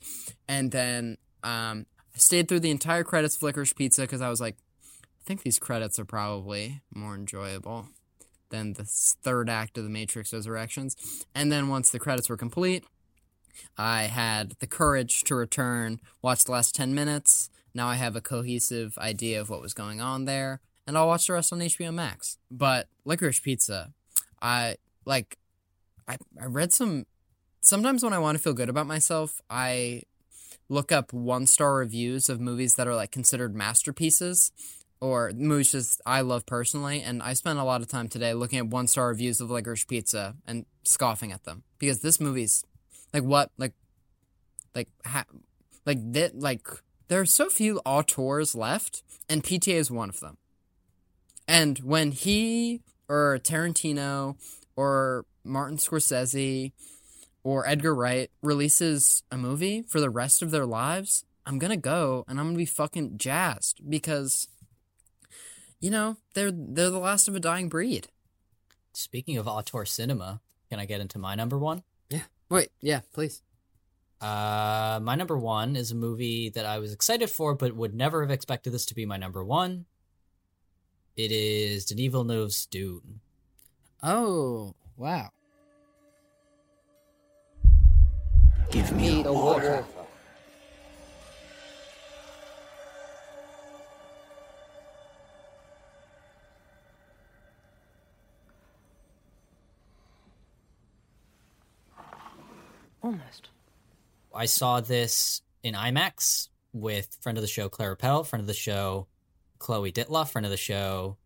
and 0.47 0.71
then 0.71 1.17
um, 1.43 1.85
I 2.15 2.17
stayed 2.17 2.47
through 2.47 2.61
the 2.61 2.71
entire 2.71 3.03
credits 3.03 3.35
of 3.35 3.43
Licorice 3.43 3.73
Pizza 3.73 4.01
because 4.01 4.21
I 4.21 4.29
was 4.29 4.39
like, 4.39 4.55
I 4.95 5.23
think 5.25 5.43
these 5.43 5.59
credits 5.59 5.99
are 5.99 6.05
probably 6.05 6.81
more 6.95 7.13
enjoyable 7.13 7.87
than 8.49 8.73
the 8.73 8.85
third 8.85 9.49
act 9.49 9.77
of 9.77 9.83
the 9.83 9.89
Matrix 9.89 10.31
Resurrections. 10.31 10.95
And 11.35 11.51
then 11.51 11.67
once 11.67 11.89
the 11.89 11.99
credits 11.99 12.29
were 12.29 12.37
complete, 12.37 12.85
I 13.77 14.03
had 14.03 14.55
the 14.59 14.67
courage 14.67 15.23
to 15.25 15.35
return, 15.35 15.99
watch 16.21 16.45
the 16.45 16.51
last 16.51 16.75
10 16.75 16.93
minutes. 16.93 17.49
Now 17.73 17.87
I 17.87 17.95
have 17.95 18.15
a 18.15 18.21
cohesive 18.21 18.97
idea 18.97 19.41
of 19.41 19.49
what 19.49 19.61
was 19.61 19.73
going 19.73 19.99
on 19.99 20.25
there, 20.25 20.61
and 20.85 20.97
I'll 20.97 21.07
watch 21.07 21.27
the 21.27 21.33
rest 21.33 21.51
on 21.51 21.59
HBO 21.59 21.93
Max. 21.93 22.37
But 22.51 22.87
Licorice 23.05 23.41
Pizza, 23.41 23.93
I 24.41 24.75
like 25.05 25.37
I 26.07 26.17
I 26.39 26.45
read 26.45 26.71
some 26.71 27.05
sometimes 27.61 28.03
when 28.03 28.13
I 28.13 28.19
want 28.19 28.37
to 28.37 28.43
feel 28.43 28.53
good 28.53 28.69
about 28.69 28.87
myself, 28.87 29.41
I 29.49 30.03
look 30.69 30.91
up 30.91 31.11
one-star 31.13 31.75
reviews 31.75 32.29
of 32.29 32.39
movies 32.39 32.75
that 32.75 32.87
are 32.87 32.95
like 32.95 33.11
considered 33.11 33.55
masterpieces 33.55 34.51
or 35.01 35.31
movies 35.35 35.71
just 35.71 36.01
I 36.05 36.21
love 36.21 36.45
personally, 36.45 37.01
and 37.01 37.21
I 37.21 37.33
spent 37.33 37.59
a 37.59 37.63
lot 37.63 37.81
of 37.81 37.87
time 37.87 38.07
today 38.07 38.33
looking 38.33 38.59
at 38.59 38.67
one-star 38.67 39.09
reviews 39.09 39.41
of 39.41 39.49
Licorice 39.49 39.85
Pizza 39.85 40.35
and 40.45 40.65
scoffing 40.83 41.31
at 41.31 41.43
them 41.43 41.63
because 41.79 41.99
this 41.99 42.19
movie's 42.19 42.63
like 43.13 43.23
what 43.23 43.51
like 43.57 43.73
like 44.75 44.89
ha- 45.05 45.25
like 45.85 45.99
that 46.13 46.39
like 46.39 46.67
there 47.07 47.21
are 47.21 47.25
so 47.25 47.49
few 47.49 47.79
auteurs 47.85 48.55
left 48.55 49.03
and 49.29 49.43
PTA 49.43 49.75
is 49.75 49.91
one 49.91 50.09
of 50.09 50.19
them. 50.19 50.37
And 51.47 51.77
when 51.79 52.11
he 52.11 52.81
or 53.07 53.39
Tarantino 53.43 54.37
or 54.75 55.25
Martin 55.43 55.77
Scorsese 55.77 56.71
or 57.43 57.67
Edgar 57.67 57.93
Wright 57.93 58.31
releases 58.41 59.23
a 59.29 59.37
movie 59.37 59.83
for 59.83 59.99
the 59.99 60.09
rest 60.09 60.41
of 60.41 60.51
their 60.51 60.65
lives, 60.65 61.25
I'm 61.45 61.59
to 61.59 61.77
go 61.77 62.23
and 62.27 62.39
I'm 62.39 62.51
to 62.51 62.57
be 62.57 62.65
fucking 62.65 63.17
jazzed 63.17 63.81
because 63.87 64.47
you 65.83 65.89
know, 65.89 66.15
they're 66.33 66.49
they're 66.49 66.89
the 66.89 66.97
last 66.97 67.27
of 67.27 67.35
a 67.35 67.41
dying 67.41 67.67
breed. 67.67 68.07
Speaking 68.93 69.37
of 69.37 69.49
auteur 69.49 69.83
cinema, 69.83 70.39
can 70.69 70.79
I 70.79 70.85
get 70.85 71.01
into 71.01 71.19
my 71.19 71.35
number 71.35 71.57
one? 71.57 71.83
Yeah. 72.53 72.59
Wait, 72.59 72.69
yeah, 72.81 73.01
please. 73.13 73.41
Uh, 74.21 74.99
my 75.01 75.15
number 75.15 75.37
one 75.37 75.75
is 75.75 75.91
a 75.91 75.95
movie 75.95 76.49
that 76.49 76.65
I 76.65 76.79
was 76.79 76.93
excited 76.93 77.29
for, 77.29 77.55
but 77.55 77.75
would 77.75 77.95
never 77.95 78.21
have 78.21 78.31
expected 78.31 78.71
this 78.71 78.85
to 78.85 78.95
be 78.95 79.05
my 79.05 79.17
number 79.17 79.43
one. 79.43 79.85
It 81.17 81.31
is 81.31 81.85
Denis 81.85 82.11
Villeneuve's 82.11 82.65
Dune. 82.67 83.19
Oh, 84.01 84.75
wow. 84.97 85.29
Give 88.71 88.91
me 88.93 89.23
the 89.23 89.33
water. 89.33 89.83
Almost. 103.03 103.49
I 104.33 104.45
saw 104.45 104.79
this 104.81 105.41
in 105.61 105.75
IMAX 105.75 106.49
with 106.71 107.17
friend 107.21 107.37
of 107.37 107.41
the 107.43 107.47
show 107.47 107.69
Clara 107.69 107.95
Pell, 107.95 108.23
friend 108.23 108.41
of 108.41 108.47
the 108.47 108.53
show 108.53 109.07
Chloe 109.59 109.91
Ditloff, 109.91 110.29
friend 110.31 110.45
of 110.45 110.51
the 110.51 110.57
show 110.57 111.17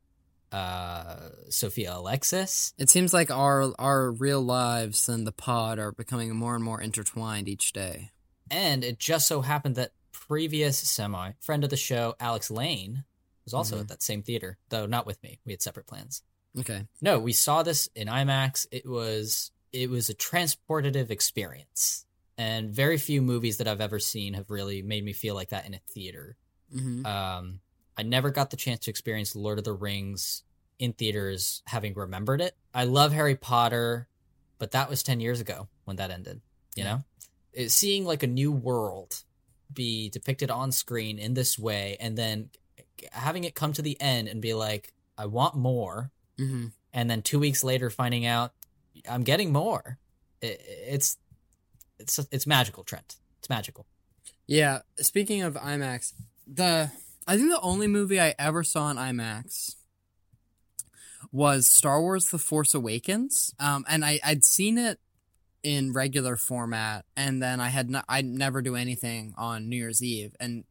uh, 0.52 1.30
Sophia 1.50 1.94
Alexis. 1.96 2.74
It 2.78 2.90
seems 2.90 3.14
like 3.14 3.30
our 3.32 3.74
our 3.80 4.12
real 4.12 4.42
lives 4.42 5.08
and 5.10 5.26
the 5.28 5.32
pod 5.32 5.78
are 5.80 5.92
becoming 5.92 6.36
more 6.36 6.56
and 6.56 6.64
more 6.64 6.82
intertwined 6.82 7.48
each 7.48 7.74
day. 7.74 8.12
And 8.50 8.84
it 8.84 8.98
just 8.98 9.28
so 9.28 9.42
happened 9.42 9.76
that 9.76 9.92
previous 10.12 10.78
semi 10.80 11.32
friend 11.42 11.64
of 11.64 11.70
the 11.70 11.78
show 11.78 12.16
Alex 12.20 12.50
Lane 12.50 13.04
was 13.46 13.54
also 13.54 13.78
Mhm. 13.78 13.82
at 13.82 13.88
that 13.90 14.02
same 14.04 14.24
theater, 14.24 14.58
though 14.70 14.86
not 14.86 15.06
with 15.06 15.22
me. 15.24 15.40
We 15.46 15.54
had 15.54 15.62
separate 15.62 15.86
plans. 15.88 16.22
Okay. 16.58 16.88
No, 17.02 17.20
we 17.20 17.34
saw 17.34 17.62
this 17.64 17.88
in 17.96 18.08
IMAX. 18.08 18.68
It 18.72 18.86
was 18.86 19.52
it 19.74 19.90
was 19.90 20.10
a 20.10 20.14
transportative 20.16 21.10
experience. 21.10 22.06
And 22.38 22.70
very 22.70 22.98
few 22.98 23.22
movies 23.22 23.58
that 23.58 23.68
I've 23.68 23.82
ever 23.82 24.00
seen 24.00 24.34
have 24.36 24.50
really 24.52 24.82
made 24.82 25.04
me 25.04 25.14
feel 25.14 25.34
like 25.36 25.50
that 25.50 25.66
in 25.66 25.74
a 25.74 25.80
theater. 25.90 26.38
Mhm. 26.74 27.06
Um, 27.06 27.60
I 27.98 28.04
never 28.04 28.30
got 28.30 28.52
the 28.52 28.58
chance 28.58 28.82
to 28.86 28.92
experience 28.92 29.36
Lord 29.36 29.58
of 29.58 29.64
the 29.66 29.74
Rings 29.74 30.44
in 30.78 30.94
theaters, 30.94 31.64
having 31.66 31.96
remembered 31.96 32.40
it. 32.42 32.56
I 32.74 32.84
love 32.84 33.12
Harry 33.12 33.36
Potter, 33.36 34.08
but 34.60 34.72
that 34.72 34.90
was 34.90 35.02
ten 35.02 35.20
years 35.20 35.40
ago 35.40 35.68
when 35.86 35.96
that 35.96 36.12
ended. 36.12 36.42
You 36.76 36.84
Yeah. 36.84 36.94
know, 36.98 37.04
it, 37.54 37.70
seeing 37.70 38.06
like 38.06 38.22
a 38.22 38.28
new 38.28 38.52
world 38.52 39.24
be 39.74 40.10
depicted 40.10 40.52
on 40.52 40.72
screen 40.72 41.18
in 41.18 41.34
this 41.34 41.58
way, 41.58 41.98
and 42.00 42.16
then 42.18 42.52
having 43.12 43.44
it 43.46 43.56
come 43.56 43.74
to 43.74 43.82
the 43.82 44.00
end 44.00 44.28
and 44.28 44.42
be 44.42 44.54
like, 44.54 44.94
I 45.18 45.26
want 45.26 45.56
more, 45.56 46.12
Mm-hmm. 46.38 46.68
and 46.94 47.10
then 47.10 47.24
two 47.24 47.40
weeks 47.40 47.64
later 47.64 47.90
finding 47.90 48.28
out 48.28 48.54
I'm 49.10 49.24
getting 49.24 49.52
more. 49.52 49.98
It, 50.42 50.62
it's 50.66 51.18
it's 52.00 52.20
it's 52.32 52.48
magical, 52.48 52.84
Trent. 52.84 53.16
It's 53.40 53.50
magical. 53.50 53.86
Yeah, 54.46 54.80
speaking 55.00 55.42
of 55.42 55.56
IMAX, 55.56 56.14
the 56.48 56.92
I 57.28 57.36
think 57.36 57.50
the 57.50 57.60
only 57.62 57.88
movie 57.88 58.20
I 58.20 58.34
ever 58.40 58.64
saw 58.64 58.90
in 58.90 58.98
IMAX 58.98 59.76
was 61.32 61.68
Star 61.68 62.02
Wars: 62.02 62.30
The 62.30 62.38
Force 62.38 62.74
Awakens. 62.74 63.54
Um, 63.60 63.86
and 63.90 64.06
I 64.06 64.20
I'd 64.24 64.44
seen 64.44 64.78
it 64.78 65.00
in 65.64 65.92
regular 65.92 66.38
format, 66.38 67.06
and 67.16 67.42
then 67.42 67.60
I 67.60 67.70
had 67.70 67.90
not 67.90 68.06
I 68.08 68.22
never 68.22 68.62
do 68.62 68.76
anything 68.76 69.34
on 69.38 69.70
New 69.70 69.78
Year's 69.78 70.04
Eve, 70.04 70.36
and 70.40 70.64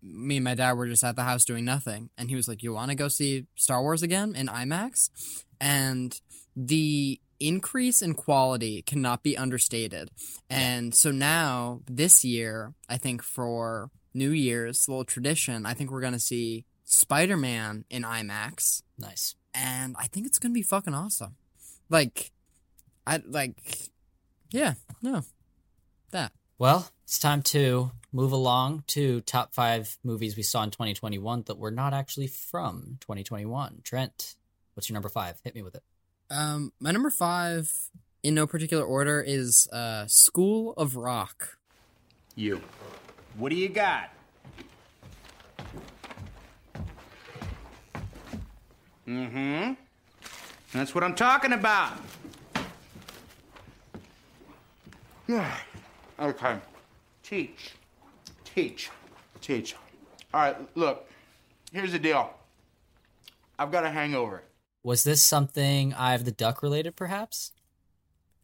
me 0.00 0.36
and 0.36 0.44
my 0.44 0.54
dad 0.54 0.74
were 0.74 0.86
just 0.86 1.02
at 1.02 1.16
the 1.16 1.24
house 1.24 1.44
doing 1.44 1.64
nothing, 1.64 2.10
and 2.16 2.30
he 2.30 2.36
was 2.36 2.46
like, 2.46 2.62
"You 2.62 2.72
want 2.72 2.90
to 2.90 2.94
go 2.94 3.08
see 3.08 3.46
Star 3.56 3.82
Wars 3.82 4.02
again 4.02 4.34
in 4.36 4.46
IMAX?" 4.46 5.10
And 5.60 6.20
the 6.54 7.20
increase 7.40 8.02
in 8.02 8.14
quality 8.14 8.82
cannot 8.82 9.22
be 9.22 9.36
understated. 9.36 10.10
And 10.50 10.94
so 10.94 11.10
now 11.10 11.80
this 11.86 12.24
year, 12.24 12.74
I 12.88 12.96
think 12.98 13.22
for 13.22 13.90
New 14.14 14.30
Year's 14.30 14.88
little 14.88 15.04
tradition, 15.04 15.66
I 15.66 15.74
think 15.74 15.90
we're 15.90 16.00
gonna 16.00 16.18
see 16.18 16.64
Spider 16.84 17.36
Man 17.36 17.84
in 17.90 18.02
IMAX, 18.02 18.82
Nice. 18.98 19.34
and 19.54 19.94
I 19.98 20.06
think 20.06 20.26
it's 20.26 20.38
gonna 20.38 20.54
be 20.54 20.62
fucking 20.62 20.94
awesome. 20.94 21.36
Like, 21.88 22.32
I 23.06 23.22
like, 23.26 23.90
yeah, 24.50 24.74
no, 25.02 25.24
that. 26.10 26.32
Well, 26.58 26.90
it's 27.04 27.18
time 27.18 27.42
to 27.42 27.92
move 28.12 28.32
along 28.32 28.82
to 28.88 29.20
top 29.20 29.54
five 29.54 29.96
movies 30.02 30.36
we 30.36 30.42
saw 30.42 30.62
in 30.64 30.70
2021 30.70 31.42
that 31.46 31.58
were 31.58 31.70
not 31.70 31.94
actually 31.94 32.26
from 32.26 32.96
2021. 33.00 33.80
Trent, 33.84 34.34
what's 34.74 34.88
your 34.88 34.94
number 34.94 35.08
five? 35.08 35.40
Hit 35.44 35.54
me 35.54 35.62
with 35.62 35.74
it. 35.74 35.82
Um, 36.30 36.72
my 36.78 36.90
number 36.90 37.10
five, 37.10 37.70
in 38.22 38.34
no 38.34 38.46
particular 38.46 38.84
order, 38.84 39.22
is 39.26 39.68
uh, 39.72 40.06
School 40.06 40.74
of 40.76 40.96
Rock. 40.96 41.56
You. 42.34 42.60
What 43.36 43.50
do 43.50 43.56
you 43.56 43.68
got? 43.68 44.10
Mm-hmm. 49.06 49.72
That's 50.72 50.94
what 50.94 51.02
I'm 51.02 51.14
talking 51.14 51.54
about. 51.54 51.98
okay. 56.20 56.58
Teach. 57.22 57.72
Teach. 58.44 58.90
Teach. 59.40 59.76
All 60.34 60.40
right, 60.40 60.56
look. 60.76 61.08
Here's 61.72 61.92
the 61.92 61.98
deal. 61.98 62.34
I've 63.58 63.72
got 63.72 63.84
a 63.84 63.90
hangover. 63.90 64.42
Was 64.88 65.04
this 65.04 65.20
something 65.20 65.92
Eye 65.92 66.14
of 66.14 66.24
the 66.24 66.32
Duck 66.32 66.62
related, 66.62 66.96
perhaps? 66.96 67.52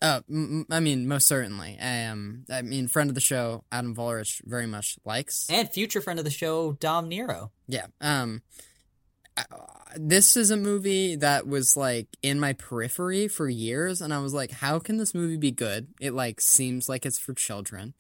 Uh, 0.02 0.20
m- 0.28 0.66
I 0.70 0.78
mean, 0.78 1.08
most 1.08 1.26
certainly. 1.26 1.78
Um, 1.80 2.44
I 2.52 2.60
mean, 2.60 2.86
friend 2.86 3.08
of 3.08 3.14
the 3.14 3.22
show, 3.22 3.64
Adam 3.72 3.96
Volerich, 3.96 4.42
very 4.44 4.66
much 4.66 4.98
likes. 5.06 5.48
And 5.48 5.70
future 5.70 6.02
friend 6.02 6.18
of 6.18 6.26
the 6.26 6.30
show, 6.30 6.72
Dom 6.72 7.08
Nero. 7.08 7.50
Yeah. 7.66 7.86
Um, 8.02 8.42
this 9.96 10.36
is 10.36 10.50
a 10.50 10.58
movie 10.58 11.16
that 11.16 11.46
was 11.46 11.78
like 11.78 12.08
in 12.20 12.38
my 12.38 12.52
periphery 12.52 13.26
for 13.26 13.48
years, 13.48 14.02
and 14.02 14.12
I 14.12 14.18
was 14.18 14.34
like, 14.34 14.50
how 14.50 14.78
can 14.78 14.98
this 14.98 15.14
movie 15.14 15.38
be 15.38 15.50
good? 15.50 15.94
It 15.98 16.12
like 16.12 16.42
seems 16.42 16.90
like 16.90 17.06
it's 17.06 17.18
for 17.18 17.32
children. 17.32 17.94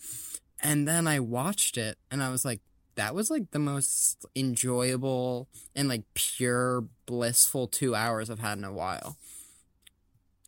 And 0.62 0.86
then 0.86 1.06
I 1.06 1.18
watched 1.18 1.78
it, 1.78 1.96
and 2.10 2.22
I 2.22 2.28
was 2.28 2.44
like, 2.44 2.60
that 2.96 3.14
was 3.14 3.30
like 3.30 3.50
the 3.50 3.58
most 3.58 4.24
enjoyable 4.36 5.48
and 5.74 5.88
like 5.88 6.02
pure 6.14 6.84
blissful 7.06 7.66
two 7.66 7.94
hours 7.94 8.30
I've 8.30 8.40
had 8.40 8.58
in 8.58 8.64
a 8.64 8.72
while. 8.72 9.16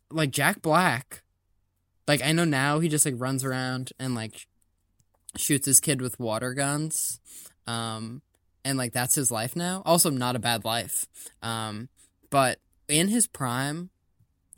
Like 0.09 0.31
Jack 0.31 0.61
Black, 0.61 1.23
like 2.07 2.23
I 2.23 2.31
know 2.31 2.45
now 2.45 2.79
he 2.79 2.87
just 2.87 3.05
like 3.05 3.15
runs 3.17 3.43
around 3.43 3.91
and 3.99 4.15
like 4.15 4.47
shoots 5.35 5.65
his 5.65 5.79
kid 5.79 6.01
with 6.01 6.19
water 6.19 6.53
guns. 6.53 7.19
Um, 7.65 8.21
and 8.63 8.77
like 8.77 8.93
that's 8.93 9.15
his 9.15 9.31
life 9.31 9.55
now. 9.55 9.81
Also, 9.85 10.09
not 10.09 10.35
a 10.35 10.39
bad 10.39 10.65
life. 10.65 11.07
Um, 11.41 11.89
but 12.29 12.59
in 12.87 13.09
his 13.09 13.27
prime, 13.27 13.89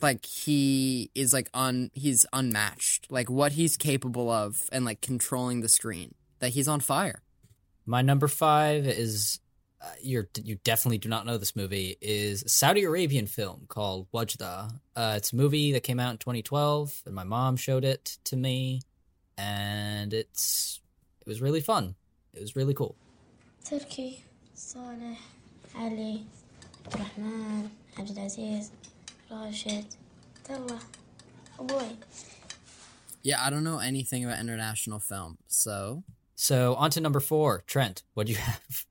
like 0.02 0.26
he 0.26 1.12
is 1.16 1.34
like 1.34 1.50
un 1.54 1.92
he's 1.94 2.26
unmatched. 2.34 3.12
Like 3.12 3.30
what 3.30 3.54
he's 3.54 3.78
capable 3.78 4.30
of 4.30 4.64
and 4.72 4.86
like 4.86 5.02
controlling 5.02 5.62
the 5.62 5.70
screen. 5.70 6.16
That 6.40 6.52
he's 6.52 6.70
on 6.70 6.80
fire. 6.80 7.22
My 7.90 8.04
number 8.04 8.28
five 8.28 8.86
is 8.86 9.40
uh, 9.82 9.88
you 10.00 10.28
you 10.44 10.60
definitely 10.64 11.00
do 11.00 11.10
not 11.10 11.26
know 11.26 11.40
this 11.40 11.56
movie 11.56 11.98
is 12.00 12.44
Saudi 12.46 12.84
Arabian 12.84 13.26
film 13.26 13.66
called 13.68 14.06
Wadjda. 14.14 14.72
Uh, 14.96 15.14
it's 15.18 15.34
a 15.34 15.36
movie 15.36 15.72
that 15.72 15.82
came 15.82 16.00
out 16.00 16.12
in 16.12 16.18
2012, 16.20 17.02
and 17.08 17.16
my 17.16 17.24
mom 17.24 17.58
showed 17.58 17.84
it 17.84 18.20
to 18.26 18.36
me, 18.36 18.82
and 19.40 20.14
it's 20.14 20.82
it 21.22 21.28
was 21.28 21.42
really 21.42 21.62
fun. 21.62 21.96
It 22.36 22.42
was 22.42 22.56
really 22.56 22.76
cool. 22.76 22.96
Turkey, 23.66 24.24
Saleh, 24.54 25.18
Ali, 25.76 26.28
Rahman, 26.94 27.72
Abdulaziz, 27.98 28.70
Rashid, 29.32 29.88
Abdullah, 30.48 30.82
boy. 31.58 31.90
Yeah, 33.24 33.44
I 33.44 33.50
don't 33.50 33.64
know 33.64 33.80
anything 33.80 34.26
about 34.26 34.40
international 34.40 35.00
film, 35.00 35.40
so 35.48 36.04
so 36.42 36.76
on 36.76 36.90
to 36.92 37.02
number 37.02 37.20
four, 37.20 37.66
Trent. 37.68 38.04
What 38.14 38.28
do 38.28 38.32
you 38.32 38.38
have? 38.40 38.86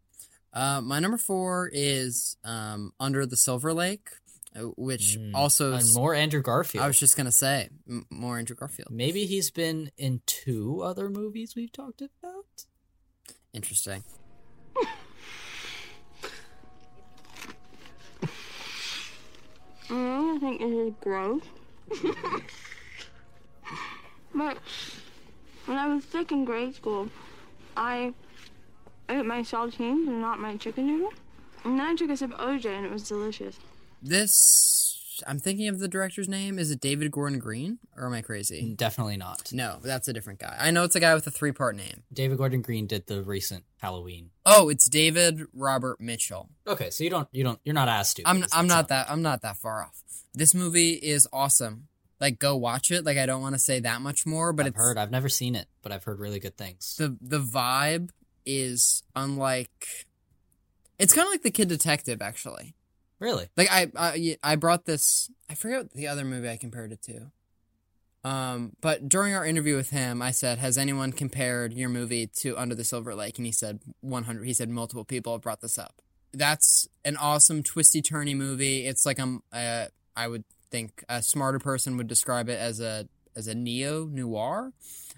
Uh, 0.52 0.82
my 0.82 0.98
number 1.00 1.16
four 1.16 1.70
is 1.72 2.36
um, 2.44 2.92
Under 3.00 3.24
the 3.24 3.38
Silver 3.38 3.72
Lake, 3.72 4.10
uh, 4.54 4.64
which 4.76 5.16
also 5.34 5.72
And 5.72 5.94
more 5.94 6.14
Andrew 6.14 6.42
Garfield. 6.42 6.84
I 6.84 6.86
was 6.86 7.00
just 7.00 7.16
gonna 7.16 7.32
say 7.32 7.70
m- 7.88 8.04
more 8.10 8.36
Andrew 8.38 8.54
Garfield. 8.54 8.90
Maybe 8.90 9.24
he's 9.24 9.50
been 9.50 9.90
in 9.96 10.20
two 10.26 10.82
other 10.82 11.08
movies 11.08 11.54
we've 11.56 11.72
talked 11.72 12.02
about. 12.02 12.66
Interesting. 13.54 14.04
Mm, 19.88 20.36
I 20.36 20.38
think 20.38 20.60
it 20.60 20.66
is 20.70 20.92
gross. 21.00 21.42
but 24.34 24.58
when 25.64 25.78
I 25.78 25.88
was 25.94 26.04
sick 26.04 26.30
in 26.30 26.44
grade 26.44 26.74
school, 26.74 27.08
I 27.78 28.12
ate 29.08 29.24
my 29.24 29.40
saltines 29.40 30.06
and 30.06 30.20
not 30.20 30.40
my 30.40 30.56
chicken 30.56 30.86
noodle. 30.86 31.12
And 31.64 31.78
then 31.78 31.86
I 31.86 31.94
took 31.94 32.10
a 32.10 32.16
sip 32.16 32.32
of 32.32 32.38
OJ 32.38 32.66
and 32.66 32.84
it 32.84 32.92
was 32.92 33.08
delicious. 33.08 33.58
This 34.02 35.22
I'm 35.26 35.38
thinking 35.38 35.68
of 35.68 35.78
the 35.78 35.88
director's 35.88 36.28
name. 36.28 36.58
Is 36.58 36.70
it 36.70 36.80
David 36.80 37.10
Gordon 37.10 37.38
Green, 37.38 37.78
or 37.96 38.06
am 38.06 38.12
I 38.12 38.22
crazy? 38.22 38.74
Definitely 38.76 39.16
not. 39.16 39.52
No, 39.52 39.78
that's 39.82 40.08
a 40.08 40.12
different 40.12 40.38
guy. 40.38 40.56
I 40.58 40.70
know 40.70 40.84
it's 40.84 40.94
a 40.96 41.00
guy 41.00 41.14
with 41.14 41.26
a 41.26 41.30
three 41.30 41.52
part 41.52 41.76
name. 41.76 42.02
David 42.12 42.38
Gordon 42.38 42.62
Green 42.62 42.86
did 42.86 43.06
the 43.06 43.22
recent 43.22 43.64
Halloween. 43.78 44.30
Oh, 44.46 44.68
it's 44.68 44.88
David 44.88 45.46
Robert 45.52 46.00
Mitchell. 46.00 46.50
Okay, 46.66 46.90
so 46.90 47.04
you 47.04 47.10
don't 47.10 47.28
you 47.32 47.44
don't 47.44 47.58
you're 47.64 47.74
not 47.74 47.88
as 47.88 48.10
stupid. 48.10 48.28
I'm 48.28 48.42
as 48.42 48.50
I'm 48.52 48.66
not 48.66 48.88
that 48.88 49.10
I'm 49.10 49.22
not 49.22 49.42
that 49.42 49.56
far 49.56 49.82
off. 49.82 50.02
This 50.34 50.54
movie 50.54 50.92
is 50.92 51.26
awesome. 51.32 51.88
Like 52.20 52.38
go 52.38 52.56
watch 52.56 52.90
it. 52.90 53.04
Like 53.04 53.18
I 53.18 53.26
don't 53.26 53.42
want 53.42 53.54
to 53.54 53.58
say 53.58 53.80
that 53.80 54.00
much 54.00 54.26
more, 54.26 54.52
but 54.52 54.66
I've 54.66 54.72
it's 54.72 54.78
heard 54.78 54.98
I've 54.98 55.10
never 55.10 55.28
seen 55.28 55.54
it, 55.54 55.68
but 55.82 55.92
I've 55.92 56.04
heard 56.04 56.18
really 56.18 56.40
good 56.40 56.56
things. 56.56 56.96
the 56.98 57.16
the 57.20 57.40
vibe 57.40 58.10
is 58.44 59.02
unlike. 59.14 60.06
It's 60.98 61.12
kind 61.12 61.26
of 61.26 61.32
like 61.32 61.42
the 61.42 61.52
Kid 61.52 61.68
Detective, 61.68 62.20
actually. 62.20 62.74
Really? 63.20 63.48
Like 63.56 63.68
I, 63.70 63.88
I 63.96 64.36
I 64.42 64.56
brought 64.56 64.84
this. 64.84 65.30
I 65.48 65.54
forget 65.54 65.92
the 65.92 66.08
other 66.08 66.24
movie 66.24 66.48
I 66.48 66.56
compared 66.56 66.92
it 66.92 67.02
to. 67.02 67.30
Um, 68.24 68.72
but 68.80 69.08
during 69.08 69.34
our 69.34 69.44
interview 69.44 69.76
with 69.76 69.90
him, 69.90 70.22
I 70.22 70.30
said, 70.30 70.58
"Has 70.58 70.76
anyone 70.76 71.12
compared 71.12 71.72
your 71.72 71.88
movie 71.88 72.28
to 72.38 72.56
Under 72.56 72.74
the 72.74 72.84
Silver 72.84 73.14
Lake?" 73.14 73.38
And 73.38 73.46
he 73.46 73.52
said, 73.52 73.80
"100." 74.00 74.44
He 74.44 74.54
said, 74.54 74.68
"Multiple 74.68 75.04
people 75.04 75.32
have 75.32 75.42
brought 75.42 75.60
this 75.60 75.78
up." 75.78 76.02
That's 76.32 76.88
an 77.04 77.16
awesome 77.16 77.62
twisty 77.62 78.02
turny 78.02 78.36
movie. 78.36 78.86
It's 78.86 79.06
like 79.06 79.18
um, 79.18 79.42
uh, 79.52 79.86
I 80.16 80.28
would 80.28 80.44
think 80.70 81.04
a 81.08 81.22
smarter 81.22 81.58
person 81.58 81.96
would 81.96 82.08
describe 82.08 82.48
it 82.48 82.58
as 82.58 82.80
a 82.80 83.08
as 83.36 83.46
a 83.46 83.54
neo 83.54 84.04
noir, 84.06 84.72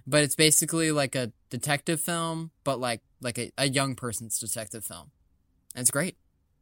but 0.06 0.22
it's 0.22 0.34
basically 0.34 0.92
like 0.92 1.14
a 1.14 1.32
detective 1.48 2.00
film, 2.00 2.50
but 2.64 2.78
like 2.78 3.00
like 3.20 3.38
a, 3.38 3.50
a 3.58 3.68
young 3.68 3.94
person's 3.94 4.38
detective 4.38 4.84
film. 4.84 5.10
And 5.74 5.82
it's 5.82 5.90
great. 5.90 6.16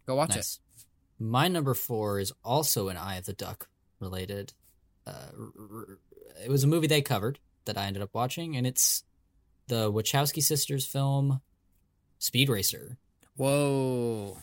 Go 0.06 0.14
watch 0.14 0.30
Nice. 0.36 0.60
it. 0.76 0.84
My 1.22 1.48
number 1.48 1.74
four 1.74 2.20
is 2.20 2.32
also 2.44 2.88
an 2.88 2.96
Eye 2.96 3.16
of 3.16 3.24
the 3.26 3.32
Duck 3.32 3.68
related. 4.00 4.52
Uh, 5.06 5.12
r- 5.38 5.52
r- 5.78 5.98
it 6.44 6.50
was 6.50 6.62
a 6.62 6.68
movie 6.68 6.86
they 6.86 7.02
covered 7.02 7.38
that 7.64 7.76
I 7.76 7.86
ended 7.86 8.02
up 8.02 8.10
watching, 8.12 8.56
and 8.56 8.66
it's 8.66 9.02
the 9.66 9.90
Wachowski 9.92 10.42
sisters 10.42 10.86
film 10.86 11.40
Speed 12.18 12.48
Racer. 12.48 12.98
Whoa. 13.36 14.38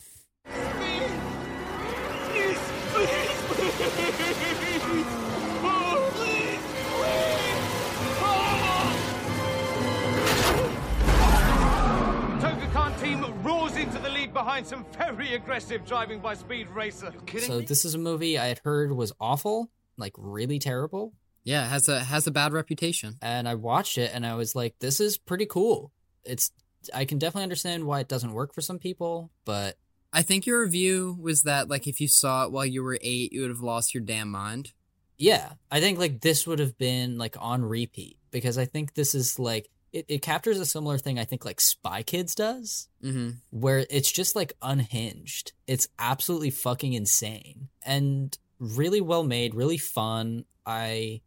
Behind 14.36 14.66
some 14.66 14.84
very 14.98 15.34
aggressive 15.34 15.84
driving 15.86 16.20
by 16.20 16.34
Speed 16.34 16.68
Racer. 16.68 17.12
So 17.38 17.60
this 17.60 17.84
is 17.84 17.94
a 17.94 17.98
movie 17.98 18.38
I 18.38 18.46
had 18.46 18.60
heard 18.64 18.92
was 18.92 19.12
awful, 19.18 19.70
like 19.96 20.12
really 20.16 20.58
terrible, 20.58 21.14
Yeah, 21.44 21.64
it 21.64 21.68
has 21.68 21.88
a 21.88 22.00
has 22.04 22.26
a 22.26 22.30
bad 22.30 22.52
reputation. 22.52 23.16
and 23.22 23.48
I 23.48 23.54
watched 23.54 23.98
it 23.98 24.10
and 24.14 24.26
I 24.26 24.34
was 24.34 24.54
like, 24.54 24.74
this 24.78 25.00
is 25.00 25.16
pretty 25.18 25.46
cool. 25.46 25.92
It's 26.24 26.50
I 26.94 27.04
can 27.04 27.18
definitely 27.18 27.44
understand 27.44 27.84
why 27.84 28.00
it 28.00 28.08
doesn't 28.08 28.32
work 28.32 28.54
for 28.54 28.60
some 28.60 28.78
people, 28.78 29.30
but 29.44 29.76
I 30.16 30.22
think 30.22 30.46
your 30.46 30.62
review 30.62 31.16
was 31.20 31.42
that 31.42 31.68
like 31.68 31.86
if 31.86 32.00
you 32.00 32.08
saw 32.08 32.44
it 32.44 32.50
while 32.52 32.64
you 32.66 32.82
were 32.82 32.98
eight, 33.02 33.32
you 33.32 33.42
would 33.42 33.50
have 33.50 33.60
lost 33.60 33.92
your 33.94 34.02
damn 34.02 34.30
mind. 34.30 34.72
yeah, 35.18 35.52
I 35.70 35.80
think 35.80 35.98
like 35.98 36.20
this 36.22 36.46
would 36.46 36.58
have 36.58 36.76
been 36.78 37.18
like 37.18 37.36
on 37.38 37.62
repeat 37.64 38.18
because 38.30 38.56
I 38.58 38.64
think 38.64 38.94
this 38.94 39.14
is 39.14 39.38
like 39.38 39.68
it, 39.92 40.04
it 40.08 40.22
captures 40.22 40.58
a 40.58 40.66
similar 40.66 40.98
thing 40.98 41.18
I 41.18 41.24
think 41.24 41.44
like 41.44 41.60
Spy 41.60 42.02
Kids 42.02 42.34
does, 42.34 42.88
Mm-hmm. 43.04 43.30
where 43.50 43.86
it's 43.90 44.10
just 44.10 44.34
like 44.34 44.52
unhinged. 44.62 45.52
It's 45.66 45.88
absolutely 45.98 46.50
fucking 46.50 46.92
insane 46.94 47.68
and 47.84 48.36
really 48.58 49.00
well 49.00 49.22
made, 49.22 49.54
really 49.54 49.78
fun. 49.78 50.44
I 50.66 51.20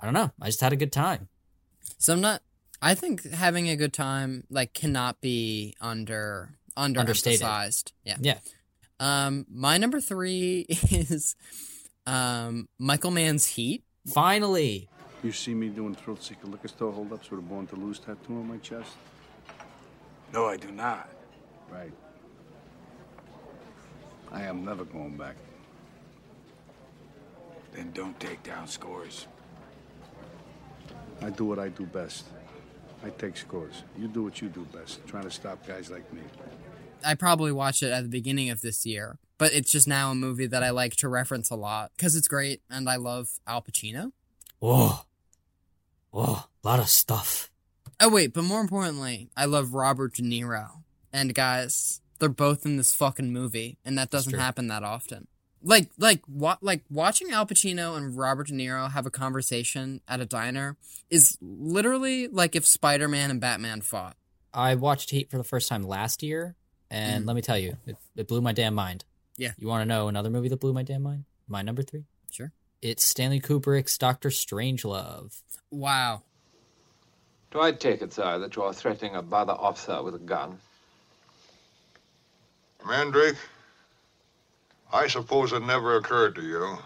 I 0.00 0.04
don't 0.06 0.14
know. 0.14 0.30
I 0.40 0.46
just 0.46 0.60
had 0.62 0.72
a 0.72 0.76
good 0.76 0.92
time. 0.92 1.28
So 1.98 2.12
I'm 2.12 2.20
not. 2.20 2.42
I 2.82 2.94
think 2.94 3.30
having 3.30 3.68
a 3.68 3.76
good 3.76 3.92
time 3.92 4.44
like 4.48 4.72
cannot 4.72 5.20
be 5.20 5.74
under 5.80 6.54
under 6.58 6.58
Understated. 6.80 7.42
emphasized. 7.42 7.92
Yeah. 8.04 8.16
Yeah. 8.20 8.38
Um, 8.98 9.46
my 9.50 9.78
number 9.78 10.00
three 10.00 10.66
is 10.68 11.34
um 12.06 12.68
Michael 12.78 13.10
Mann's 13.10 13.46
Heat. 13.46 13.84
Finally. 14.06 14.88
You 15.22 15.32
see 15.32 15.52
me 15.54 15.68
doing 15.68 15.94
thrill 15.94 16.16
seeker 16.16 16.46
liquor 16.46 16.68
store 16.68 16.92
holdups 16.92 17.30
with 17.30 17.40
a 17.40 17.42
born 17.42 17.66
to 17.68 17.76
lose 17.76 17.98
tattoo 17.98 18.32
on 18.34 18.48
my 18.48 18.56
chest? 18.58 18.92
No, 20.32 20.46
I 20.46 20.56
do 20.56 20.70
not. 20.70 21.10
Right. 21.70 21.92
I 24.32 24.42
am 24.42 24.64
never 24.64 24.84
going 24.84 25.16
back. 25.16 25.36
Then 27.72 27.90
don't 27.92 28.18
take 28.18 28.42
down 28.42 28.66
scores. 28.66 29.26
I 31.20 31.30
do 31.30 31.44
what 31.44 31.58
I 31.58 31.68
do 31.68 31.84
best. 31.84 32.24
I 33.04 33.10
take 33.10 33.36
scores. 33.36 33.82
You 33.98 34.08
do 34.08 34.22
what 34.22 34.40
you 34.40 34.48
do 34.48 34.66
best, 34.74 35.06
trying 35.06 35.24
to 35.24 35.30
stop 35.30 35.66
guys 35.66 35.90
like 35.90 36.10
me. 36.12 36.22
I 37.04 37.14
probably 37.14 37.52
watched 37.52 37.82
it 37.82 37.90
at 37.90 38.02
the 38.02 38.08
beginning 38.08 38.50
of 38.50 38.60
this 38.60 38.84
year, 38.86 39.18
but 39.38 39.52
it's 39.52 39.70
just 39.70 39.88
now 39.88 40.10
a 40.10 40.14
movie 40.14 40.46
that 40.46 40.62
I 40.62 40.70
like 40.70 40.96
to 40.96 41.08
reference 41.08 41.50
a 41.50 41.56
lot 41.56 41.92
because 41.96 42.14
it's 42.16 42.28
great 42.28 42.62
and 42.70 42.88
I 42.88 42.96
love 42.96 43.28
Al 43.46 43.62
Pacino. 43.62 44.12
Oh, 44.62 45.04
Whoa. 46.10 46.38
A 46.64 46.68
lot 46.68 46.80
of 46.80 46.88
stuff. 46.88 47.50
Oh 48.00 48.08
wait, 48.08 48.32
but 48.32 48.44
more 48.44 48.60
importantly, 48.60 49.30
I 49.36 49.44
love 49.44 49.74
Robert 49.74 50.14
De 50.14 50.22
Niro. 50.22 50.82
And 51.12 51.34
guys, 51.34 52.00
they're 52.18 52.28
both 52.28 52.64
in 52.64 52.76
this 52.76 52.94
fucking 52.94 53.32
movie, 53.32 53.78
and 53.84 53.96
that 53.98 54.10
doesn't 54.10 54.38
happen 54.38 54.68
that 54.68 54.82
often. 54.82 55.26
Like 55.62 55.90
like 55.98 56.22
wa- 56.26 56.56
like 56.62 56.82
watching 56.90 57.30
Al 57.30 57.46
Pacino 57.46 57.96
and 57.96 58.16
Robert 58.16 58.48
De 58.48 58.54
Niro 58.54 58.90
have 58.90 59.06
a 59.06 59.10
conversation 59.10 60.00
at 60.08 60.20
a 60.20 60.26
diner 60.26 60.76
is 61.10 61.36
literally 61.40 62.28
like 62.28 62.56
if 62.56 62.66
Spider 62.66 63.08
Man 63.08 63.30
and 63.30 63.40
Batman 63.40 63.82
fought. 63.82 64.16
I 64.52 64.74
watched 64.74 65.10
Heat 65.10 65.30
for 65.30 65.36
the 65.36 65.44
first 65.44 65.68
time 65.68 65.82
last 65.82 66.22
year, 66.22 66.56
and 66.90 67.24
Mm. 67.24 67.26
let 67.28 67.36
me 67.36 67.42
tell 67.42 67.58
you, 67.58 67.76
it, 67.86 67.96
it 68.16 68.28
blew 68.28 68.40
my 68.40 68.52
damn 68.52 68.74
mind. 68.74 69.04
Yeah. 69.36 69.52
You 69.58 69.68
want 69.68 69.82
to 69.82 69.86
know 69.86 70.08
another 70.08 70.30
movie 70.30 70.48
that 70.48 70.60
blew 70.60 70.72
my 70.72 70.82
damn 70.82 71.02
mind? 71.02 71.24
My 71.48 71.62
number 71.62 71.82
three? 71.82 72.04
Sure. 72.30 72.52
It's 72.82 73.04
Stanley 73.04 73.40
Kubrick's 73.40 73.96
Doctor 73.98 74.28
Strangelove. 74.30 75.40
Wow. 75.70 76.22
Do 77.50 77.60
I 77.60 77.72
take 77.72 78.00
it, 78.02 78.12
sir, 78.12 78.38
that 78.38 78.54
you 78.56 78.62
are 78.62 78.72
threatening 78.72 79.14
a 79.16 79.22
brother 79.22 79.52
officer 79.52 80.02
with 80.02 80.14
a 80.14 80.18
gun? 80.18 80.58
Mandrake, 82.86 83.36
I 84.92 85.06
suppose 85.08 85.52
it 85.52 85.60
never 85.62 85.96
occurred 85.96 86.34
to 86.36 86.42
you 86.42 86.78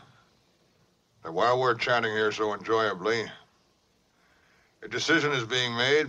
that 1.22 1.32
while 1.32 1.60
we're 1.60 1.74
chatting 1.74 2.12
here 2.12 2.32
so 2.32 2.52
enjoyably, 2.54 3.24
a 4.82 4.88
decision 4.88 5.32
is 5.32 5.44
being 5.44 5.74
made 5.76 6.06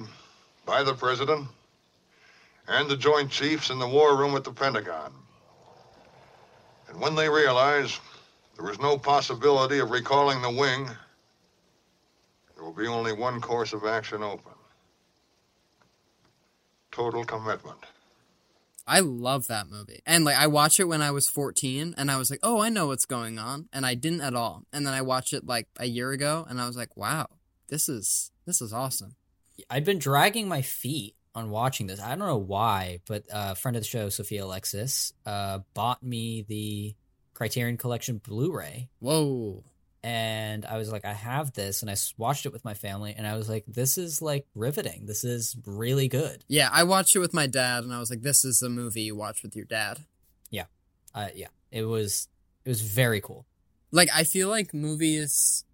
by 0.66 0.84
the 0.84 0.94
President 0.94 1.48
and 2.68 2.90
the 2.90 2.98
Joint 2.98 3.30
Chiefs 3.30 3.70
in 3.70 3.80
the 3.80 3.88
war 3.88 4.18
room 4.18 4.36
at 4.36 4.44
the 4.44 4.52
Pentagon. 4.52 5.14
And 6.90 7.00
when 7.00 7.16
they 7.16 7.30
realize 7.30 8.00
there 8.58 8.70
is 8.70 8.80
no 8.80 8.98
possibility 8.98 9.80
of 9.80 9.92
recalling 9.92 10.42
the 10.42 10.52
wing, 10.52 10.90
there 12.56 12.64
will 12.64 12.74
be 12.74 12.88
only 12.88 13.14
one 13.14 13.42
course 13.42 13.74
of 13.74 13.86
action 13.86 14.24
open 14.24 14.54
total 16.96 17.26
commitment. 17.26 17.78
I 18.88 19.00
love 19.00 19.48
that 19.48 19.68
movie. 19.70 20.02
And 20.06 20.24
like 20.24 20.38
I 20.38 20.48
watched 20.48 20.80
it 20.80 20.86
when 20.86 21.02
I 21.02 21.12
was 21.12 21.28
14 21.28 21.94
and 21.98 22.10
I 22.10 22.18
was 22.18 22.30
like, 22.30 22.40
"Oh, 22.42 22.62
I 22.62 22.70
know 22.70 22.88
what's 22.88 23.06
going 23.06 23.38
on." 23.38 23.68
And 23.74 23.86
I 23.86 23.96
didn't 23.96 24.22
at 24.22 24.36
all. 24.36 24.64
And 24.72 24.86
then 24.86 24.94
I 24.94 25.02
watched 25.02 25.34
it 25.34 25.46
like 25.46 25.68
a 25.78 25.88
year 25.88 26.12
ago 26.12 26.46
and 26.48 26.62
I 26.62 26.68
was 26.68 26.78
like, 26.78 26.96
"Wow. 26.96 27.28
This 27.68 27.90
is 27.90 28.32
this 28.46 28.62
is 28.62 28.72
awesome." 28.72 29.16
I'd 29.70 29.86
been 29.86 30.00
dragging 30.00 30.48
my 30.48 30.62
feet 30.62 31.16
on 31.36 31.50
watching 31.50 31.88
this. 31.88 32.02
I 32.02 32.10
don't 32.10 32.28
know 32.28 32.38
why, 32.38 33.00
but 33.08 33.24
a 33.32 33.56
friend 33.56 33.76
of 33.76 33.84
the 33.84 33.88
show, 33.88 34.10
Sophia 34.10 34.46
Alexis, 34.46 35.14
uh, 35.26 35.60
bought 35.74 36.02
me 36.02 36.46
the 36.48 36.96
Criterion 37.34 37.78
Collection 37.78 38.18
Blu-ray. 38.18 38.90
Whoa. 39.00 39.64
And 40.04 40.66
I 40.66 40.78
was 40.78 40.92
like, 40.92 41.04
I 41.04 41.14
have 41.14 41.54
this, 41.54 41.82
and 41.82 41.90
I 41.90 41.96
watched 42.18 42.46
it 42.46 42.54
with 42.54 42.64
my 42.64 42.76
family, 42.76 43.16
and 43.18 43.26
I 43.26 43.36
was 43.38 43.50
like, 43.50 43.66
this 43.68 43.98
is 43.98 44.22
like 44.22 44.46
riveting. 44.54 45.08
This 45.08 45.24
is 45.24 45.58
really 45.66 46.08
good. 46.08 46.44
Yeah, 46.48 46.70
I 46.72 46.84
watched 46.84 47.16
it 47.16 47.20
with 47.20 47.34
my 47.34 47.48
dad 47.48 47.84
and 47.84 47.92
I 47.92 48.00
was 48.00 48.12
like, 48.12 48.22
"This 48.22 48.46
is 48.46 48.62
a 48.62 48.70
movie 48.70 49.02
you 49.02 49.16
watch 49.16 49.42
with 49.42 49.56
your 49.56 49.66
dad." 49.66 50.06
Yeah, 50.52 50.66
uh, 51.16 51.30
yeah. 51.34 51.48
It 51.72 51.86
was 51.86 52.28
it 52.66 52.70
was 52.70 52.82
very 52.82 53.20
cool. 53.20 53.48
Like 53.92 54.10
I 54.14 54.26
feel 54.26 54.48
like 54.48 54.76
movies 54.76 55.66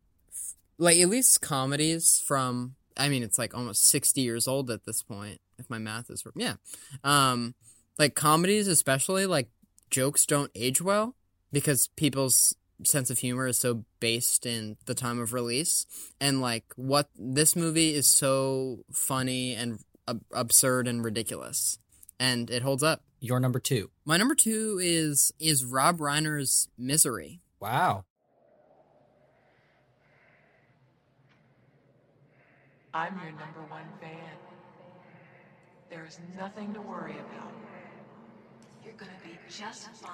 like 0.81 0.97
at 0.97 1.09
least 1.09 1.41
comedies 1.41 2.21
from 2.25 2.75
I 2.97 3.07
mean 3.07 3.23
it's 3.23 3.37
like 3.37 3.55
almost 3.55 3.87
60 3.87 4.19
years 4.19 4.47
old 4.47 4.71
at 4.71 4.85
this 4.85 5.03
point 5.03 5.39
if 5.61 5.69
my 5.69 5.77
math 5.77 6.09
is 6.09 6.23
r- 6.25 6.31
yeah. 6.35 6.55
Um 7.03 7.55
like 7.97 8.15
comedies 8.15 8.67
especially 8.67 9.25
like 9.25 9.49
jokes 9.89 10.25
don't 10.25 10.51
age 10.55 10.81
well 10.81 11.15
because 11.51 11.89
people's 11.95 12.55
sense 12.83 13.09
of 13.09 13.19
humor 13.19 13.45
is 13.47 13.59
so 13.59 13.85
based 13.99 14.45
in 14.45 14.75
the 14.85 14.95
time 14.95 15.19
of 15.19 15.33
release 15.33 15.85
and 16.19 16.41
like 16.41 16.65
what 16.75 17.09
this 17.15 17.55
movie 17.55 17.93
is 17.93 18.07
so 18.07 18.79
funny 18.91 19.53
and 19.53 19.79
ab- 20.07 20.23
absurd 20.33 20.87
and 20.87 21.03
ridiculous 21.03 21.77
and 22.21 22.51
it 22.51 22.61
holds 22.61 22.83
up. 22.83 23.01
Your 23.19 23.39
number 23.39 23.59
two. 23.59 23.89
My 24.05 24.15
number 24.15 24.35
2 24.35 24.79
is 24.81 25.31
is 25.39 25.65
Rob 25.65 25.97
Reiner's 25.97 26.69
Misery. 26.77 27.41
Wow. 27.59 28.05
I'm 32.93 33.13
your 33.23 33.31
number 33.31 33.61
one 33.69 33.85
fan. 33.99 34.37
There 35.91 36.05
is 36.07 36.19
nothing 36.39 36.73
to 36.73 36.81
worry 36.81 37.11
about. 37.19 37.51
You're 38.83 38.93
gonna 38.93 39.11
be 39.23 39.37
just 39.49 39.89
fine. 39.95 40.11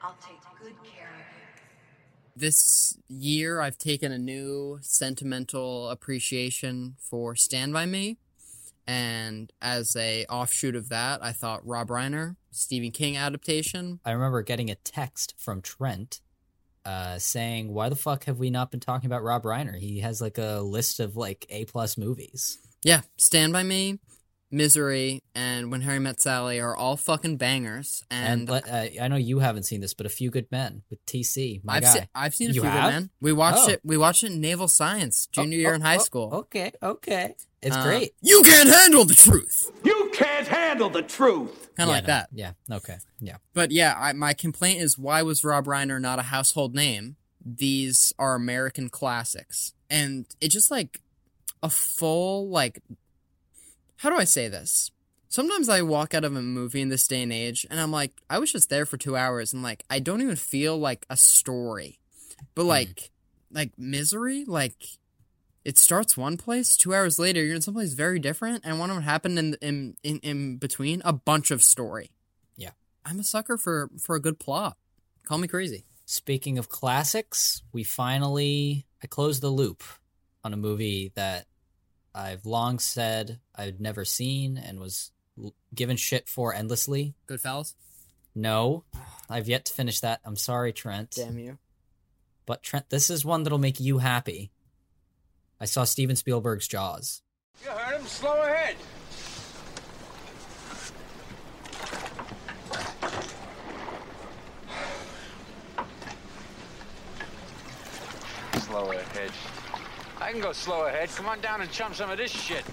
I'll 0.00 0.16
take 0.26 0.38
good 0.62 0.76
care 0.84 1.08
of 1.08 1.26
you. 1.36 1.62
this 2.36 2.96
year 3.08 3.60
I've 3.60 3.76
taken 3.76 4.12
a 4.12 4.18
new 4.18 4.78
sentimental 4.82 5.90
appreciation 5.90 6.94
for 6.98 7.34
Stand 7.34 7.72
By 7.72 7.84
Me. 7.86 8.18
And 8.86 9.52
as 9.60 9.94
a 9.96 10.24
offshoot 10.26 10.74
of 10.76 10.88
that, 10.90 11.22
I 11.22 11.32
thought 11.32 11.66
Rob 11.66 11.88
Reiner, 11.88 12.36
Stephen 12.50 12.92
King 12.92 13.16
adaptation. 13.16 14.00
I 14.04 14.12
remember 14.12 14.42
getting 14.42 14.70
a 14.70 14.74
text 14.76 15.34
from 15.38 15.60
Trent 15.60 16.20
uh, 16.84 17.18
saying, 17.18 17.72
"Why 17.74 17.88
the 17.88 17.96
fuck 17.96 18.24
have 18.24 18.38
we 18.38 18.48
not 18.48 18.70
been 18.70 18.80
talking 18.80 19.06
about 19.06 19.22
Rob 19.24 19.42
Reiner? 19.42 19.76
He 19.76 20.00
has 20.00 20.20
like 20.20 20.38
a 20.38 20.60
list 20.60 20.98
of 21.00 21.16
like 21.16 21.46
A 21.50 21.64
plus 21.66 21.98
movies." 21.98 22.58
Yeah, 22.82 23.02
Stand 23.18 23.52
By 23.52 23.62
Me, 23.64 23.98
Misery, 24.50 25.22
and 25.34 25.70
When 25.70 25.80
Harry 25.82 25.98
Met 25.98 26.20
Sally 26.20 26.58
are 26.60 26.76
all 26.76 26.96
fucking 26.96 27.36
bangers. 27.36 28.02
And, 28.10 28.40
And, 28.42 28.48
let- 28.48 28.68
uh, 28.68 29.02
I 29.02 29.08
know 29.08 29.16
you 29.16 29.38
haven't 29.38 29.62
seen 29.64 29.80
this, 29.80 29.94
but 29.94 30.06
A 30.06 30.08
Few 30.08 30.30
Good 30.30 30.50
Men 30.50 30.82
with 30.90 31.04
TC, 31.06 31.60
my 31.64 31.76
I've 31.76 31.82
guy. 31.82 31.92
seen 31.92 32.08
I've 32.14 32.34
seen 32.34 32.50
a 32.50 32.54
You 32.54 32.60
few 32.62 32.70
have? 32.70 32.84
good 32.90 32.94
men. 33.00 33.10
We 33.20 33.32
watched 33.32 33.68
Oh. 33.68 33.72
it. 33.72 33.80
We 33.84 33.96
watched 33.96 34.24
it 34.24 34.32
in 34.32 34.40
Naval 34.40 34.68
Science 34.68 35.26
junior 35.32 35.58
year 35.58 35.72
oh, 35.72 35.74
in 35.76 35.80
high 35.82 35.96
oh, 35.96 36.00
school. 36.00 36.30
Okay, 36.34 36.72
okay, 36.82 37.34
it's 37.62 37.76
Uh, 37.76 37.82
great. 37.84 38.12
You 38.22 38.42
can't 38.42 38.68
handle 38.68 39.04
the 39.04 39.14
truth. 39.14 39.70
You 39.84 40.10
can't 40.12 40.48
handle 40.48 40.90
the 40.90 41.02
truth. 41.02 41.68
Kind 41.76 41.88
of 41.90 41.94
Yeah, 41.94 41.94
like 41.94 42.02
no, 42.02 42.06
that. 42.08 42.28
Yeah. 42.32 42.52
Okay. 42.76 42.96
Yeah. 43.20 43.36
But 43.54 43.70
yeah, 43.70 43.94
I, 43.96 44.12
my 44.12 44.34
complaint 44.34 44.80
is 44.80 44.98
why 44.98 45.22
was 45.22 45.44
Rob 45.44 45.66
Reiner 45.66 46.00
not 46.00 46.18
a 46.18 46.22
household 46.22 46.74
name? 46.74 47.16
These 47.44 48.12
are 48.18 48.34
American 48.34 48.88
classics. 48.90 49.72
And 49.88 50.26
it 50.40 50.48
just 50.48 50.70
like 50.70 51.00
a 51.62 51.70
full, 51.70 52.48
like, 52.50 52.80
how 54.00 54.08
do 54.08 54.16
I 54.16 54.24
say 54.24 54.48
this? 54.48 54.90
Sometimes 55.28 55.68
I 55.68 55.82
walk 55.82 56.14
out 56.14 56.24
of 56.24 56.34
a 56.34 56.40
movie 56.40 56.80
in 56.80 56.88
this 56.88 57.06
day 57.06 57.22
and 57.22 57.30
age 57.30 57.66
and 57.68 57.78
I'm 57.78 57.92
like, 57.92 58.12
I 58.30 58.38
was 58.38 58.50
just 58.50 58.70
there 58.70 58.86
for 58.86 58.96
two 58.96 59.14
hours 59.14 59.52
and 59.52 59.62
like, 59.62 59.84
I 59.90 59.98
don't 59.98 60.22
even 60.22 60.36
feel 60.36 60.78
like 60.78 61.04
a 61.10 61.18
story. 61.18 62.00
But 62.54 62.62
hmm. 62.62 62.68
like, 62.68 63.10
like 63.52 63.72
misery, 63.76 64.46
like, 64.46 64.74
it 65.66 65.76
starts 65.76 66.16
one 66.16 66.38
place, 66.38 66.78
two 66.78 66.94
hours 66.94 67.18
later, 67.18 67.44
you're 67.44 67.56
in 67.56 67.60
someplace 67.60 67.92
very 67.92 68.18
different, 68.18 68.64
and 68.64 68.78
what 68.78 68.88
happened 69.02 69.38
in 69.38 69.56
in 69.60 69.94
in, 70.02 70.18
in 70.20 70.56
between? 70.56 71.02
A 71.04 71.12
bunch 71.12 71.50
of 71.50 71.62
story. 71.62 72.10
Yeah. 72.56 72.70
I'm 73.04 73.20
a 73.20 73.24
sucker 73.24 73.58
for 73.58 73.90
for 74.00 74.16
a 74.16 74.20
good 74.20 74.38
plot. 74.38 74.78
Call 75.24 75.36
me 75.36 75.46
crazy. 75.46 75.84
Speaking 76.06 76.56
of 76.56 76.70
classics, 76.70 77.62
we 77.74 77.84
finally 77.84 78.86
I 79.02 79.06
closed 79.06 79.42
the 79.42 79.50
loop 79.50 79.82
on 80.42 80.54
a 80.54 80.56
movie 80.56 81.12
that 81.14 81.44
I've 82.14 82.44
long 82.46 82.78
said 82.78 83.38
I'd 83.54 83.80
never 83.80 84.04
seen 84.04 84.58
and 84.58 84.80
was 84.80 85.10
l- 85.40 85.54
given 85.74 85.96
shit 85.96 86.28
for 86.28 86.54
endlessly. 86.54 87.14
Goodfellas. 87.28 87.74
No, 88.34 88.84
I've 89.28 89.48
yet 89.48 89.64
to 89.66 89.72
finish 89.74 90.00
that. 90.00 90.20
I'm 90.24 90.36
sorry, 90.36 90.72
Trent. 90.72 91.12
Damn 91.16 91.38
you. 91.38 91.58
But 92.46 92.62
Trent, 92.62 92.90
this 92.90 93.10
is 93.10 93.24
one 93.24 93.42
that'll 93.42 93.58
make 93.58 93.80
you 93.80 93.98
happy. 93.98 94.50
I 95.60 95.64
saw 95.66 95.84
Steven 95.84 96.16
Spielberg's 96.16 96.66
Jaws. 96.68 97.22
You 97.62 97.70
heard 97.70 98.00
him. 98.00 98.06
Slow 98.06 98.42
ahead. 98.42 98.76
Slow 108.60 108.90
ahead. 108.92 109.30
I 110.20 110.32
can 110.32 110.40
go 110.40 110.52
slow 110.52 110.86
ahead. 110.86 111.08
Come 111.10 111.26
on 111.26 111.40
down 111.40 111.60
and 111.62 111.70
chum 111.70 111.94
some 111.94 112.10
of 112.10 112.18
this 112.18 112.30
shit. 112.30 112.64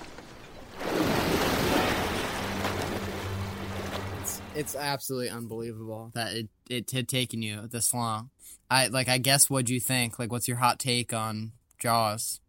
It's 4.21 4.41
it's 4.55 4.75
absolutely 4.75 5.29
unbelievable 5.29 6.11
that 6.13 6.33
it 6.35 6.49
it 6.69 6.91
had 6.91 7.07
taken 7.07 7.41
you 7.41 7.67
this 7.67 7.93
long. 7.93 8.29
I 8.69 8.87
like 8.87 9.07
I 9.07 9.17
guess 9.17 9.49
what'd 9.49 9.69
you 9.69 9.79
think? 9.79 10.19
Like 10.19 10.31
what's 10.31 10.47
your 10.47 10.57
hot 10.57 10.79
take 10.79 11.13
on 11.13 11.53
Jaws? 11.79 12.41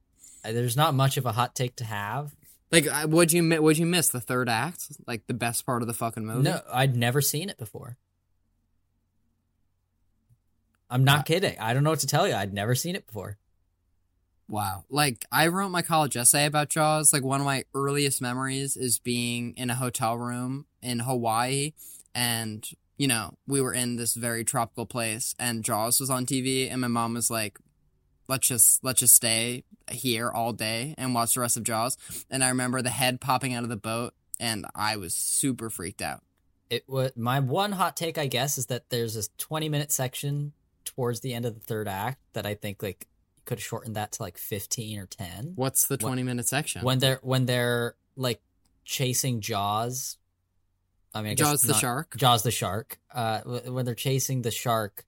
Uh, 0.44 0.52
There's 0.52 0.76
not 0.76 0.94
much 0.94 1.16
of 1.16 1.26
a 1.26 1.32
hot 1.32 1.54
take 1.54 1.76
to 1.76 1.84
have. 1.84 2.34
Like 2.72 2.86
what'd 3.06 3.32
you 3.32 3.42
mi- 3.42 3.60
what'd 3.60 3.78
you 3.78 3.86
miss? 3.86 4.08
The 4.08 4.20
third 4.20 4.48
act? 4.48 4.88
Like 5.06 5.26
the 5.26 5.34
best 5.34 5.64
part 5.64 5.82
of 5.82 5.88
the 5.88 5.94
fucking 5.94 6.26
movie? 6.26 6.42
No, 6.42 6.60
I'd 6.72 6.96
never 6.96 7.20
seen 7.20 7.48
it 7.48 7.56
before. 7.56 7.96
I'm 10.90 11.04
not 11.04 11.26
kidding. 11.26 11.56
I 11.60 11.72
don't 11.74 11.84
know 11.84 11.90
what 11.90 12.00
to 12.00 12.06
tell 12.06 12.26
you. 12.26 12.34
I'd 12.34 12.52
never 12.54 12.74
seen 12.74 12.96
it 12.96 13.06
before. 13.06 13.36
Wow. 14.48 14.84
Like 14.88 15.26
I 15.30 15.48
wrote 15.48 15.68
my 15.68 15.82
college 15.82 16.16
essay 16.16 16.46
about 16.46 16.70
Jaws. 16.70 17.12
Like 17.12 17.22
one 17.22 17.40
of 17.40 17.46
my 17.46 17.64
earliest 17.74 18.22
memories 18.22 18.76
is 18.76 18.98
being 18.98 19.54
in 19.56 19.70
a 19.70 19.74
hotel 19.74 20.16
room 20.16 20.66
in 20.82 21.00
Hawaii 21.00 21.72
and 22.14 22.68
you 22.96 23.06
know, 23.06 23.34
we 23.46 23.60
were 23.60 23.72
in 23.72 23.94
this 23.94 24.14
very 24.14 24.44
tropical 24.44 24.84
place 24.84 25.34
and 25.38 25.62
Jaws 25.62 26.00
was 26.00 26.10
on 26.10 26.26
TV 26.26 26.70
and 26.70 26.80
my 26.80 26.88
mom 26.88 27.14
was 27.14 27.30
like 27.30 27.58
let's 28.28 28.48
just 28.48 28.82
let's 28.82 29.00
just 29.00 29.14
stay 29.14 29.64
here 29.90 30.30
all 30.30 30.52
day 30.52 30.94
and 30.98 31.14
watch 31.14 31.34
the 31.34 31.40
rest 31.40 31.56
of 31.56 31.62
Jaws. 31.64 31.96
And 32.30 32.42
I 32.42 32.48
remember 32.48 32.82
the 32.82 32.90
head 32.90 33.20
popping 33.20 33.54
out 33.54 33.64
of 33.64 33.68
the 33.68 33.76
boat 33.76 34.14
and 34.40 34.66
I 34.74 34.96
was 34.96 35.14
super 35.14 35.70
freaked 35.70 36.02
out. 36.02 36.22
It 36.70 36.84
was 36.86 37.12
my 37.16 37.40
one 37.40 37.72
hot 37.72 37.96
take, 37.96 38.18
I 38.18 38.26
guess, 38.26 38.58
is 38.58 38.66
that 38.66 38.90
there's 38.90 39.14
this 39.14 39.30
20 39.38 39.68
minute 39.68 39.92
section 39.92 40.52
towards 40.84 41.20
the 41.20 41.34
end 41.34 41.44
of 41.44 41.54
the 41.54 41.60
third 41.60 41.88
act 41.88 42.18
that 42.34 42.46
I 42.46 42.54
think 42.54 42.82
like 42.82 43.06
could 43.48 43.58
have 43.58 43.64
shortened 43.64 43.96
that 43.96 44.12
to 44.12 44.22
like 44.22 44.38
15 44.38 44.98
or 45.00 45.06
10. 45.06 45.52
What's 45.56 45.86
the 45.86 45.94
When- 45.94 45.98
20 46.10 46.22
minute 46.22 46.46
section? 46.46 46.82
When 46.82 46.98
they're 47.00 47.18
when 47.22 47.46
they're 47.46 47.96
like 48.16 48.40
chasing 48.84 49.40
Jaws. 49.40 50.16
I 51.14 51.22
mean, 51.22 51.32
I 51.32 51.34
Jaws 51.34 51.62
the 51.62 51.72
not- 51.72 51.80
shark? 51.80 52.16
Jaws 52.16 52.42
the 52.42 52.50
shark. 52.50 52.98
Uh, 53.12 53.40
when 53.40 53.84
they're 53.86 53.94
chasing 53.94 54.42
the 54.42 54.50
shark 54.50 55.04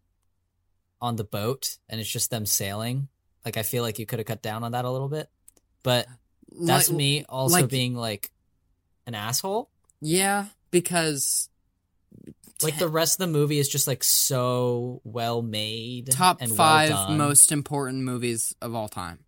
on 1.01 1.17
the 1.17 1.25
boat, 1.25 1.79
and 1.89 2.01
it's 2.01 2.11
just 2.11 2.31
them 2.31 2.47
sailing. 2.47 3.09
Like 3.45 3.57
I 3.57 3.63
feel 3.63 3.83
like 3.83 3.99
you 3.99 4.07
could 4.07 4.19
have 4.19 4.27
cut 4.27 4.43
down 4.43 4.65
on 4.65 4.73
that 4.73 4.85
a 4.85 4.91
little 4.91 5.09
bit, 5.09 5.29
but 5.83 6.07
that's 6.51 6.89
Like- 6.89 6.97
me 6.97 7.25
also 7.29 7.61
like- 7.61 7.69
being 7.71 7.95
like 7.95 8.33
an 9.07 9.15
asshole. 9.15 9.69
Yeah, 10.01 10.47
because 10.71 11.50
Like 12.63 12.79
the 12.79 12.89
rest 12.89 13.15
of 13.21 13.27
the 13.27 13.33
movie 13.33 13.59
is 13.59 13.69
just 13.69 13.87
like 13.87 14.03
so 14.05 15.01
well 15.05 15.43
made. 15.43 16.11
top 16.13 16.39
and 16.41 16.51
well 16.51 16.57
five 16.57 16.89
done. 16.91 17.17
most 17.19 17.53
important 17.53 18.03
movies 18.05 18.55
of 18.61 18.75
all 18.75 18.89
time. 18.89 19.21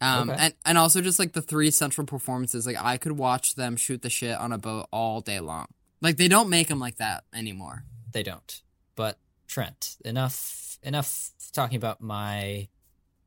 Um, 0.00 0.28
Okay. 0.30 0.38
and, 0.40 0.54
and 0.66 0.76
also 0.78 1.00
just 1.00 1.18
like 1.18 1.32
the 1.32 1.40
three 1.42 1.70
central 1.70 2.06
performances, 2.06 2.66
like 2.66 2.76
I 2.78 2.98
could 2.98 3.12
watch 3.12 3.54
them 3.54 3.76
shoot 3.76 4.02
the 4.02 4.10
shit 4.10 4.36
on 4.36 4.52
a 4.52 4.58
boat 4.58 4.86
all 4.92 5.20
day 5.22 5.40
long. 5.40 5.66
Like 6.02 6.18
they 6.18 6.28
don't 6.28 6.50
make 6.50 6.68
them 6.68 6.78
like 6.78 6.96
that 6.96 7.24
anymore. 7.34 7.84
They 8.12 8.22
don't. 8.22 8.60
But 8.94 9.18
Trent, 9.46 9.96
enough 10.04 10.78
enough 10.82 11.30
talking 11.52 11.76
about 11.76 12.00
my 12.02 12.68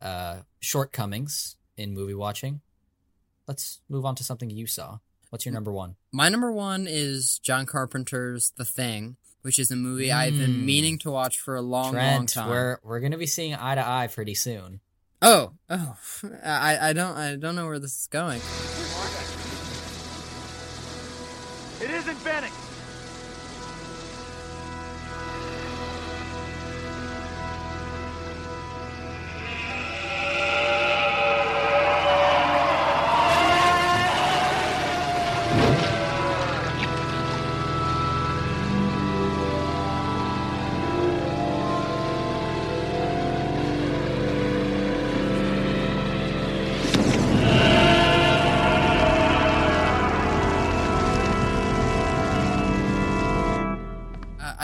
uh 0.02 0.38
shortcomings 0.60 1.56
in 1.76 1.94
movie 1.94 2.14
watching. 2.14 2.62
Let's 3.48 3.82
move 3.90 4.06
on 4.06 4.14
to 4.16 4.24
something 4.24 4.50
you 4.52 4.68
saw. 4.68 5.00
What's 5.32 5.46
your 5.46 5.54
number 5.54 5.72
one? 5.72 5.96
My 6.12 6.30
number 6.30 6.52
one 6.52 6.86
is 6.88 7.40
John 7.40 7.66
Carpenter's 7.66 8.52
The 8.58 8.66
Thing, 8.66 9.18
which 9.42 9.58
is 9.60 9.72
a 9.72 9.76
movie 9.76 10.12
I've 10.12 10.38
been 10.38 10.56
Mm. 10.56 10.64
meaning 10.66 10.98
to 11.00 11.12
watch 11.12 11.40
for 11.40 11.56
a 11.56 11.62
long, 11.62 11.94
long 11.94 11.94
Trent, 11.94 12.30
time. 12.30 12.50
we're 12.50 12.78
we're 12.84 13.00
gonna 13.00 13.18
be 13.18 13.26
seeing 13.28 13.56
eye 13.56 13.76
to 13.76 13.88
eye 13.88 14.08
pretty 14.08 14.36
soon. 14.36 14.80
Oh, 15.22 15.54
oh, 15.70 15.96
I, 16.46 16.90
I 16.90 16.94
don't, 16.94 17.16
I 17.18 17.36
don't 17.36 17.56
know 17.56 17.66
where 17.68 17.80
this 17.80 18.00
is 18.00 18.08
going. 18.08 18.40
It 21.82 21.90
isn't 21.92 22.24
Benning. 22.24 22.52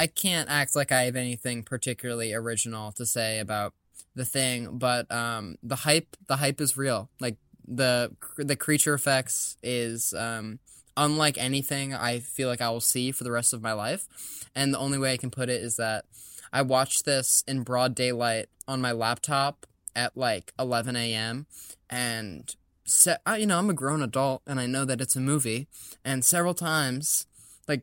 I 0.05 0.07
can't 0.07 0.51
act 0.51 0.75
like 0.75 0.91
I 0.91 1.05
have 1.05 1.15
anything 1.15 1.63
particularly 1.63 2.31
original 2.31 2.91
to 2.91 3.07
say 3.07 3.39
about 3.39 3.73
the 4.13 4.23
thing, 4.23 4.77
but 4.77 5.11
um, 5.11 5.55
the 5.63 5.77
hype, 5.77 6.15
the 6.27 6.35
hype 6.35 6.61
is 6.61 6.77
real. 6.77 7.09
Like 7.19 7.37
the 7.67 8.11
the 8.37 8.55
creature 8.55 8.93
effects 8.93 9.57
is 9.63 10.13
um, 10.13 10.59
unlike 10.95 11.39
anything 11.39 11.95
I 11.95 12.19
feel 12.19 12.47
like 12.47 12.61
I 12.61 12.69
will 12.69 12.81
see 12.81 13.11
for 13.11 13.23
the 13.23 13.31
rest 13.31 13.51
of 13.51 13.63
my 13.63 13.73
life, 13.73 14.07
and 14.53 14.71
the 14.71 14.77
only 14.77 14.99
way 14.99 15.11
I 15.11 15.17
can 15.17 15.31
put 15.31 15.49
it 15.49 15.63
is 15.63 15.75
that 15.77 16.05
I 16.53 16.61
watched 16.61 17.05
this 17.05 17.43
in 17.47 17.63
broad 17.63 17.95
daylight 17.95 18.45
on 18.67 18.81
my 18.81 18.91
laptop 18.91 19.65
at 19.95 20.15
like 20.15 20.53
11 20.59 20.95
a.m. 20.95 21.47
and 21.89 22.55
se- 22.85 23.17
I, 23.25 23.37
you 23.37 23.47
know 23.47 23.57
I'm 23.57 23.71
a 23.71 23.73
grown 23.73 24.03
adult 24.03 24.43
and 24.45 24.59
I 24.59 24.67
know 24.67 24.85
that 24.85 25.01
it's 25.01 25.15
a 25.15 25.19
movie, 25.19 25.67
and 26.03 26.23
several 26.23 26.53
times 26.53 27.25
like 27.67 27.81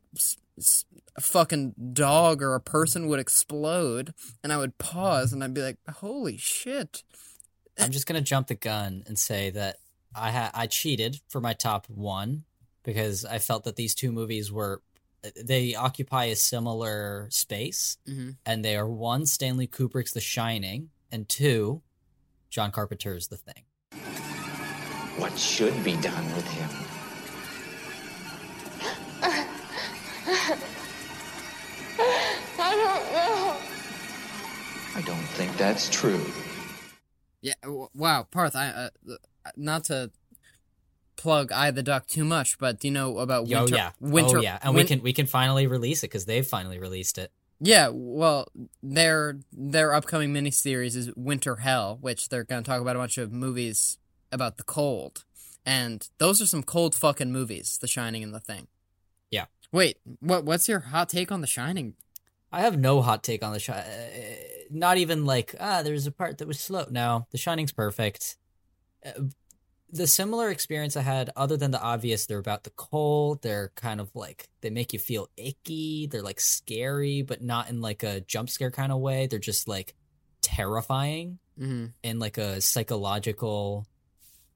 a 1.16 1.20
fucking 1.20 1.74
dog 1.92 2.42
or 2.42 2.54
a 2.54 2.60
person 2.60 3.06
would 3.08 3.20
explode 3.20 4.14
and 4.42 4.52
I 4.52 4.56
would 4.56 4.78
pause 4.78 5.32
and 5.32 5.42
I'd 5.44 5.54
be 5.54 5.62
like, 5.62 5.78
holy 5.96 6.36
shit. 6.36 7.02
I'm 7.78 7.90
just 7.90 8.06
gonna 8.06 8.20
jump 8.20 8.46
the 8.48 8.54
gun 8.54 9.02
and 9.06 9.18
say 9.18 9.50
that 9.50 9.76
I 10.14 10.30
ha- 10.30 10.50
I 10.54 10.66
cheated 10.66 11.20
for 11.28 11.40
my 11.40 11.52
top 11.54 11.88
one 11.88 12.44
because 12.82 13.24
I 13.24 13.38
felt 13.38 13.64
that 13.64 13.76
these 13.76 13.94
two 13.94 14.12
movies 14.12 14.50
were 14.52 14.82
they 15.36 15.74
occupy 15.76 16.24
a 16.24 16.36
similar 16.36 17.28
space, 17.30 17.96
Mhm. 18.08 18.36
and 18.44 18.64
they 18.64 18.74
are 18.76 18.88
one 18.88 19.24
Stanley 19.24 19.68
Kubrick's 19.68 20.10
The 20.12 20.20
Shining, 20.20 20.90
and 21.12 21.28
two 21.28 21.82
John 22.50 22.72
Carpenter's 22.72 23.28
The 23.28 23.36
Thing. 23.36 23.62
What 25.16 25.38
should 25.38 25.84
be 25.84 25.96
done 25.98 26.26
with 26.34 26.46
him? 26.48 26.70
I 30.26 30.58
don't 32.58 33.12
know. 33.12 33.56
I 34.94 35.00
don't 35.04 35.26
think 35.34 35.56
that's 35.56 35.88
true. 35.88 36.24
Yeah, 37.40 37.54
w- 37.62 37.88
wow, 37.94 38.26
Parth, 38.30 38.54
I 38.54 38.68
uh, 38.68 38.90
uh, 39.10 39.16
not 39.56 39.84
to 39.84 40.10
plug 41.16 41.50
Eye 41.50 41.68
of 41.68 41.74
the 41.74 41.82
Duck 41.82 42.06
too 42.06 42.24
much, 42.24 42.58
but 42.58 42.78
do 42.80 42.88
you 42.88 42.94
know 42.94 43.18
about 43.18 43.42
Winter? 43.44 43.56
oh 43.56 43.62
winter? 43.62 43.76
yeah, 43.76 43.90
winter, 44.00 44.38
oh 44.38 44.42
yeah, 44.42 44.58
and 44.62 44.74
win- 44.74 44.84
we 44.84 44.88
can 44.88 45.02
we 45.02 45.12
can 45.12 45.26
finally 45.26 45.66
release 45.66 46.02
it 46.04 46.08
because 46.08 46.26
they've 46.26 46.46
finally 46.46 46.78
released 46.78 47.18
it. 47.18 47.32
Yeah, 47.58 47.90
well, 47.92 48.48
their 48.82 49.38
their 49.52 49.92
upcoming 49.94 50.32
miniseries 50.32 50.96
is 50.96 51.10
Winter 51.16 51.56
Hell, 51.56 51.98
which 52.00 52.28
they're 52.28 52.44
going 52.44 52.62
to 52.62 52.68
talk 52.68 52.80
about 52.80 52.96
a 52.96 52.98
bunch 52.98 53.18
of 53.18 53.32
movies 53.32 53.98
about 54.30 54.56
the 54.56 54.64
cold, 54.64 55.24
and 55.64 56.08
those 56.18 56.40
are 56.40 56.46
some 56.46 56.62
cold 56.62 56.94
fucking 56.94 57.32
movies, 57.32 57.78
The 57.80 57.88
Shining 57.88 58.22
and 58.22 58.34
The 58.34 58.40
Thing. 58.40 58.68
Wait, 59.72 59.98
what? 60.20 60.44
What's 60.44 60.68
your 60.68 60.80
hot 60.80 61.08
take 61.08 61.32
on 61.32 61.40
The 61.40 61.46
Shining? 61.46 61.94
I 62.52 62.60
have 62.60 62.78
no 62.78 63.00
hot 63.00 63.22
take 63.24 63.42
on 63.42 63.52
the 63.54 63.58
shot. 63.58 63.84
Not 64.70 64.98
even 64.98 65.24
like 65.24 65.54
ah, 65.58 65.82
there's 65.82 66.06
a 66.06 66.12
part 66.12 66.38
that 66.38 66.46
was 66.48 66.60
slow. 66.60 66.86
No, 66.90 67.26
The 67.30 67.38
Shining's 67.38 67.72
perfect. 67.72 68.36
Uh, 69.04 69.12
The 69.90 70.06
similar 70.06 70.48
experience 70.50 70.96
I 70.96 71.02
had, 71.02 71.30
other 71.36 71.56
than 71.58 71.70
the 71.70 71.80
obvious, 71.80 72.24
they're 72.26 72.38
about 72.38 72.64
the 72.64 72.70
cold. 72.76 73.42
They're 73.42 73.72
kind 73.74 74.00
of 74.00 74.10
like 74.14 74.48
they 74.62 74.70
make 74.70 74.92
you 74.92 74.98
feel 74.98 75.28
icky. 75.36 76.06
They're 76.06 76.22
like 76.22 76.40
scary, 76.40 77.22
but 77.22 77.42
not 77.42 77.68
in 77.70 77.80
like 77.80 78.02
a 78.02 78.20
jump 78.22 78.48
scare 78.50 78.70
kind 78.70 78.92
of 78.92 79.00
way. 79.00 79.26
They're 79.26 79.38
just 79.38 79.66
like 79.68 79.94
terrifying 80.42 81.38
Mm-hmm. 81.60 81.86
in 82.02 82.18
like 82.18 82.38
a 82.38 82.62
psychological, 82.62 83.86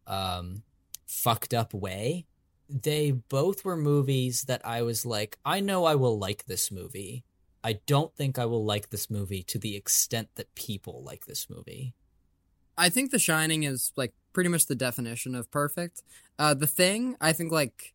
um, 0.06 0.62
fucked 1.06 1.52
up 1.52 1.74
way. 1.74 2.24
They 2.68 3.12
both 3.12 3.64
were 3.64 3.76
movies 3.76 4.42
that 4.42 4.64
I 4.64 4.82
was 4.82 5.06
like, 5.06 5.38
I 5.44 5.60
know 5.60 5.84
I 5.84 5.94
will 5.94 6.18
like 6.18 6.46
this 6.46 6.70
movie. 6.70 7.24
I 7.62 7.80
don't 7.86 8.14
think 8.14 8.38
I 8.38 8.46
will 8.46 8.64
like 8.64 8.90
this 8.90 9.10
movie 9.10 9.42
to 9.44 9.58
the 9.58 9.76
extent 9.76 10.28
that 10.36 10.54
people 10.54 11.02
like 11.04 11.26
this 11.26 11.48
movie. 11.50 11.94
I 12.78 12.90
think 12.90 13.10
The 13.10 13.18
Shining 13.18 13.64
is 13.64 13.92
like 13.96 14.12
pretty 14.32 14.50
much 14.50 14.66
the 14.66 14.74
definition 14.74 15.34
of 15.34 15.50
perfect. 15.50 16.02
Uh, 16.38 16.54
the 16.54 16.66
Thing, 16.66 17.16
I 17.20 17.32
think 17.32 17.50
like, 17.50 17.94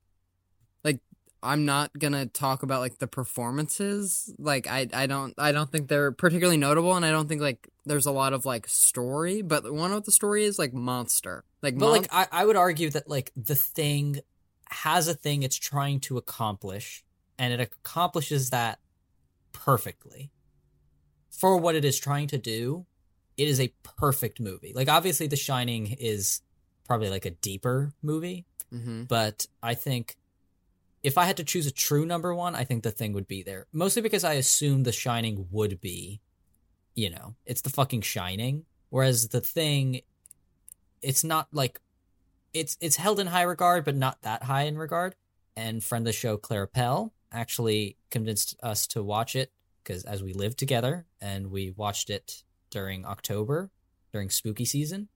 like 0.84 1.00
I'm 1.44 1.66
not 1.66 1.92
gonna 1.98 2.26
talk 2.26 2.64
about 2.64 2.82
like 2.82 2.98
the 2.98 3.08
performances. 3.08 4.34
Like 4.38 4.68
I, 4.68 4.88
I 4.94 5.06
don't, 5.06 5.34
I 5.38 5.52
don't 5.52 5.72
think 5.72 5.88
they're 5.88 6.12
particularly 6.12 6.58
notable, 6.58 6.96
and 6.96 7.06
I 7.06 7.12
don't 7.12 7.30
think 7.30 7.42
like 7.42 7.70
there's 7.86 8.06
a 8.06 8.12
lot 8.12 8.34
of 8.34 8.46
like 8.46 8.68
story. 8.68 9.42
But 9.42 9.72
one 9.72 9.94
of 9.94 10.04
the 10.04 10.12
story 10.12 10.44
is 10.44 10.60
like 10.60 10.74
monster. 10.74 11.46
Like, 11.62 11.78
But 11.78 11.86
mon- 11.86 12.02
like 12.02 12.10
I, 12.12 12.28
I 12.32 12.46
would 12.46 12.56
argue 12.58 12.90
that 12.90 13.08
like 13.08 13.32
the 13.36 13.56
thing 13.56 14.20
has 14.72 15.08
a 15.08 15.14
thing 15.14 15.44
it's 15.44 15.58
trying 15.58 16.00
to 16.02 16.18
accomplish, 16.18 17.04
and 17.38 17.54
it 17.54 17.60
accomplishes 17.60 18.50
that 18.50 18.80
perfectly. 19.52 20.32
For 21.30 21.58
what 21.58 21.76
it 21.76 21.86
is 21.86 22.00
trying 22.00 22.28
to 22.28 22.38
do, 22.38 22.86
it 23.38 23.48
is 23.48 23.60
a 23.60 23.74
perfect 23.84 24.40
movie. 24.40 24.74
Like 24.74 24.90
obviously 24.90 25.28
The 25.28 25.36
Shining 25.36 25.88
is 26.00 26.42
probably 26.86 27.10
like 27.10 27.26
a 27.26 27.32
deeper 27.32 27.94
movie, 28.02 28.46
Mhm. 28.72 29.08
but 29.08 29.48
I 29.64 29.74
think 29.74 30.18
if 31.04 31.18
I 31.18 31.26
had 31.26 31.38
to 31.38 31.44
choose 31.44 31.66
a 31.66 31.72
true 31.72 32.06
number 32.06 32.36
one, 32.36 32.54
I 32.56 32.64
think 32.64 32.84
the 32.84 32.92
thing 32.92 33.14
would 33.14 33.28
be 33.28 33.42
there. 33.42 33.66
Mostly 33.72 34.02
because 34.02 34.24
I 34.24 34.34
assumed 34.34 34.86
The 34.86 34.92
Shining 34.92 35.48
would 35.50 35.82
be, 35.82 36.22
you 36.94 37.10
know, 37.10 37.36
it's 37.46 37.62
the 37.62 37.70
fucking 37.72 38.02
Shining. 38.02 38.66
Whereas 38.90 39.30
the 39.30 39.42
thing, 39.42 40.02
it's 41.02 41.24
not 41.24 41.48
like 41.54 41.80
it's 42.54 42.78
it's 42.82 42.96
held 42.96 43.20
in 43.20 43.28
high 43.28 43.44
regard, 43.44 43.86
but 43.86 43.96
not 43.96 44.22
that 44.22 44.44
high 44.44 44.64
in 44.64 44.78
regard. 44.78 45.16
And 45.56 45.84
friend 45.84 46.04
of 46.04 46.14
the 46.14 46.18
show, 46.18 46.38
Clara 46.38 46.68
Pell, 46.68 47.14
actually 47.32 47.98
convinced 48.10 48.56
us 48.64 48.88
to 48.88 49.04
watch 49.04 49.36
it 49.36 49.52
because 49.84 50.04
as 50.04 50.22
we 50.24 50.34
lived 50.34 50.58
together 50.58 51.06
and 51.20 51.52
we 51.52 51.72
watched 51.72 52.10
it 52.10 52.44
during 52.70 53.06
October, 53.06 53.72
during 54.12 54.30
spooky 54.30 54.66
season. 54.66 55.10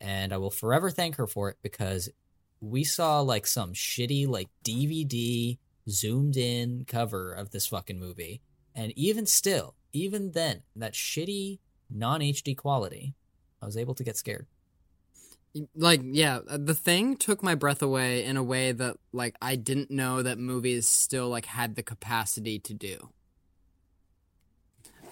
And 0.00 0.32
I 0.32 0.38
will 0.38 0.50
forever 0.50 0.90
thank 0.90 1.16
her 1.16 1.26
for 1.26 1.50
it 1.50 1.58
because 1.62 2.08
we 2.60 2.84
saw 2.84 3.20
like 3.20 3.46
some 3.46 3.72
shitty 3.72 4.26
like 4.28 4.48
DVD 4.64 5.58
zoomed 5.88 6.36
in 6.36 6.84
cover 6.86 7.32
of 7.32 7.50
this 7.50 7.66
fucking 7.66 7.98
movie. 7.98 8.40
And 8.74 8.92
even 8.96 9.26
still, 9.26 9.74
even 9.92 10.32
then, 10.32 10.62
that 10.76 10.94
shitty 10.94 11.58
non 11.90 12.20
HD 12.20 12.56
quality, 12.56 13.14
I 13.60 13.66
was 13.66 13.76
able 13.76 13.94
to 13.94 14.04
get 14.04 14.16
scared. 14.16 14.46
Like 15.74 16.00
yeah 16.04 16.40
uh, 16.48 16.58
the 16.60 16.74
thing 16.74 17.16
took 17.16 17.42
my 17.42 17.54
breath 17.56 17.82
away 17.82 18.24
in 18.24 18.36
a 18.36 18.42
way 18.42 18.70
that 18.72 18.96
like 19.12 19.34
i 19.42 19.56
didn't 19.56 19.90
know 19.90 20.22
that 20.22 20.38
movies 20.38 20.86
still 20.88 21.28
like 21.28 21.46
had 21.46 21.74
the 21.74 21.82
capacity 21.82 22.58
to 22.60 22.72
do 22.72 23.10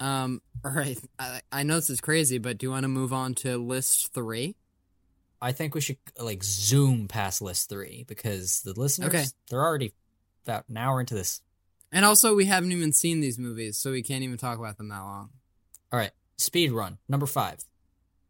um 0.01 0.41
all 0.65 0.73
right 0.73 0.99
i, 1.19 1.41
I 1.51 1.63
know 1.63 1.77
this 1.77 1.91
is 1.91 2.01
crazy 2.01 2.39
but 2.39 2.59
do 2.59 2.67
you 2.67 2.71
want 2.71 2.85
to 2.85 2.89
move 2.89 3.13
on 3.13 3.35
to 3.37 3.57
list 3.59 4.13
three 4.15 4.57
I 5.41 5.53
think 5.53 5.73
we 5.77 5.81
should 5.81 5.99
like 6.21 6.43
zoom 6.43 7.07
past 7.07 7.41
list 7.41 7.69
three 7.69 8.05
because 8.09 8.61
the 8.63 8.73
listeners, 8.73 9.09
Okay. 9.15 9.25
they're 9.49 9.63
already 9.65 9.93
about 10.45 10.69
an 10.69 10.77
hour 10.77 10.99
into 10.99 11.15
this. 11.15 11.43
and 11.93 12.05
also 12.05 12.35
we 12.35 12.47
haven't 12.47 12.73
even 12.73 12.93
seen 12.93 13.21
these 13.21 13.39
movies 13.39 13.79
so 13.79 13.93
we 13.93 14.03
can't 14.03 14.25
even 14.25 14.37
talk 14.37 14.59
about 14.59 14.79
them 14.79 14.89
that 14.89 14.99
long 14.99 15.31
All 15.93 15.99
right, 16.01 16.11
speed 16.39 16.73
run 16.73 16.99
number 17.09 17.27
five. 17.27 17.59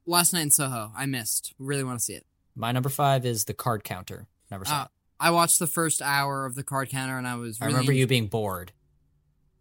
Last 0.08 0.32
night 0.32 0.42
in 0.42 0.50
soho 0.50 0.90
i 0.96 1.06
missed 1.06 1.54
really 1.58 1.84
want 1.84 1.98
to 1.98 2.04
see 2.04 2.14
it 2.14 2.24
My 2.56 2.72
number 2.72 2.88
five 2.88 3.24
is 3.24 3.44
the 3.44 3.54
card 3.54 3.84
counter. 3.84 4.26
Never 4.50 4.64
saw 4.64 4.80
uh, 4.80 4.84
it. 4.84 4.88
i 5.20 5.30
watched 5.30 5.58
the 5.58 5.66
first 5.66 6.00
hour 6.02 6.44
of 6.46 6.54
the 6.54 6.64
card 6.64 6.88
counter 6.90 7.16
and 7.18 7.26
i 7.28 7.34
was 7.36 7.58
I 7.60 7.66
remember 7.66 7.92
you 7.92 8.06
being 8.06 8.26
bored. 8.28 8.72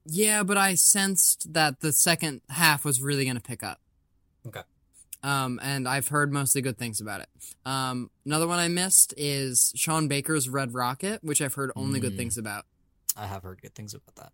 Yeah, 0.09 0.43
but 0.43 0.57
I 0.57 0.75
sensed 0.75 1.51
that 1.53 1.81
the 1.81 1.91
second 1.91 2.41
half 2.49 2.85
was 2.85 3.01
really 3.01 3.25
going 3.25 3.35
to 3.35 3.41
pick 3.43 3.61
up. 3.61 3.81
Okay. 4.47 4.61
Um, 5.21 5.59
and 5.61 5.85
I've 5.85 6.07
heard 6.07 6.31
mostly 6.31 6.61
good 6.61 6.77
things 6.77 7.01
about 7.01 7.19
it. 7.19 7.27
Um, 7.65 8.09
another 8.25 8.47
one 8.47 8.57
I 8.57 8.69
missed 8.69 9.13
is 9.17 9.73
Sean 9.75 10.07
Baker's 10.07 10.47
Red 10.47 10.73
Rocket, 10.73 11.21
which 11.25 11.41
I've 11.41 11.55
heard 11.55 11.71
only 11.75 11.99
good 11.99 12.13
Mm. 12.13 12.17
things 12.17 12.37
about. 12.37 12.63
I 13.17 13.25
have 13.27 13.43
heard 13.43 13.61
good 13.61 13.75
things 13.75 13.93
about 13.93 14.15
that. 14.15 14.31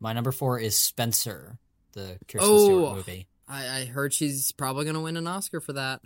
My 0.00 0.12
number 0.12 0.32
four 0.32 0.58
is 0.58 0.74
Spencer, 0.76 1.58
the 1.92 2.18
Kirsten 2.26 2.40
Oh, 2.50 2.64
Stewart 2.64 2.96
movie. 2.96 3.28
I, 3.48 3.80
I 3.80 3.84
heard 3.86 4.12
she's 4.12 4.52
probably 4.52 4.84
going 4.84 4.94
to 4.94 5.00
win 5.00 5.16
an 5.16 5.26
Oscar 5.26 5.60
for 5.60 5.72
that. 5.72 6.00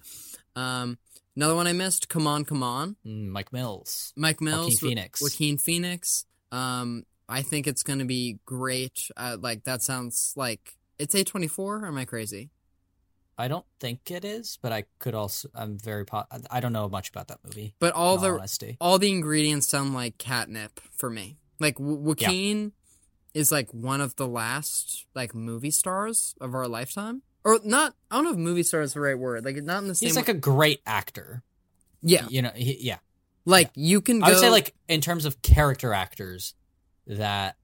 Um, 0.54 0.98
another 1.34 1.54
one 1.54 1.66
I 1.66 1.72
missed, 1.72 2.08
Come 2.08 2.26
On, 2.26 2.44
Come 2.44 2.62
On. 2.62 2.96
Mm, 3.06 3.28
Mike 3.28 3.52
Mills. 3.52 4.12
Mike 4.16 4.40
Mills, 4.40 4.74
Joaquin 4.74 4.88
Phoenix. 4.90 5.22
Joaquin 5.22 5.58
Phoenix. 5.58 6.26
Um, 6.52 7.04
I 7.28 7.42
think 7.42 7.66
it's 7.66 7.82
going 7.82 7.98
to 7.98 8.04
be 8.04 8.38
great. 8.44 9.10
Uh, 9.16 9.36
like 9.40 9.64
that 9.64 9.82
sounds 9.82 10.34
like 10.36 10.76
it's 10.98 11.14
a 11.14 11.24
twenty 11.24 11.48
four. 11.48 11.86
Am 11.86 11.96
I 11.96 12.04
crazy? 12.04 12.50
I 13.38 13.48
don't 13.48 13.64
think 13.80 14.10
it 14.10 14.24
is, 14.24 14.58
but 14.60 14.72
I 14.72 14.84
could 14.98 15.14
also. 15.14 15.48
I'm 15.54 15.78
very. 15.78 16.04
Po- 16.04 16.26
I 16.50 16.60
don't 16.60 16.74
know 16.74 16.88
much 16.88 17.08
about 17.08 17.28
that 17.28 17.38
movie. 17.42 17.74
But 17.80 17.94
all 17.94 18.18
the 18.18 18.28
honesty. 18.28 18.76
all 18.80 18.98
the 18.98 19.10
ingredients 19.10 19.68
sound 19.68 19.94
like 19.94 20.18
catnip 20.18 20.78
for 20.96 21.08
me. 21.08 21.38
Like 21.58 21.76
Joaquin 21.78 22.72
is 23.32 23.50
like 23.50 23.72
one 23.72 24.02
of 24.02 24.16
the 24.16 24.28
last 24.28 25.06
like 25.14 25.34
movie 25.34 25.70
stars 25.70 26.34
of 26.40 26.54
our 26.54 26.68
lifetime, 26.68 27.22
or 27.44 27.60
not. 27.64 27.94
I 28.10 28.16
don't 28.16 28.24
know 28.24 28.30
if 28.32 28.36
movie 28.36 28.62
star 28.62 28.80
is 28.82 28.94
the 28.94 29.00
right 29.00 29.18
word. 29.18 29.44
Like 29.44 29.56
not 29.56 29.82
in 29.82 29.88
the 29.88 29.94
same. 29.94 30.08
He's 30.08 30.16
like 30.16 30.28
way- 30.28 30.34
a 30.34 30.38
great 30.38 30.80
actor. 30.86 31.42
yeah, 32.02 32.26
You 32.28 32.42
know. 32.42 32.50
He, 32.54 32.78
yeah. 32.80 32.98
like 33.44 33.70
you 33.74 34.00
can. 34.00 34.20
Go, 34.20 34.26
I 34.26 34.30
would 34.30 34.38
say 34.38 34.50
like 34.50 34.74
in 34.88 35.00
terms 35.00 35.24
of 35.24 35.42
character 35.42 35.92
actors 35.92 36.54
that 37.06 37.56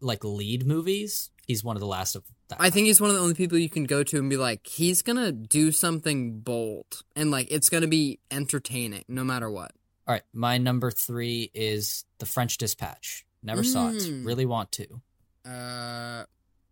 like 0.00 0.24
lead 0.24 0.66
movies, 0.66 1.30
he's 1.46 1.64
one 1.64 1.76
of 1.76 1.80
the 1.80 1.86
last 1.86 2.14
of 2.16 2.24
that. 2.48 2.58
I 2.60 2.70
think 2.70 2.86
he's 2.86 3.00
one 3.00 3.10
of 3.10 3.16
the 3.16 3.22
only 3.22 3.34
people 3.34 3.58
you 3.58 3.68
can 3.70 3.84
go 3.84 4.02
to 4.02 4.18
and 4.18 4.28
be 4.30 4.36
like, 4.36 4.66
he's 4.66 5.02
gonna 5.02 5.32
do 5.32 5.72
something 5.72 6.40
bold 6.40 7.02
and 7.16 7.30
like 7.30 7.48
it's 7.50 7.68
gonna 7.68 7.86
be 7.86 8.18
entertaining 8.30 9.04
no 9.08 9.24
matter 9.24 9.50
what. 9.50 9.72
All 10.06 10.14
right, 10.14 10.22
my 10.32 10.58
number 10.58 10.90
three 10.90 11.50
is 11.54 12.04
The 12.18 12.26
French 12.26 12.58
Dispatch. 12.58 13.24
Never 13.42 13.62
saw 13.62 13.90
it. 13.90 13.96
Mm. 13.96 14.26
Really 14.26 14.44
want 14.44 14.72
to. 14.72 15.00
Uh, 15.48 16.24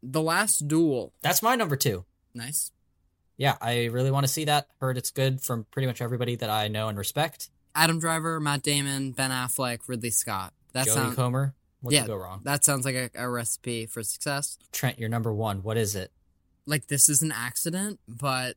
the 0.02 0.20
last 0.20 0.66
duel. 0.68 1.12
That's 1.22 1.42
my 1.42 1.54
number 1.54 1.76
two. 1.76 2.04
Nice. 2.38 2.72
Yeah, 3.36 3.56
I 3.60 3.86
really 3.86 4.10
want 4.10 4.26
to 4.26 4.32
see 4.32 4.46
that. 4.46 4.68
Heard 4.80 4.96
it's 4.96 5.10
good 5.10 5.40
from 5.40 5.64
pretty 5.70 5.86
much 5.86 6.00
everybody 6.00 6.36
that 6.36 6.50
I 6.50 6.68
know 6.68 6.88
and 6.88 6.98
respect. 6.98 7.50
Adam 7.74 8.00
Driver, 8.00 8.40
Matt 8.40 8.62
Damon, 8.62 9.12
Ben 9.12 9.30
Affleck, 9.30 9.80
Ridley 9.86 10.10
Scott. 10.10 10.52
That 10.72 10.86
Jodie 10.86 10.94
sounds 10.94 11.14
Comer. 11.16 11.54
What 11.80 11.94
yeah, 11.94 12.00
could 12.00 12.08
go 12.08 12.16
wrong? 12.16 12.40
That 12.42 12.64
sounds 12.64 12.84
like 12.84 12.96
a, 12.96 13.10
a 13.14 13.28
recipe 13.28 13.86
for 13.86 14.02
success. 14.02 14.58
Trent, 14.72 14.98
you're 14.98 15.08
number 15.08 15.32
one. 15.32 15.62
What 15.62 15.76
is 15.76 15.94
it? 15.94 16.10
Like 16.66 16.88
this 16.88 17.08
is 17.08 17.22
an 17.22 17.32
accident, 17.32 18.00
but 18.08 18.56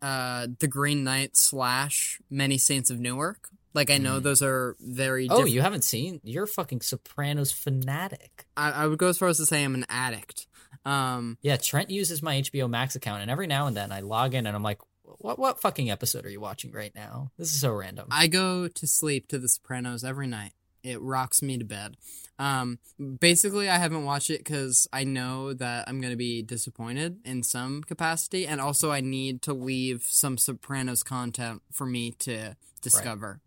uh, 0.00 0.46
the 0.60 0.68
Green 0.68 1.02
Knight 1.04 1.36
slash 1.36 2.20
Many 2.30 2.58
Saints 2.58 2.90
of 2.90 3.00
Newark. 3.00 3.48
Like 3.74 3.90
I 3.90 3.98
know 3.98 4.20
those 4.20 4.42
are 4.42 4.76
very. 4.80 5.28
Oh, 5.30 5.46
you 5.46 5.62
haven't 5.62 5.82
seen? 5.82 6.20
You're 6.22 6.44
a 6.44 6.48
fucking 6.48 6.82
Sopranos 6.82 7.52
fanatic. 7.52 8.44
I, 8.56 8.70
I 8.70 8.86
would 8.86 8.98
go 8.98 9.08
as 9.08 9.18
far 9.18 9.28
as 9.28 9.38
to 9.38 9.46
say 9.46 9.64
I'm 9.64 9.74
an 9.74 9.86
addict. 9.88 10.46
Um, 10.84 11.38
Yeah, 11.42 11.56
Trent 11.56 11.90
uses 11.90 12.22
my 12.22 12.36
HBO 12.36 12.68
Max 12.68 12.96
account, 12.96 13.22
and 13.22 13.30
every 13.30 13.46
now 13.46 13.66
and 13.66 13.76
then 13.76 13.92
I 13.92 14.00
log 14.00 14.34
in 14.34 14.46
and 14.46 14.56
I'm 14.56 14.62
like, 14.62 14.80
"What? 15.02 15.38
What 15.38 15.60
fucking 15.60 15.90
episode 15.90 16.26
are 16.26 16.30
you 16.30 16.40
watching 16.40 16.72
right 16.72 16.94
now? 16.94 17.30
This 17.38 17.52
is 17.52 17.60
so 17.60 17.72
random." 17.72 18.08
I 18.10 18.26
go 18.26 18.68
to 18.68 18.86
sleep 18.86 19.28
to 19.28 19.38
The 19.38 19.48
Sopranos 19.48 20.04
every 20.04 20.26
night. 20.26 20.52
It 20.82 21.00
rocks 21.00 21.42
me 21.42 21.58
to 21.58 21.64
bed. 21.64 21.96
Um, 22.40 22.80
basically, 23.20 23.70
I 23.70 23.78
haven't 23.78 24.04
watched 24.04 24.30
it 24.30 24.38
because 24.38 24.88
I 24.92 25.04
know 25.04 25.52
that 25.52 25.88
I'm 25.88 26.00
going 26.00 26.12
to 26.12 26.16
be 26.16 26.42
disappointed 26.42 27.20
in 27.24 27.44
some 27.44 27.82
capacity, 27.84 28.48
and 28.48 28.60
also 28.60 28.90
I 28.90 29.00
need 29.00 29.42
to 29.42 29.54
leave 29.54 30.04
some 30.08 30.36
Sopranos 30.36 31.04
content 31.04 31.62
for 31.70 31.86
me 31.86 32.10
to 32.20 32.56
discover 32.80 33.40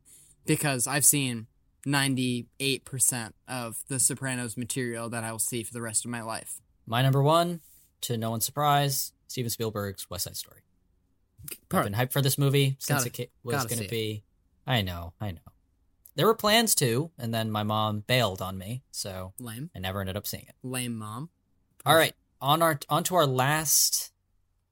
because 0.45 0.87
I've 0.87 1.03
seen 1.03 1.47
98% 1.85 3.33
of 3.47 3.83
the 3.89 3.99
Sopranos 3.99 4.55
material 4.55 5.09
that 5.09 5.23
I 5.23 5.31
will 5.31 5.39
see 5.39 5.63
for 5.63 5.73
the 5.73 5.81
rest 5.81 6.05
of 6.05 6.11
my 6.11 6.21
life. 6.21 6.61
My 6.85 7.01
number 7.01 7.21
one, 7.21 7.61
to 8.01 8.17
no 8.17 8.29
one's 8.31 8.45
surprise, 8.45 9.13
Steven 9.27 9.49
Spielberg's 9.49 10.09
West 10.09 10.25
Side 10.25 10.37
Story. 10.37 10.61
I've 11.71 11.83
been 11.83 11.93
hyped 11.93 12.11
for 12.11 12.21
this 12.21 12.37
movie 12.37 12.75
since 12.79 13.03
Gotta- 13.03 13.23
it 13.23 13.31
was 13.43 13.65
going 13.65 13.79
to 13.79 13.85
it. 13.85 13.91
be. 13.91 14.23
I 14.65 14.81
know, 14.81 15.13
I 15.21 15.31
know. 15.31 15.39
There 16.15 16.25
were 16.25 16.33
plans 16.35 16.73
to, 16.75 17.11
and 17.19 17.33
then 17.33 17.51
my 17.51 17.63
mom 17.63 17.99
bailed 18.07 18.41
on 18.41 18.57
me, 18.57 18.83
so 18.91 19.33
Lame. 19.39 19.69
I 19.75 19.79
never 19.79 19.99
ended 19.99 20.15
up 20.15 20.25
seeing 20.25 20.45
it. 20.47 20.55
Lame 20.63 20.95
mom. 20.97 21.29
All 21.85 21.95
right, 21.95 22.13
on 22.41 22.61
our 22.61 22.79
onto 22.89 23.15
our 23.15 23.27
last 23.27 24.11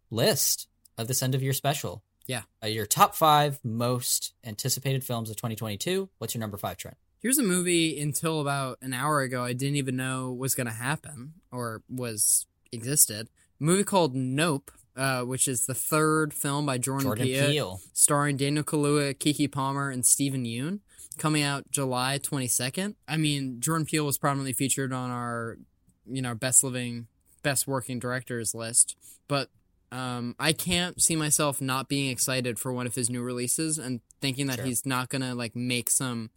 list 0.09 0.67
of 0.97 1.07
this 1.07 1.21
end 1.21 1.35
of 1.35 1.43
year 1.43 1.53
special. 1.53 2.03
Yeah. 2.25 2.43
Uh, 2.63 2.67
your 2.67 2.85
top 2.85 3.13
five 3.15 3.59
most 3.63 4.33
anticipated 4.45 5.03
films 5.03 5.29
of 5.29 5.35
2022. 5.35 6.09
What's 6.17 6.33
your 6.33 6.39
number 6.39 6.57
five, 6.57 6.77
Trent? 6.77 6.95
Here's 7.23 7.37
a 7.37 7.43
movie 7.43 7.99
until 8.01 8.41
about 8.41 8.79
an 8.81 8.93
hour 8.93 9.21
ago 9.21 9.45
I 9.45 9.53
didn't 9.53 9.77
even 9.77 9.95
know 9.95 10.33
was 10.33 10.55
going 10.55 10.67
to 10.67 10.73
happen 10.73 11.35
or 11.53 11.81
was 11.89 12.47
existed. 12.73 13.29
A 13.61 13.63
movie 13.63 13.85
called 13.85 14.13
Nope, 14.13 14.69
uh, 14.97 15.21
which 15.21 15.47
is 15.47 15.65
the 15.65 15.73
third 15.73 16.33
film 16.33 16.65
by 16.65 16.77
Jordan, 16.77 17.07
Jordan 17.07 17.25
Peele, 17.25 17.47
Peele. 17.47 17.81
starring 17.93 18.35
Daniel 18.35 18.65
Kaluuya, 18.65 19.15
Keke 19.15 19.49
Palmer, 19.49 19.89
and 19.89 20.05
Steven 20.05 20.43
Yeun, 20.43 20.81
coming 21.17 21.43
out 21.43 21.71
July 21.71 22.19
22nd. 22.19 22.95
I 23.07 23.15
mean, 23.15 23.61
Jordan 23.61 23.85
Peele 23.85 24.05
was 24.05 24.17
prominently 24.17 24.51
featured 24.51 24.91
on 24.91 25.09
our, 25.09 25.57
you 26.05 26.21
know, 26.21 26.35
best 26.35 26.61
living, 26.61 27.07
best 27.41 27.67
working 27.67 27.99
directors 27.99 28.53
list, 28.53 28.97
but 29.29 29.49
um, 29.93 30.35
I 30.39 30.51
can't 30.51 31.01
see 31.01 31.15
myself 31.15 31.61
not 31.61 31.87
being 31.87 32.09
excited 32.11 32.59
for 32.59 32.73
one 32.73 32.85
of 32.85 32.95
his 32.95 33.09
new 33.09 33.21
releases 33.21 33.77
and 33.77 34.01
thinking 34.19 34.47
that 34.47 34.57
Sure. 34.57 34.65
he's 34.65 34.85
not 34.85 35.07
gonna 35.07 35.35
like 35.35 35.55
make 35.55 35.89
some 35.89 36.31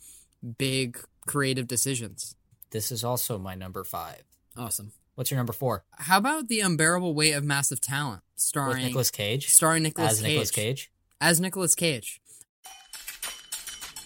big 0.46 0.98
creative 1.26 1.66
decisions. 1.66 2.36
This 2.70 2.90
is 2.92 3.02
also 3.04 3.38
my 3.38 3.54
number 3.54 3.84
five. 3.84 4.22
Awesome. 4.56 4.92
What's 5.14 5.30
your 5.30 5.38
number 5.38 5.52
four? 5.52 5.84
How 5.98 6.18
about 6.18 6.48
the 6.48 6.60
unbearable 6.60 7.14
weight 7.14 7.32
of 7.32 7.42
massive 7.44 7.80
talent, 7.80 8.22
With 8.34 8.42
starring 8.42 8.84
Nicolas 8.84 9.10
Cage. 9.10 9.48
starring 9.48 9.82
Nicolas 9.82 10.12
As 10.12 10.20
Cage 10.20 10.28
Nicolas 10.28 10.50
Cage. 10.50 10.90
as 11.20 11.40
Nicolas 11.40 11.74
Cage. 11.74 12.20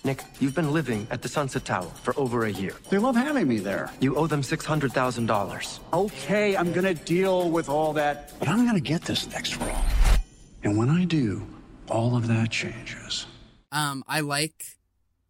Nick, 0.02 0.24
you've 0.40 0.54
been 0.54 0.72
living 0.72 1.06
at 1.10 1.20
the 1.20 1.28
Sunset 1.28 1.64
Tower 1.66 1.90
for 2.02 2.18
over 2.18 2.46
a 2.46 2.50
year. 2.50 2.72
They 2.88 2.96
love 2.96 3.16
having 3.16 3.46
me 3.46 3.58
there. 3.58 3.90
You 4.00 4.16
owe 4.16 4.26
them 4.26 4.40
$600,000. 4.40 5.80
Okay, 5.92 6.56
I'm 6.56 6.72
gonna 6.72 6.94
deal 6.94 7.50
with 7.50 7.68
all 7.68 7.92
that, 7.94 8.32
but 8.38 8.48
I'm 8.48 8.64
gonna 8.64 8.80
get 8.80 9.02
this 9.02 9.28
next 9.28 9.56
role. 9.58 9.76
And 10.64 10.78
when 10.78 10.88
I 10.88 11.04
do, 11.04 11.46
all 11.88 12.16
of 12.16 12.28
that 12.28 12.50
changes. 12.50 13.26
Um, 13.72 14.02
I 14.08 14.20
like 14.20 14.64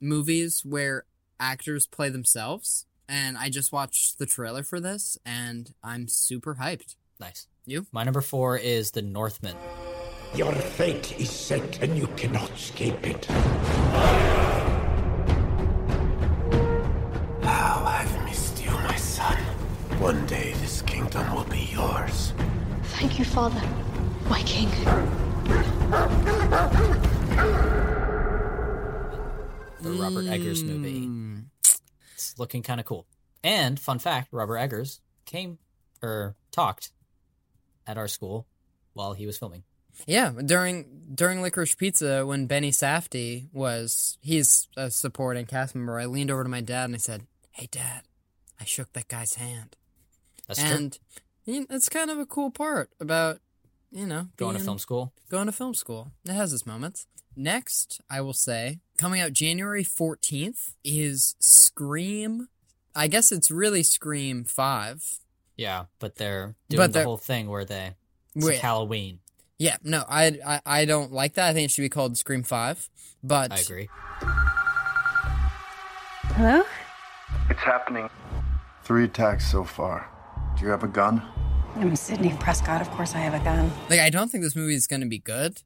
movies 0.00 0.64
where 0.64 1.04
actors 1.38 1.86
play 1.86 2.08
themselves, 2.08 2.86
and 3.08 3.36
I 3.36 3.48
just 3.48 3.72
watched 3.72 4.18
the 4.18 4.26
trailer 4.26 4.62
for 4.62 4.80
this, 4.80 5.18
and 5.24 5.72
I'm 5.82 6.08
super 6.08 6.56
hyped. 6.56 6.96
Nice. 7.18 7.46
You? 7.66 7.86
My 7.92 8.04
number 8.04 8.20
four 8.20 8.56
is 8.56 8.90
The 8.92 9.02
Northman. 9.02 9.56
Your 10.34 10.52
fate 10.52 11.18
is 11.20 11.30
set 11.30 11.82
and 11.82 11.98
you 11.98 12.06
cannot 12.16 12.50
escape 12.52 13.04
it. 13.06 13.26
How 17.42 17.84
I've 17.84 18.24
missed 18.24 18.62
you, 18.64 18.70
my 18.70 18.96
son. 18.96 19.36
One 19.98 20.24
day 20.26 20.54
this 20.60 20.82
kingdom 20.82 21.34
will 21.34 21.44
be 21.44 21.68
yours. 21.72 22.32
Thank 22.84 23.18
you, 23.18 23.24
Father, 23.24 23.60
my 24.28 24.40
king. 24.42 24.70
The 29.82 29.90
Robert 29.92 30.26
Eggers 30.26 30.62
movie. 30.62 31.06
Mm. 31.06 31.44
It's 32.14 32.38
looking 32.38 32.62
kind 32.62 32.80
of 32.80 32.86
cool. 32.86 33.06
And 33.42 33.80
fun 33.80 33.98
fact, 33.98 34.28
Robert 34.32 34.58
Eggers 34.58 35.00
came 35.24 35.58
or 36.02 36.36
talked 36.50 36.92
at 37.86 37.96
our 37.96 38.08
school 38.08 38.46
while 38.92 39.14
he 39.14 39.26
was 39.26 39.38
filming. 39.38 39.62
Yeah, 40.06 40.30
during 40.44 41.02
during 41.14 41.42
Licorice 41.42 41.76
Pizza, 41.76 42.24
when 42.26 42.46
Benny 42.46 42.70
Safdie 42.70 43.48
was 43.52 44.18
he's 44.20 44.68
a 44.76 44.90
supporting 44.90 45.46
cast 45.46 45.74
member, 45.74 45.98
I 45.98 46.06
leaned 46.06 46.30
over 46.30 46.42
to 46.42 46.48
my 46.48 46.60
dad 46.60 46.84
and 46.86 46.94
I 46.94 46.98
said, 46.98 47.26
"Hey, 47.50 47.68
Dad, 47.70 48.02
I 48.60 48.64
shook 48.64 48.92
that 48.92 49.08
guy's 49.08 49.34
hand." 49.34 49.76
That's 50.46 50.62
true. 50.62 50.70
and 50.70 50.98
you 51.44 51.60
know, 51.60 51.66
it's 51.70 51.88
kind 51.88 52.10
of 52.10 52.18
a 52.18 52.26
cool 52.26 52.50
part 52.50 52.90
about 53.00 53.40
you 53.90 54.06
know 54.06 54.28
Going 54.36 54.56
to 54.56 54.62
film 54.62 54.78
school. 54.78 55.12
Going 55.30 55.46
to 55.46 55.52
film 55.52 55.74
school. 55.74 56.12
It 56.24 56.32
has 56.32 56.52
its 56.52 56.66
moments. 56.66 57.06
Next, 57.44 58.02
I 58.10 58.20
will 58.20 58.34
say, 58.34 58.80
coming 58.98 59.18
out 59.22 59.32
January 59.32 59.82
14th 59.82 60.74
is 60.84 61.36
Scream. 61.40 62.48
I 62.94 63.06
guess 63.08 63.32
it's 63.32 63.50
really 63.50 63.82
Scream 63.82 64.44
5. 64.44 65.20
Yeah, 65.56 65.84
but 65.98 66.16
they're 66.16 66.54
doing 66.68 66.76
But 66.82 66.86
the 66.88 66.98
they're- 66.98 67.04
whole 67.04 67.16
thing 67.16 67.48
where 67.48 67.64
they 67.64 67.94
it's 68.34 68.44
Wait. 68.44 68.52
like 68.56 68.60
Halloween. 68.60 69.20
Yeah, 69.58 69.78
no, 69.82 70.04
I, 70.06 70.38
I 70.46 70.60
I 70.66 70.84
don't 70.84 71.12
like 71.12 71.32
that. 71.34 71.48
I 71.48 71.52
think 71.54 71.64
it 71.66 71.70
should 71.70 71.80
be 71.82 71.88
called 71.88 72.18
Scream 72.18 72.42
5. 72.42 72.90
But 73.24 73.52
I 73.52 73.56
agree. 73.60 73.88
Hello? 76.36 76.62
It's 77.48 77.60
happening. 77.60 78.10
Three 78.84 79.04
attacks 79.04 79.50
so 79.50 79.64
far. 79.64 80.08
Do 80.58 80.64
you 80.66 80.70
have 80.70 80.82
a 80.84 80.88
gun? 80.88 81.22
I'm 81.76 81.96
Sidney 81.96 82.34
Prescott. 82.38 82.82
Of 82.82 82.90
course 82.90 83.14
I 83.14 83.18
have 83.18 83.32
a 83.32 83.42
gun. 83.42 83.70
Like, 83.88 84.00
I 84.00 84.10
don't 84.10 84.30
think 84.30 84.44
this 84.44 84.54
movie 84.56 84.74
is 84.74 84.86
going 84.86 85.00
to 85.00 85.08
be 85.08 85.18
good, 85.18 85.62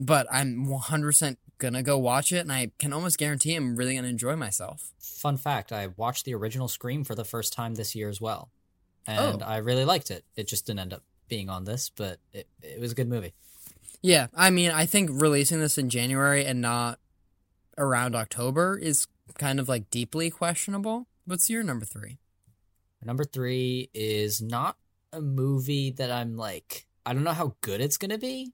but 0.00 0.26
I'm 0.30 0.66
100% 0.66 1.36
going 1.58 1.74
to 1.74 1.82
go 1.82 1.98
watch 1.98 2.32
it, 2.32 2.38
and 2.38 2.52
I 2.52 2.70
can 2.78 2.92
almost 2.92 3.18
guarantee 3.18 3.54
I'm 3.54 3.76
really 3.76 3.96
to 3.96 4.04
enjoy 4.04 4.36
myself. 4.36 4.92
Fun 4.98 5.36
fact, 5.36 5.72
I 5.72 5.88
watched 5.96 6.24
the 6.24 6.34
original 6.34 6.68
Scream 6.68 7.04
for 7.04 7.14
the 7.14 7.24
first 7.24 7.52
time 7.52 7.74
this 7.74 7.94
year 7.94 8.08
as 8.08 8.20
well. 8.20 8.50
Oh. 9.08 9.12
And 9.32 9.42
Oh. 9.42 9.46
I 9.46 9.58
really 9.58 9.84
liked 9.84 10.10
it. 10.10 10.24
It 10.36 10.48
just 10.48 10.66
didn't 10.66 10.80
end 10.80 10.92
up 10.92 11.02
being 11.28 11.48
on 11.48 11.64
this, 11.64 11.90
but 11.94 12.18
it, 12.32 12.48
it 12.62 12.80
was 12.80 12.92
a 12.92 12.94
good 12.94 13.08
movie. 13.08 13.34
Yeah, 14.02 14.26
I 14.34 14.50
mean, 14.50 14.70
I 14.70 14.86
think 14.86 15.10
releasing 15.12 15.58
this 15.60 15.78
in 15.78 15.88
January 15.90 16.44
and 16.44 16.60
not 16.60 17.00
around 17.78 18.14
October 18.14 18.78
is 18.78 19.06
kind 19.38 19.58
of 19.58 19.68
like 19.68 19.90
deeply 19.90 20.30
questionable. 20.30 21.06
What's 21.24 21.50
your 21.50 21.62
number 21.62 21.84
three? 21.84 22.18
Number 23.02 23.24
three 23.24 23.90
is 23.94 24.40
not 24.40 24.76
a 25.12 25.20
movie 25.20 25.90
that 25.92 26.10
I'm 26.10 26.36
like, 26.36 26.86
I 27.04 27.12
don't 27.14 27.24
know 27.24 27.32
how 27.32 27.54
good 27.62 27.80
it's 27.80 27.96
going 27.96 28.10
to 28.10 28.18
be, 28.18 28.52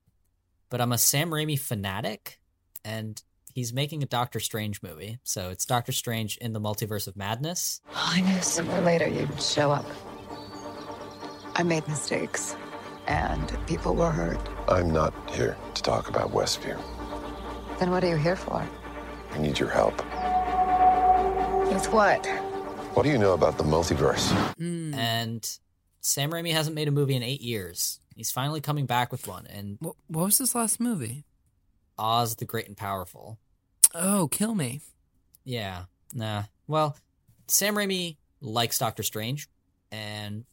but 0.72 0.80
I'm 0.80 0.90
a 0.90 0.98
Sam 0.98 1.30
Raimi 1.30 1.58
fanatic, 1.58 2.40
and 2.82 3.22
he's 3.54 3.74
making 3.74 4.02
a 4.02 4.06
Doctor 4.06 4.40
Strange 4.40 4.82
movie. 4.82 5.18
So 5.22 5.50
it's 5.50 5.66
Doctor 5.66 5.92
Strange 5.92 6.38
in 6.38 6.54
the 6.54 6.60
Multiverse 6.62 7.06
of 7.06 7.14
Madness. 7.14 7.82
I 7.94 8.22
knew 8.22 8.40
sooner 8.40 8.72
or 8.72 8.80
later 8.80 9.06
you'd 9.06 9.40
show 9.40 9.70
up. 9.70 9.84
I 11.54 11.62
made 11.62 11.86
mistakes, 11.86 12.56
and 13.06 13.54
people 13.66 13.94
were 13.94 14.10
hurt. 14.10 14.40
I'm 14.66 14.90
not 14.90 15.12
here 15.30 15.58
to 15.74 15.82
talk 15.82 16.08
about 16.08 16.30
Westview. 16.30 16.80
Then 17.78 17.90
what 17.90 18.02
are 18.02 18.08
you 18.08 18.16
here 18.16 18.36
for? 18.36 18.66
I 19.32 19.38
need 19.38 19.58
your 19.58 19.68
help. 19.68 19.98
With 21.70 21.92
what? 21.92 22.26
What 22.94 23.02
do 23.02 23.10
you 23.10 23.18
know 23.18 23.34
about 23.34 23.58
the 23.58 23.64
multiverse? 23.64 24.32
Hmm. 24.56 24.94
And 24.94 25.58
Sam 26.00 26.30
Raimi 26.30 26.52
hasn't 26.52 26.74
made 26.74 26.88
a 26.88 26.92
movie 26.92 27.14
in 27.14 27.22
eight 27.22 27.42
years. 27.42 28.00
He's 28.14 28.30
finally 28.30 28.60
coming 28.60 28.86
back 28.86 29.10
with 29.12 29.26
one, 29.26 29.46
and 29.46 29.76
What, 29.80 29.96
what 30.06 30.24
was 30.24 30.38
this 30.38 30.54
last 30.54 30.80
movie? 30.80 31.24
Oz 31.98 32.36
the 32.36 32.44
Great 32.44 32.68
and 32.68 32.76
Powerful. 32.76 33.38
Oh, 33.94 34.28
kill 34.28 34.54
me. 34.54 34.80
Yeah, 35.44 35.84
nah. 36.14 36.44
Well, 36.66 36.96
Sam 37.48 37.74
Raimi 37.74 38.16
likes 38.40 38.78
Doctor 38.78 39.02
Strange, 39.02 39.48
and 39.90 40.44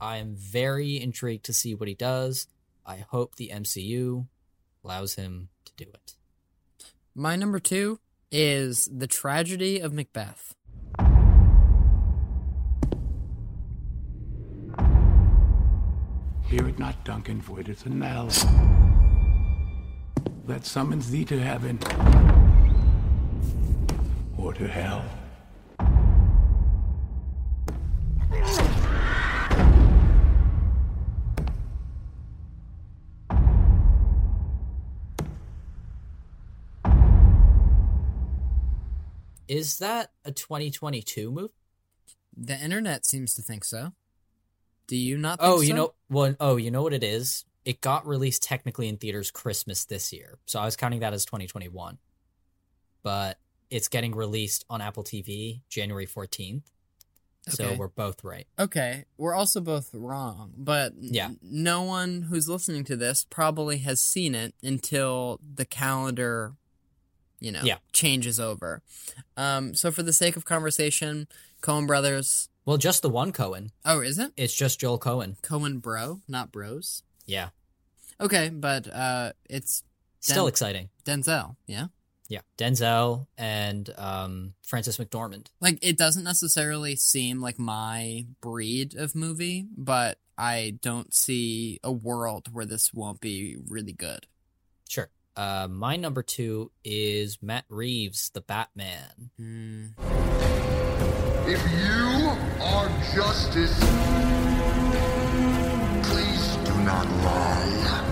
I 0.00 0.18
am 0.18 0.34
very 0.36 1.00
intrigued 1.00 1.44
to 1.46 1.52
see 1.52 1.74
what 1.74 1.88
he 1.88 1.94
does. 1.94 2.46
I 2.84 2.98
hope 2.98 3.34
the 3.34 3.50
MCU 3.52 4.26
allows 4.84 5.14
him 5.14 5.48
to 5.64 5.72
do 5.76 5.90
it. 5.92 6.14
My 7.14 7.34
number 7.34 7.58
two 7.58 7.98
is 8.30 8.88
The 8.92 9.06
Tragedy 9.06 9.80
of 9.80 9.92
Macbeth. 9.92 10.54
Hear 16.48 16.68
it 16.68 16.78
not, 16.78 17.04
Duncan, 17.04 17.40
for 17.40 17.58
it 17.58 17.68
is 17.68 17.84
a 17.86 17.88
knell 17.88 18.28
that 20.46 20.64
summons 20.64 21.10
thee 21.10 21.24
to 21.24 21.40
heaven 21.40 21.76
or 24.38 24.54
to 24.54 24.68
hell. 24.68 25.04
Is 39.48 39.78
that 39.78 40.10
a 40.24 40.30
2022 40.30 41.30
movie? 41.30 41.52
The 42.36 42.56
internet 42.56 43.04
seems 43.04 43.34
to 43.34 43.42
think 43.42 43.64
so. 43.64 43.92
Do 44.86 44.96
you 44.96 45.16
not? 45.18 45.40
Think 45.40 45.52
Oh, 45.52 45.60
you 45.60 45.68
so? 45.70 45.74
know, 45.74 45.94
well, 46.08 46.36
oh, 46.40 46.56
you 46.56 46.70
know 46.70 46.82
what 46.82 46.92
it 46.92 47.02
is? 47.04 47.44
It 47.64 47.80
got 47.80 48.06
released 48.06 48.42
technically 48.42 48.88
in 48.88 48.96
theaters 48.96 49.30
Christmas 49.30 49.84
this 49.84 50.12
year, 50.12 50.38
so 50.46 50.60
I 50.60 50.64
was 50.64 50.76
counting 50.76 51.00
that 51.00 51.12
as 51.12 51.24
2021. 51.24 51.98
But 53.02 53.38
it's 53.70 53.88
getting 53.88 54.14
released 54.14 54.64
on 54.70 54.80
Apple 54.80 55.02
TV 55.02 55.62
January 55.68 56.06
14th. 56.06 56.62
So 57.48 57.64
Okay. 57.64 57.76
we're 57.76 57.88
both 57.88 58.24
right. 58.24 58.46
Okay, 58.58 59.04
we're 59.16 59.34
also 59.34 59.60
both 59.60 59.90
wrong, 59.92 60.52
but 60.56 60.94
Yeah. 60.98 61.30
no 61.40 61.82
one 61.82 62.22
who's 62.22 62.48
listening 62.48 62.82
to 62.84 62.96
this 62.96 63.24
probably 63.28 63.78
has 63.78 64.00
seen 64.00 64.34
it 64.34 64.54
until 64.64 65.40
the 65.54 65.64
calendar, 65.64 66.54
you 67.38 67.52
know, 67.52 67.62
Yeah. 67.64 67.78
changes 67.92 68.40
over. 68.40 68.82
Um, 69.36 69.74
so 69.74 69.92
for 69.92 70.02
the 70.02 70.12
sake 70.12 70.36
of 70.36 70.44
conversation, 70.44 71.28
Coen 71.62 71.86
Brothers. 71.86 72.48
Well, 72.66 72.76
just 72.76 73.00
the 73.02 73.08
one 73.08 73.32
Coen. 73.32 73.70
Oh, 73.84 74.00
is 74.00 74.18
it 74.18 74.32
It's 74.36 74.52
just 74.54 74.80
Joel 74.80 74.98
Coen. 74.98 75.40
Coen 75.40 75.80
Bro, 75.80 76.20
not 76.28 76.50
Bros? 76.52 77.04
Yeah. 77.24 77.50
Okay, 78.20 78.48
but 78.50 78.92
uh, 78.92 79.32
it's 79.48 79.82
Still 80.20 80.48
exciting. 80.48 80.88
Denzel. 81.04 81.54
Yeah, 81.68 81.86
Yeah. 82.28 82.40
Denzel 82.58 83.28
and 83.38 83.88
um, 83.96 84.54
Frances 84.66 84.96
McDormand. 84.98 85.46
like 85.60 85.78
it 85.82 85.96
doesn't 85.96 86.24
necessarily 86.24 86.96
seem 86.96 87.40
like 87.40 87.58
my 87.58 88.26
breed 88.40 88.96
of 88.96 89.14
movie, 89.14 89.66
but 89.76 90.18
I 90.36 90.78
don't 90.82 91.14
see 91.14 91.78
a 91.84 91.92
world 91.92 92.52
where 92.52 92.66
this 92.66 92.92
won't 92.92 93.20
be 93.20 93.56
really 93.68 93.92
good. 93.92 94.26
Sure. 94.88 95.08
Uh, 95.36 95.68
my 95.70 95.94
number 95.96 96.22
two 96.22 96.72
is 96.82 97.38
Matt 97.42 97.64
Reeves, 97.68 98.30
the 98.30 98.40
Batman. 98.40 99.30
If 101.48 101.62
you 101.78 102.32
are 102.60 102.88
justice, 103.14 103.78
please 106.02 106.56
do 106.64 106.74
not 106.82 107.06
lie. 107.22 108.02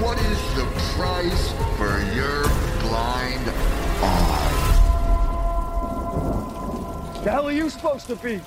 What 0.00 0.16
is 0.20 0.38
the 0.54 0.64
price 0.94 1.50
for 1.76 1.98
your 2.14 2.44
blind 2.82 3.50
eye? 4.00 4.60
The 7.24 7.30
hell 7.32 7.48
are 7.48 7.52
you 7.52 7.68
supposed 7.68 8.06
to 8.06 8.14
be? 8.14 8.40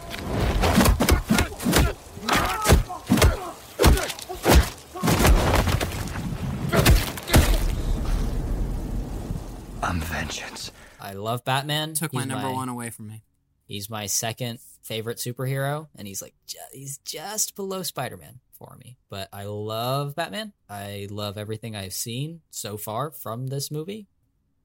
I'm 9.84 10.00
vengeance. 10.00 10.72
I 11.06 11.14
love 11.14 11.46
Batman. 11.46 11.94
Took 11.94 12.14
my 12.14 12.22
He's 12.22 12.30
number 12.30 12.52
one 12.52 12.68
away 12.68 12.90
from 12.90 13.08
me. 13.08 13.22
He's 13.68 13.92
my 13.92 14.08
second 14.08 14.60
favorite 14.82 15.18
superhero, 15.18 15.88
and 15.96 16.08
he's 16.08 16.20
like 16.20 16.34
ju- 16.48 16.58
he's 16.74 16.98
just 17.00 17.56
below 17.56 17.84
Spider 17.84 18.18
Man 18.18 18.40
for 18.58 18.76
me. 18.84 18.98
But 19.08 19.30
I 19.32 19.46
love 19.46 20.16
Batman. 20.16 20.54
I 20.68 21.08
love 21.12 21.38
everything 21.38 21.76
I've 21.76 21.94
seen 21.94 22.42
so 22.50 22.76
far 22.76 23.12
from 23.12 23.48
this 23.48 23.70
movie, 23.70 24.08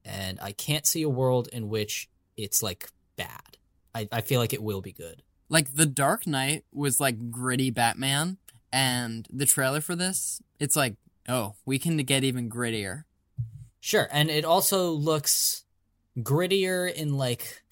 and 0.03 0.39
I 0.41 0.51
can't 0.51 0.87
see 0.87 1.03
a 1.03 1.09
world 1.09 1.47
in 1.53 1.69
which 1.69 2.09
it's 2.35 2.63
like 2.63 2.89
bad. 3.17 3.57
I, 3.93 4.07
I 4.11 4.21
feel 4.21 4.39
like 4.39 4.53
it 4.53 4.63
will 4.63 4.81
be 4.81 4.93
good. 4.93 5.21
Like 5.47 5.75
The 5.75 5.85
Dark 5.85 6.25
Knight 6.25 6.65
was 6.73 6.99
like 6.99 7.29
gritty 7.29 7.69
Batman, 7.69 8.37
and 8.73 9.27
the 9.31 9.45
trailer 9.45 9.81
for 9.81 9.95
this, 9.95 10.41
it's 10.59 10.75
like, 10.75 10.95
oh, 11.29 11.53
we 11.67 11.77
can 11.77 11.97
get 11.97 12.23
even 12.23 12.49
grittier. 12.49 13.03
Sure, 13.79 14.07
and 14.11 14.31
it 14.31 14.43
also 14.43 14.89
looks 14.89 15.65
grittier 16.19 16.91
in 16.91 17.17
like 17.17 17.63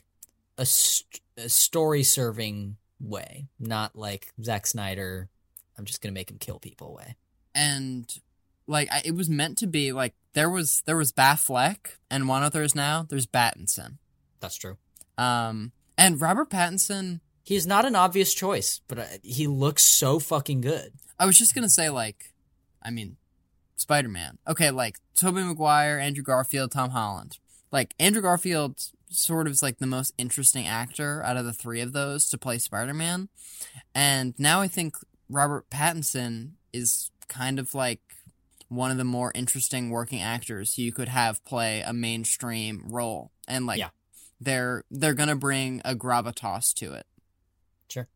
a, 0.57 0.65
st- 0.65 1.21
a 1.37 1.49
story 1.49 2.03
serving 2.03 2.77
way, 2.99 3.47
not 3.59 3.95
like 3.95 4.33
Zack 4.41 4.67
Snyder. 4.67 5.29
I'm 5.77 5.85
just 5.85 6.01
gonna 6.01 6.13
make 6.13 6.29
him 6.29 6.37
kill 6.37 6.59
people 6.59 6.93
way. 6.93 7.15
And 7.55 8.11
like 8.67 8.89
I, 8.91 9.01
it 9.03 9.15
was 9.15 9.29
meant 9.29 9.57
to 9.59 9.67
be 9.67 9.91
like 9.91 10.13
there 10.33 10.49
was 10.49 10.83
there 10.85 10.97
was 10.97 11.11
Batfleck, 11.11 11.97
and 12.09 12.27
one 12.27 12.43
of 12.43 12.51
there's 12.51 12.75
now 12.75 13.05
there's 13.09 13.25
Battinson. 13.25 13.97
That's 14.39 14.57
true. 14.57 14.77
Um, 15.17 15.71
and 15.97 16.21
Robert 16.21 16.49
Pattinson. 16.49 17.21
He's 17.43 17.65
not 17.65 17.83
an 17.83 17.95
obvious 17.95 18.35
choice, 18.35 18.79
but 18.87 18.99
uh, 18.99 19.05
he 19.23 19.47
looks 19.47 19.83
so 19.83 20.19
fucking 20.19 20.61
good. 20.61 20.93
I 21.17 21.25
was 21.25 21.35
just 21.35 21.55
gonna 21.55 21.69
say 21.69 21.89
like, 21.89 22.33
I 22.83 22.91
mean, 22.91 23.17
Spider 23.75 24.09
Man. 24.09 24.37
Okay, 24.47 24.69
like 24.69 24.97
Tobey 25.15 25.43
Maguire, 25.43 25.97
Andrew 25.97 26.23
Garfield, 26.23 26.71
Tom 26.71 26.91
Holland. 26.91 27.39
Like 27.71 27.93
Andrew 27.99 28.21
Garfield 28.21 28.79
sort 29.09 29.47
of 29.47 29.53
is 29.53 29.63
like 29.63 29.77
the 29.79 29.87
most 29.87 30.13
interesting 30.17 30.67
actor 30.67 31.23
out 31.23 31.37
of 31.37 31.45
the 31.45 31.53
three 31.53 31.81
of 31.81 31.93
those 31.93 32.27
to 32.29 32.37
play 32.37 32.57
Spider 32.57 32.93
Man, 32.93 33.29
and 33.95 34.33
now 34.37 34.61
I 34.61 34.67
think 34.67 34.95
Robert 35.29 35.69
Pattinson 35.69 36.51
is 36.73 37.11
kind 37.27 37.59
of 37.59 37.73
like 37.75 38.01
one 38.69 38.91
of 38.91 38.97
the 38.97 39.03
more 39.03 39.31
interesting 39.35 39.89
working 39.89 40.21
actors 40.21 40.75
who 40.75 40.81
you 40.83 40.91
could 40.91 41.07
have 41.09 41.43
play 41.45 41.81
a 41.81 41.93
mainstream 41.93 42.83
role, 42.87 43.31
and 43.47 43.65
like 43.65 43.79
Yeah. 43.79 43.89
they're 44.39 44.83
they're 44.91 45.13
gonna 45.13 45.35
bring 45.35 45.81
a 45.85 45.95
gravitas 45.95 46.73
to 46.75 46.93
it. 46.93 47.05
Sure. 47.87 48.07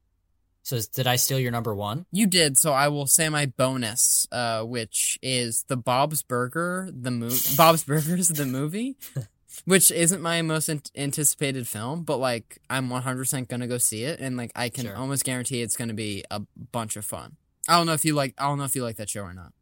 So 0.63 0.75
is- 0.77 0.87
did 0.87 1.07
I 1.07 1.15
steal 1.15 1.39
your 1.39 1.51
number 1.51 1.73
one? 1.75 2.05
You 2.11 2.25
did, 2.27 2.57
so 2.57 2.71
I 2.73 2.87
will 2.87 3.07
say 3.07 3.29
my 3.29 3.45
bonus, 3.47 4.27
uh, 4.31 4.63
which 4.63 5.17
is 5.21 5.65
the 5.67 5.77
Bob's 5.77 6.21
Burger, 6.23 6.89
the 6.91 7.11
movie. 7.11 7.55
Bob's 7.55 7.83
Burgers, 7.83 8.29
the 8.29 8.45
movie, 8.45 8.95
which 9.65 9.91
isn't 9.91 10.21
my 10.21 10.41
most 10.41 10.69
an- 10.69 10.81
anticipated 10.95 11.67
film, 11.67 12.03
but 12.03 12.17
like 12.17 12.59
I'm 12.69 12.89
100% 12.89 13.47
gonna 13.47 13.67
go 13.67 13.77
see 13.77 14.03
it, 14.03 14.19
and 14.19 14.35
like 14.37 14.51
I 14.55 14.69
can 14.69 14.85
Sure. 14.85 14.95
almost 14.95 15.23
guarantee 15.23 15.61
it's 15.61 15.75
gonna 15.77 15.93
be 15.93 16.23
a 16.31 16.41
bunch 16.71 16.95
of 16.95 17.05
fun. 17.05 17.37
I 17.67 17.77
don't 17.77 17.85
know 17.85 17.93
if 17.93 18.03
you 18.03 18.13
like. 18.13 18.33
I 18.37 18.43
don't 18.43 18.57
know 18.57 18.65
if 18.65 18.75
you 18.75 18.83
like 18.83 18.97
that 18.97 19.09
show 19.09 19.21
or 19.21 19.33
not. 19.33 19.53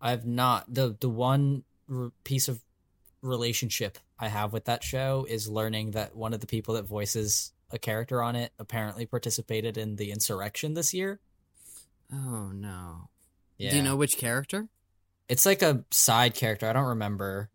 I've 0.00 0.24
not 0.26 0.72
the 0.72 0.96
the 0.98 1.08
one 1.10 1.64
r- 1.90 2.12
piece 2.24 2.48
of 2.48 2.62
relationship 3.22 3.98
I 4.18 4.28
have 4.28 4.52
with 4.52 4.64
that 4.66 4.82
show 4.84 5.26
is 5.28 5.48
learning 5.48 5.90
that 5.92 6.14
one 6.16 6.32
of 6.32 6.40
the 6.40 6.46
people 6.46 6.74
that 6.74 6.84
voices 6.84 7.52
a 7.70 7.78
character 7.78 8.22
on 8.22 8.36
it 8.36 8.52
apparently 8.58 9.04
participated 9.04 9.76
in 9.76 9.96
the 9.96 10.12
insurrection 10.12 10.74
this 10.74 10.94
year. 10.94 11.20
Oh 12.12 12.52
no! 12.54 13.10
Yeah. 13.58 13.70
Do 13.70 13.76
you 13.76 13.82
know 13.82 13.96
which 13.96 14.16
character? 14.16 14.68
It's 15.28 15.44
like 15.44 15.60
a 15.60 15.84
side 15.90 16.34
character. 16.34 16.68
I 16.68 16.72
don't 16.72 16.86
remember. 16.86 17.50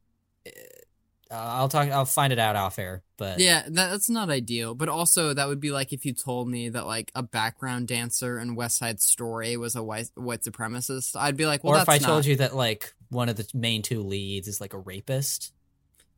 Uh, 1.31 1.35
I'll 1.35 1.69
talk. 1.69 1.87
I'll 1.89 2.05
find 2.05 2.33
it 2.33 2.39
out 2.39 2.57
off 2.57 2.77
air. 2.77 3.03
But 3.17 3.39
Yeah, 3.39 3.63
that, 3.63 3.91
that's 3.91 4.09
not 4.09 4.29
ideal. 4.29 4.75
But 4.75 4.89
also, 4.89 5.33
that 5.33 5.47
would 5.47 5.61
be 5.61 5.71
like 5.71 5.93
if 5.93 6.05
you 6.05 6.13
told 6.13 6.49
me 6.49 6.69
that 6.69 6.85
like 6.85 7.11
a 7.15 7.23
background 7.23 7.87
dancer 7.87 8.37
in 8.37 8.55
West 8.55 8.77
Side 8.77 8.99
Story 8.99 9.55
was 9.55 9.75
a 9.75 9.83
white 9.83 10.09
white 10.15 10.41
supremacist. 10.41 11.15
I'd 11.15 11.37
be 11.37 11.45
like, 11.45 11.63
well, 11.63 11.75
or 11.75 11.81
if 11.81 11.87
I 11.87 11.93
that's 11.93 12.05
told 12.05 12.25
you 12.25 12.35
that 12.37 12.55
like 12.55 12.93
one 13.09 13.29
of 13.29 13.37
the 13.37 13.47
main 13.53 13.81
two 13.81 14.01
leads 14.01 14.47
is 14.49 14.59
like 14.59 14.73
a 14.73 14.79
rapist. 14.79 15.53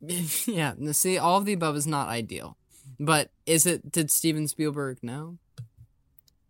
yeah, 0.00 0.74
see, 0.92 1.16
all 1.16 1.38
of 1.38 1.44
the 1.44 1.52
above 1.52 1.76
is 1.76 1.86
not 1.86 2.08
ideal. 2.08 2.56
But 2.98 3.30
is 3.46 3.66
it? 3.66 3.92
Did 3.92 4.10
Steven 4.10 4.48
Spielberg 4.48 4.98
know? 5.02 5.38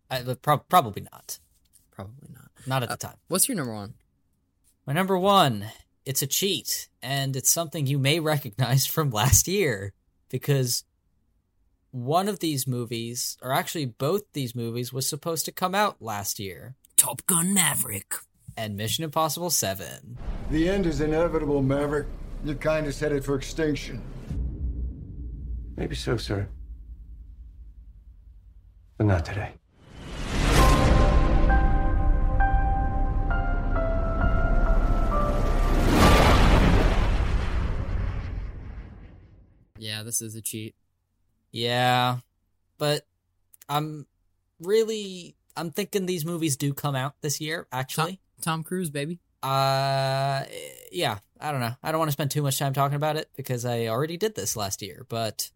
I, 0.09 0.21
prob- 0.41 0.67
probably 0.69 1.03
not. 1.11 1.39
Probably 1.91 2.29
not. 2.33 2.49
Not 2.67 2.83
at 2.83 2.89
the 2.89 2.97
time. 2.97 3.17
What's 3.27 3.47
your 3.47 3.55
number 3.55 3.73
one? 3.73 3.93
My 4.85 4.93
number 4.93 5.17
one, 5.17 5.65
it's 6.05 6.21
a 6.21 6.27
cheat, 6.27 6.87
and 7.01 7.35
it's 7.35 7.49
something 7.49 7.87
you 7.87 7.99
may 7.99 8.19
recognize 8.33 8.85
from 8.85 9.09
last 9.09 9.47
year 9.47 9.93
because 10.29 10.83
one 11.91 12.27
of 12.27 12.39
these 12.39 12.67
movies, 12.67 13.37
or 13.41 13.53
actually 13.53 13.85
both 13.85 14.23
these 14.33 14.53
movies, 14.55 14.91
was 14.91 15.07
supposed 15.07 15.45
to 15.45 15.51
come 15.51 15.73
out 15.73 16.01
last 16.01 16.39
year. 16.39 16.75
Top 16.97 17.25
Gun 17.25 17.53
Maverick 17.53 18.15
and 18.57 18.75
Mission 18.75 19.03
Impossible 19.03 19.49
7. 19.49 20.17
The 20.49 20.69
end 20.69 20.85
is 20.85 21.01
inevitable, 21.01 21.61
Maverick. 21.61 22.07
Your 22.43 22.55
kind 22.55 22.85
is 22.85 22.99
headed 22.99 23.23
for 23.23 23.35
extinction. 23.35 24.01
Maybe 25.75 25.95
so, 25.95 26.17
sir. 26.17 26.47
But 28.97 29.07
not 29.07 29.25
today. 29.25 29.53
Yeah, 39.77 40.03
this 40.03 40.21
is 40.21 40.35
a 40.35 40.41
cheat. 40.41 40.75
Yeah, 41.51 42.17
but 42.77 43.05
I'm 43.69 44.07
really 44.59 45.35
I'm 45.55 45.71
thinking 45.71 46.05
these 46.05 46.25
movies 46.25 46.57
do 46.57 46.73
come 46.73 46.95
out 46.95 47.15
this 47.21 47.39
year. 47.39 47.67
Actually, 47.71 48.19
Tom 48.41 48.63
Cruise, 48.63 48.89
baby. 48.89 49.19
Uh, 49.43 50.43
yeah. 50.91 51.19
I 51.39 51.51
don't 51.51 51.59
know. 51.59 51.75
I 51.83 51.91
don't 51.91 51.99
want 51.99 52.09
to 52.09 52.13
spend 52.13 52.31
too 52.31 52.41
much 52.41 52.57
time 52.57 52.73
talking 52.73 52.95
about 52.95 53.17
it 53.17 53.29
because 53.35 53.65
I 53.65 53.87
already 53.87 54.17
did 54.17 54.35
this 54.35 54.55
last 54.55 54.81
year. 54.81 55.05
But 55.09 55.51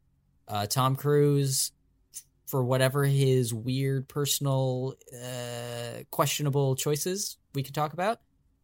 uh, 0.48 0.68
Tom 0.68 0.96
Cruise, 0.96 1.72
for 2.46 2.64
whatever 2.64 3.06
his 3.06 3.54
weird 3.54 4.08
personal 4.08 4.96
uh, 5.14 6.04
questionable 6.12 6.76
choices 6.76 7.38
we 7.54 7.64
can 7.64 7.74
talk 7.74 7.94
about, 7.94 8.20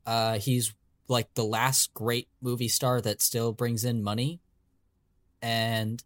uh, 0.06 0.40
he's 0.40 0.74
like 1.08 1.34
the 1.36 1.46
last 1.46 1.94
great 1.94 2.28
movie 2.42 2.68
star 2.68 3.00
that 3.02 3.22
still 3.22 3.54
brings 3.54 3.86
in 3.86 4.04
money, 4.04 4.42
and 5.46 6.04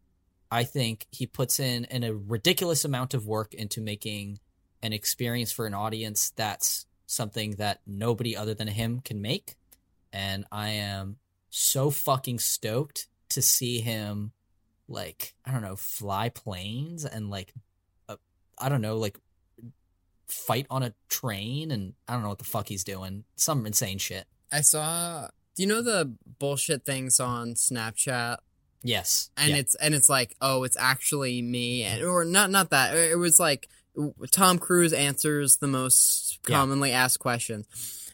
I 0.52 0.66
think 0.66 1.08
he 1.12 1.26
puts 1.26 1.62
in, 1.62 1.86
in 1.86 2.04
a 2.04 2.14
ridiculous 2.14 2.84
amount 2.84 3.14
of 3.14 3.26
work 3.26 3.54
into 3.54 3.80
making 3.80 4.40
an 4.84 4.92
experience 4.92 5.50
for 5.50 5.66
an 5.66 5.74
audience 5.74 6.34
that's 6.36 6.86
something 7.06 7.52
that 7.52 7.80
nobody 7.88 8.36
other 8.36 8.54
than 8.54 8.68
him 8.68 9.00
can 9.00 9.22
make. 9.22 9.56
And 10.12 10.44
I 10.52 10.72
am 10.72 11.20
so 11.50 11.90
fucking 11.90 12.40
stoked 12.40 13.08
to 13.30 13.42
see 13.42 13.80
him, 13.80 14.34
like, 14.90 15.36
I 15.46 15.54
don't 15.54 15.62
know, 15.62 15.78
fly 15.78 16.28
planes 16.28 17.06
and, 17.06 17.30
like, 17.30 17.54
uh, 18.10 18.18
I 18.58 18.68
don't 18.68 18.82
know, 18.82 18.98
like, 18.98 19.18
fight 20.28 20.68
on 20.70 20.84
a 20.84 20.94
train. 21.08 21.72
And 21.72 21.94
I 22.10 22.14
don't 22.14 22.24
know 22.24 22.30
what 22.30 22.40
the 22.40 22.44
fuck 22.44 22.68
he's 22.68 22.84
doing. 22.84 23.24
Some 23.38 23.66
insane 23.66 24.00
shit. 24.00 24.26
I 24.52 24.60
saw. 24.60 25.30
Do 25.56 25.64
you 25.64 25.70
know 25.70 25.82
the 25.82 26.14
bullshit 26.40 26.84
things 26.84 27.22
on 27.22 27.54
Snapchat? 27.54 28.40
Yes. 28.84 29.30
And 29.38 29.52
Yeah. 29.52 29.58
it's 29.58 29.76
and 29.76 29.94
it's 29.94 30.10
like, 30.10 30.36
oh, 30.42 30.64
it's 30.64 30.78
actually 30.78 31.42
me, 31.42 31.84
and, 31.84 32.04
or 32.04 32.24
not 32.26 32.50
not 32.50 32.70
that. 32.70 32.96
It 32.96 33.18
was 33.18 33.40
like 33.40 33.68
Tom 34.32 34.58
Cruise 34.60 34.94
answers 34.94 35.58
the 35.58 35.68
most 35.68 36.40
Yeah. 36.48 36.56
commonly 36.58 36.92
asked 36.92 37.20
questions, 37.20 37.68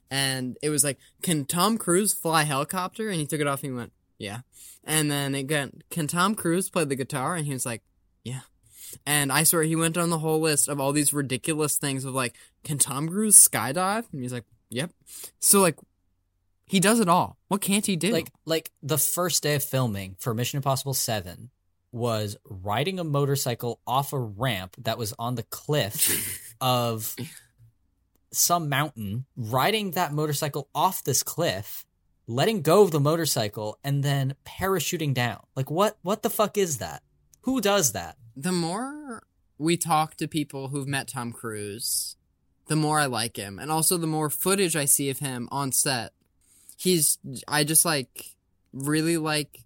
and 0.10 0.58
it 0.64 0.70
was 0.70 0.84
like, 0.84 0.98
can 1.22 1.46
Tom 1.46 1.78
Cruise 1.78 2.14
fly 2.14 2.44
helicopter? 2.44 3.10
And 3.10 3.20
he 3.20 3.26
took 3.28 3.42
it 3.42 3.48
off 3.48 3.64
and 3.64 3.72
he 3.74 3.78
went, 3.78 3.94
yeah. 4.18 4.40
And 4.84 5.10
then 5.12 5.34
it 5.36 5.44
got, 5.44 5.70
can 5.90 6.08
Tom 6.08 6.36
Cruise 6.36 6.70
play 6.70 6.86
the 6.86 6.96
guitar? 6.96 7.36
And 7.36 7.46
he 7.48 7.54
was 7.54 7.66
like, 7.66 7.82
yeah. 8.24 8.42
And 9.06 9.32
I 9.32 9.44
swear 9.44 9.64
he 9.64 9.76
went 9.76 9.98
on 9.98 10.10
the 10.12 10.20
whole 10.20 10.40
list 10.40 10.68
of 10.68 10.80
all 10.80 10.94
these 10.94 11.12
ridiculous 11.14 11.78
things 11.78 12.06
of 12.06 12.14
like, 12.14 12.36
can 12.64 12.78
Tom 12.78 13.10
Cruise 13.10 13.36
skydive? 13.36 14.06
And 14.14 14.22
he's 14.22 14.32
like, 14.32 14.46
yep. 14.70 14.92
So 15.40 15.60
like, 15.60 15.76
he 16.66 16.80
does 16.80 17.00
it 17.00 17.10
all. 17.10 17.38
What 17.48 17.62
can't 17.62 17.86
he 17.86 17.96
do? 17.96 18.12
Like 18.12 18.32
like 18.46 18.72
the 18.82 18.98
first 18.98 19.44
day 19.44 19.56
of 19.56 19.64
filming 19.64 20.16
for 20.20 20.34
Mission 20.34 20.58
Impossible 20.58 20.94
7 20.94 21.50
was 21.92 22.36
riding 22.50 23.00
a 23.00 23.04
motorcycle 23.04 23.80
off 23.88 24.12
a 24.12 24.20
ramp 24.20 24.76
that 24.80 24.98
was 24.98 25.14
on 25.18 25.36
the 25.36 25.44
cliff 25.44 26.56
of 26.62 27.16
some 28.32 28.68
mountain, 28.68 29.26
riding 29.38 29.92
that 29.92 30.12
motorcycle 30.12 30.68
off 30.76 31.04
this 31.04 31.24
cliff, 31.24 31.86
letting 32.28 32.62
go 32.62 32.82
of 32.82 32.92
the 32.92 33.00
motorcycle 33.00 33.80
and 33.84 34.04
then 34.04 34.36
parachuting 34.46 35.14
down. 35.14 35.40
Like 35.56 35.72
what 35.72 35.98
what 36.02 36.24
the 36.24 36.30
fuck 36.30 36.58
is 36.58 36.80
that? 36.80 37.02
Who 37.42 37.62
does 37.62 37.92
that? 37.94 38.18
the 38.36 38.52
more 38.52 39.24
we 39.58 39.78
talk 39.78 40.16
to 40.16 40.28
people 40.28 40.68
who've 40.68 40.88
met 40.88 41.08
Tom 41.08 41.32
Cruise, 41.32 42.18
the 42.68 42.76
more 42.76 43.00
I 43.00 43.06
like 43.06 43.38
him. 43.38 43.60
And 43.60 43.72
also 43.72 43.98
the 43.98 44.08
more 44.08 44.30
footage 44.30 44.76
I 44.76 44.86
see 44.86 45.10
of 45.10 45.20
him 45.20 45.48
on 45.52 45.72
set. 45.72 46.12
He's 46.78 47.18
I 47.48 47.64
just 47.64 47.86
like 47.86 48.36
really 48.74 49.18
like 49.18 49.60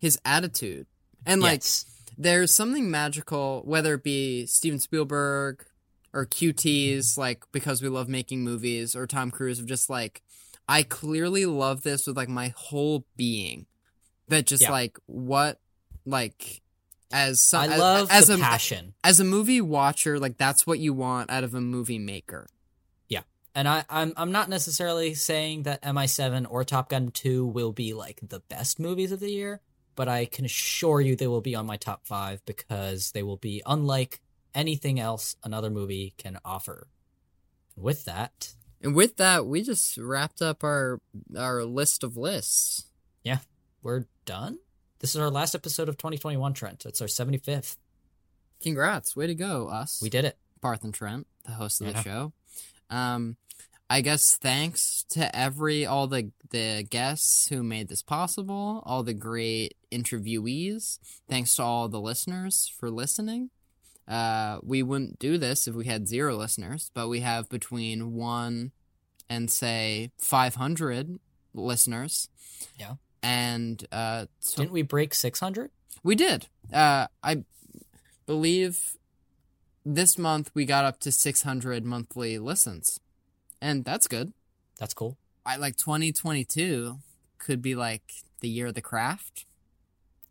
his 0.00 0.18
attitude. 0.24 0.86
And 1.26 1.40
like 1.40 1.60
Yes. 1.60 1.86
there's 2.18 2.52
something 2.54 2.90
magical 2.90 3.62
whether 3.64 3.94
it 3.94 4.02
be 4.04 4.46
Steven 4.46 4.78
Spielberg 4.80 5.64
or 6.12 6.26
QT's 6.26 7.16
like 7.18 7.44
because 7.52 7.82
we 7.82 7.88
love 7.88 8.08
making 8.08 8.42
movies 8.44 8.94
or 8.94 9.06
Tom 9.06 9.30
Cruise 9.30 9.58
of 9.58 9.66
just 9.66 9.88
like 9.88 10.22
I 10.68 10.82
clearly 10.82 11.44
love 11.46 11.82
this 11.82 12.06
with 12.06 12.16
like 12.16 12.28
my 12.28 12.52
whole 12.56 13.04
being. 13.16 13.66
That 14.28 14.46
just 14.46 14.62
Yeah. 14.62 14.70
like 14.72 14.98
what 15.06 15.60
like 16.06 16.60
as 17.12 17.40
some, 17.40 17.70
I 17.70 17.76
love 17.76 18.10
as 18.10 18.26
the 18.26 18.34
a, 18.34 18.38
passion. 18.38 18.94
as 19.04 19.20
a 19.20 19.24
movie 19.24 19.60
watcher 19.60 20.18
like 20.18 20.36
that's 20.36 20.66
what 20.66 20.78
you 20.80 20.92
want 20.92 21.30
out 21.30 21.44
of 21.44 21.54
a 21.54 21.60
movie 21.60 21.98
maker. 21.98 22.46
And 23.54 23.68
I, 23.68 23.84
I'm 23.88 24.12
I'm 24.16 24.32
not 24.32 24.48
necessarily 24.48 25.14
saying 25.14 25.62
that 25.62 25.82
MI7 25.82 26.46
or 26.50 26.64
Top 26.64 26.88
Gun 26.88 27.10
2 27.10 27.46
will 27.46 27.72
be 27.72 27.94
like 27.94 28.20
the 28.22 28.40
best 28.40 28.80
movies 28.80 29.12
of 29.12 29.20
the 29.20 29.30
year, 29.30 29.60
but 29.94 30.08
I 30.08 30.26
can 30.26 30.44
assure 30.44 31.00
you 31.00 31.14
they 31.14 31.28
will 31.28 31.40
be 31.40 31.54
on 31.54 31.66
my 31.66 31.76
top 31.76 32.06
five 32.06 32.44
because 32.46 33.12
they 33.12 33.22
will 33.22 33.36
be 33.36 33.62
unlike 33.64 34.20
anything 34.54 34.98
else 34.98 35.36
another 35.44 35.70
movie 35.70 36.14
can 36.18 36.38
offer. 36.44 36.88
With 37.76 38.04
that, 38.04 38.54
and 38.82 38.94
with 38.94 39.16
that 39.16 39.46
we 39.46 39.62
just 39.62 39.98
wrapped 39.98 40.42
up 40.42 40.62
our 40.64 41.00
our 41.36 41.64
list 41.64 42.04
of 42.04 42.16
lists 42.16 42.86
yeah, 43.24 43.38
we're 43.82 44.04
done. 44.26 44.58
This 45.00 45.14
is 45.14 45.20
our 45.20 45.30
last 45.30 45.54
episode 45.54 45.88
of 45.88 45.96
2021, 45.96 46.52
Trent. 46.52 46.84
It's 46.86 47.00
our 47.00 47.08
75th. 47.08 47.76
Congrats, 48.62 49.16
way 49.16 49.26
to 49.26 49.34
go, 49.34 49.68
us. 49.68 50.00
We 50.00 50.10
did 50.10 50.24
it. 50.24 50.38
Parth 50.60 50.84
and 50.84 50.94
Trent, 50.94 51.26
the 51.44 51.52
host 51.52 51.80
of 51.80 51.92
the 51.92 52.02
show. 52.02 52.32
Um, 52.88 53.36
I 53.90 54.00
guess 54.00 54.36
thanks 54.36 55.04
to 55.10 55.34
every 55.36 55.84
all 55.86 56.06
the 56.06 56.30
the 56.50 56.84
guests 56.88 57.48
who 57.48 57.62
made 57.62 57.88
this 57.88 58.02
possible, 58.02 58.82
all 58.86 59.02
the 59.02 59.14
great 59.14 59.74
interviewees. 59.92 60.98
Thanks 61.28 61.54
to 61.56 61.62
all 61.62 61.88
the 61.88 62.00
listeners 62.00 62.72
for 62.78 62.90
listening. 62.90 63.50
Uh, 64.08 64.58
we 64.62 64.82
wouldn't 64.82 65.18
do 65.18 65.38
this 65.38 65.66
if 65.66 65.74
we 65.74 65.86
had 65.86 66.08
zero 66.08 66.36
listeners, 66.36 66.90
but 66.94 67.08
we 67.08 67.20
have 67.20 67.48
between 67.48 68.12
one 68.14 68.72
and 69.28 69.50
say 69.50 70.10
five 70.18 70.54
hundred 70.56 71.18
listeners. 71.54 72.28
Yeah. 72.78 72.94
And 73.22 73.86
uh, 73.92 74.26
so- 74.40 74.62
Didn't 74.62 74.72
we 74.72 74.82
break 74.82 75.14
600? 75.14 75.70
we 76.02 76.14
did. 76.14 76.48
Uh, 76.72 77.06
I 77.22 77.44
believe 78.26 78.96
this 79.84 80.18
month 80.18 80.50
we 80.54 80.64
got 80.66 80.84
up 80.84 81.00
to 81.00 81.10
600 81.12 81.84
monthly 81.84 82.38
listens. 82.38 83.00
And 83.64 83.82
that's 83.82 84.08
good. 84.08 84.34
That's 84.78 84.92
cool. 84.92 85.16
I 85.46 85.56
like 85.56 85.76
2022 85.76 86.98
could 87.38 87.62
be 87.62 87.74
like 87.74 88.12
the 88.40 88.48
year 88.48 88.66
of 88.66 88.74
the 88.74 88.82
craft. 88.82 89.46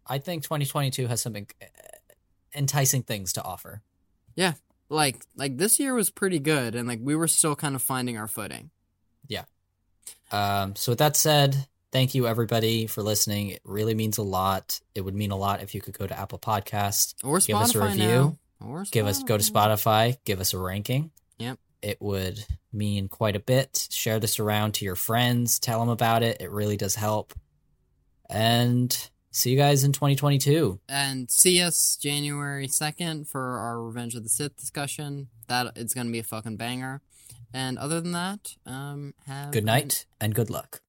I 0.05 0.19
think 0.19 0.43
2022 0.43 1.07
has 1.07 1.19
something 1.19 1.47
uh, 1.59 1.65
enticing 2.53 3.01
things 3.01 3.33
to 3.33 3.43
offer. 3.43 3.81
Yeah. 4.35 4.53
Like 4.87 5.25
like 5.35 5.57
this 5.57 5.79
year 5.79 5.95
was 5.95 6.11
pretty 6.11 6.37
good 6.37 6.75
and 6.75 6.87
like 6.87 6.99
we 7.01 7.15
were 7.15 7.27
still 7.27 7.55
kind 7.55 7.73
of 7.73 7.81
finding 7.81 8.19
our 8.19 8.27
footing. 8.27 8.69
Yeah. 9.27 9.45
Um, 10.31 10.75
so 10.75 10.91
with 10.91 10.99
that 10.99 11.15
said, 11.15 11.65
thank 11.91 12.13
you 12.13 12.27
everybody 12.27 12.85
for 12.85 13.01
listening. 13.01 13.49
It 13.49 13.61
really 13.63 13.95
means 13.95 14.19
a 14.19 14.23
lot. 14.23 14.79
It 14.93 15.01
would 15.01 15.15
mean 15.15 15.31
a 15.31 15.37
lot 15.37 15.63
if 15.63 15.73
you 15.73 15.81
could 15.81 15.97
go 15.97 16.05
to 16.05 16.19
Apple 16.19 16.37
Podcasts, 16.37 17.15
Or 17.23 17.39
give 17.39 17.57
us 17.57 17.73
a 17.73 17.83
review, 17.83 18.37
now. 18.61 18.67
Or 18.67 18.83
give 18.91 19.07
us 19.07 19.23
go 19.23 19.39
to 19.39 19.43
Spotify, 19.43 20.17
give 20.23 20.39
us 20.39 20.53
a 20.53 20.59
ranking. 20.59 21.09
Yep. 21.39 21.57
It 21.81 21.99
would 21.99 22.45
mean 22.73 23.07
quite 23.07 23.35
a 23.35 23.39
bit. 23.39 23.87
Share 23.91 24.19
this 24.19 24.39
around 24.39 24.73
to 24.75 24.85
your 24.85 24.95
friends. 24.95 25.59
Tell 25.59 25.79
them 25.79 25.89
about 25.89 26.23
it. 26.23 26.41
It 26.41 26.51
really 26.51 26.77
does 26.77 26.95
help. 26.95 27.33
And 28.29 29.09
see 29.31 29.51
you 29.51 29.57
guys 29.57 29.83
in 29.83 29.91
2022. 29.91 30.79
And 30.89 31.29
see 31.29 31.61
us 31.61 31.97
January 32.01 32.67
2nd 32.67 33.27
for 33.27 33.57
our 33.57 33.81
Revenge 33.81 34.15
of 34.15 34.23
the 34.23 34.29
Sith 34.29 34.57
discussion. 34.57 35.27
That 35.47 35.73
it's 35.75 35.93
going 35.93 36.07
to 36.07 36.13
be 36.13 36.19
a 36.19 36.23
fucking 36.23 36.57
banger. 36.57 37.01
And 37.53 37.77
other 37.77 38.01
than 38.01 38.13
that, 38.13 38.55
um 38.65 39.13
have 39.27 39.51
Good 39.51 39.65
night 39.65 40.05
and 40.19 40.33
good 40.33 40.49
luck. 40.49 40.81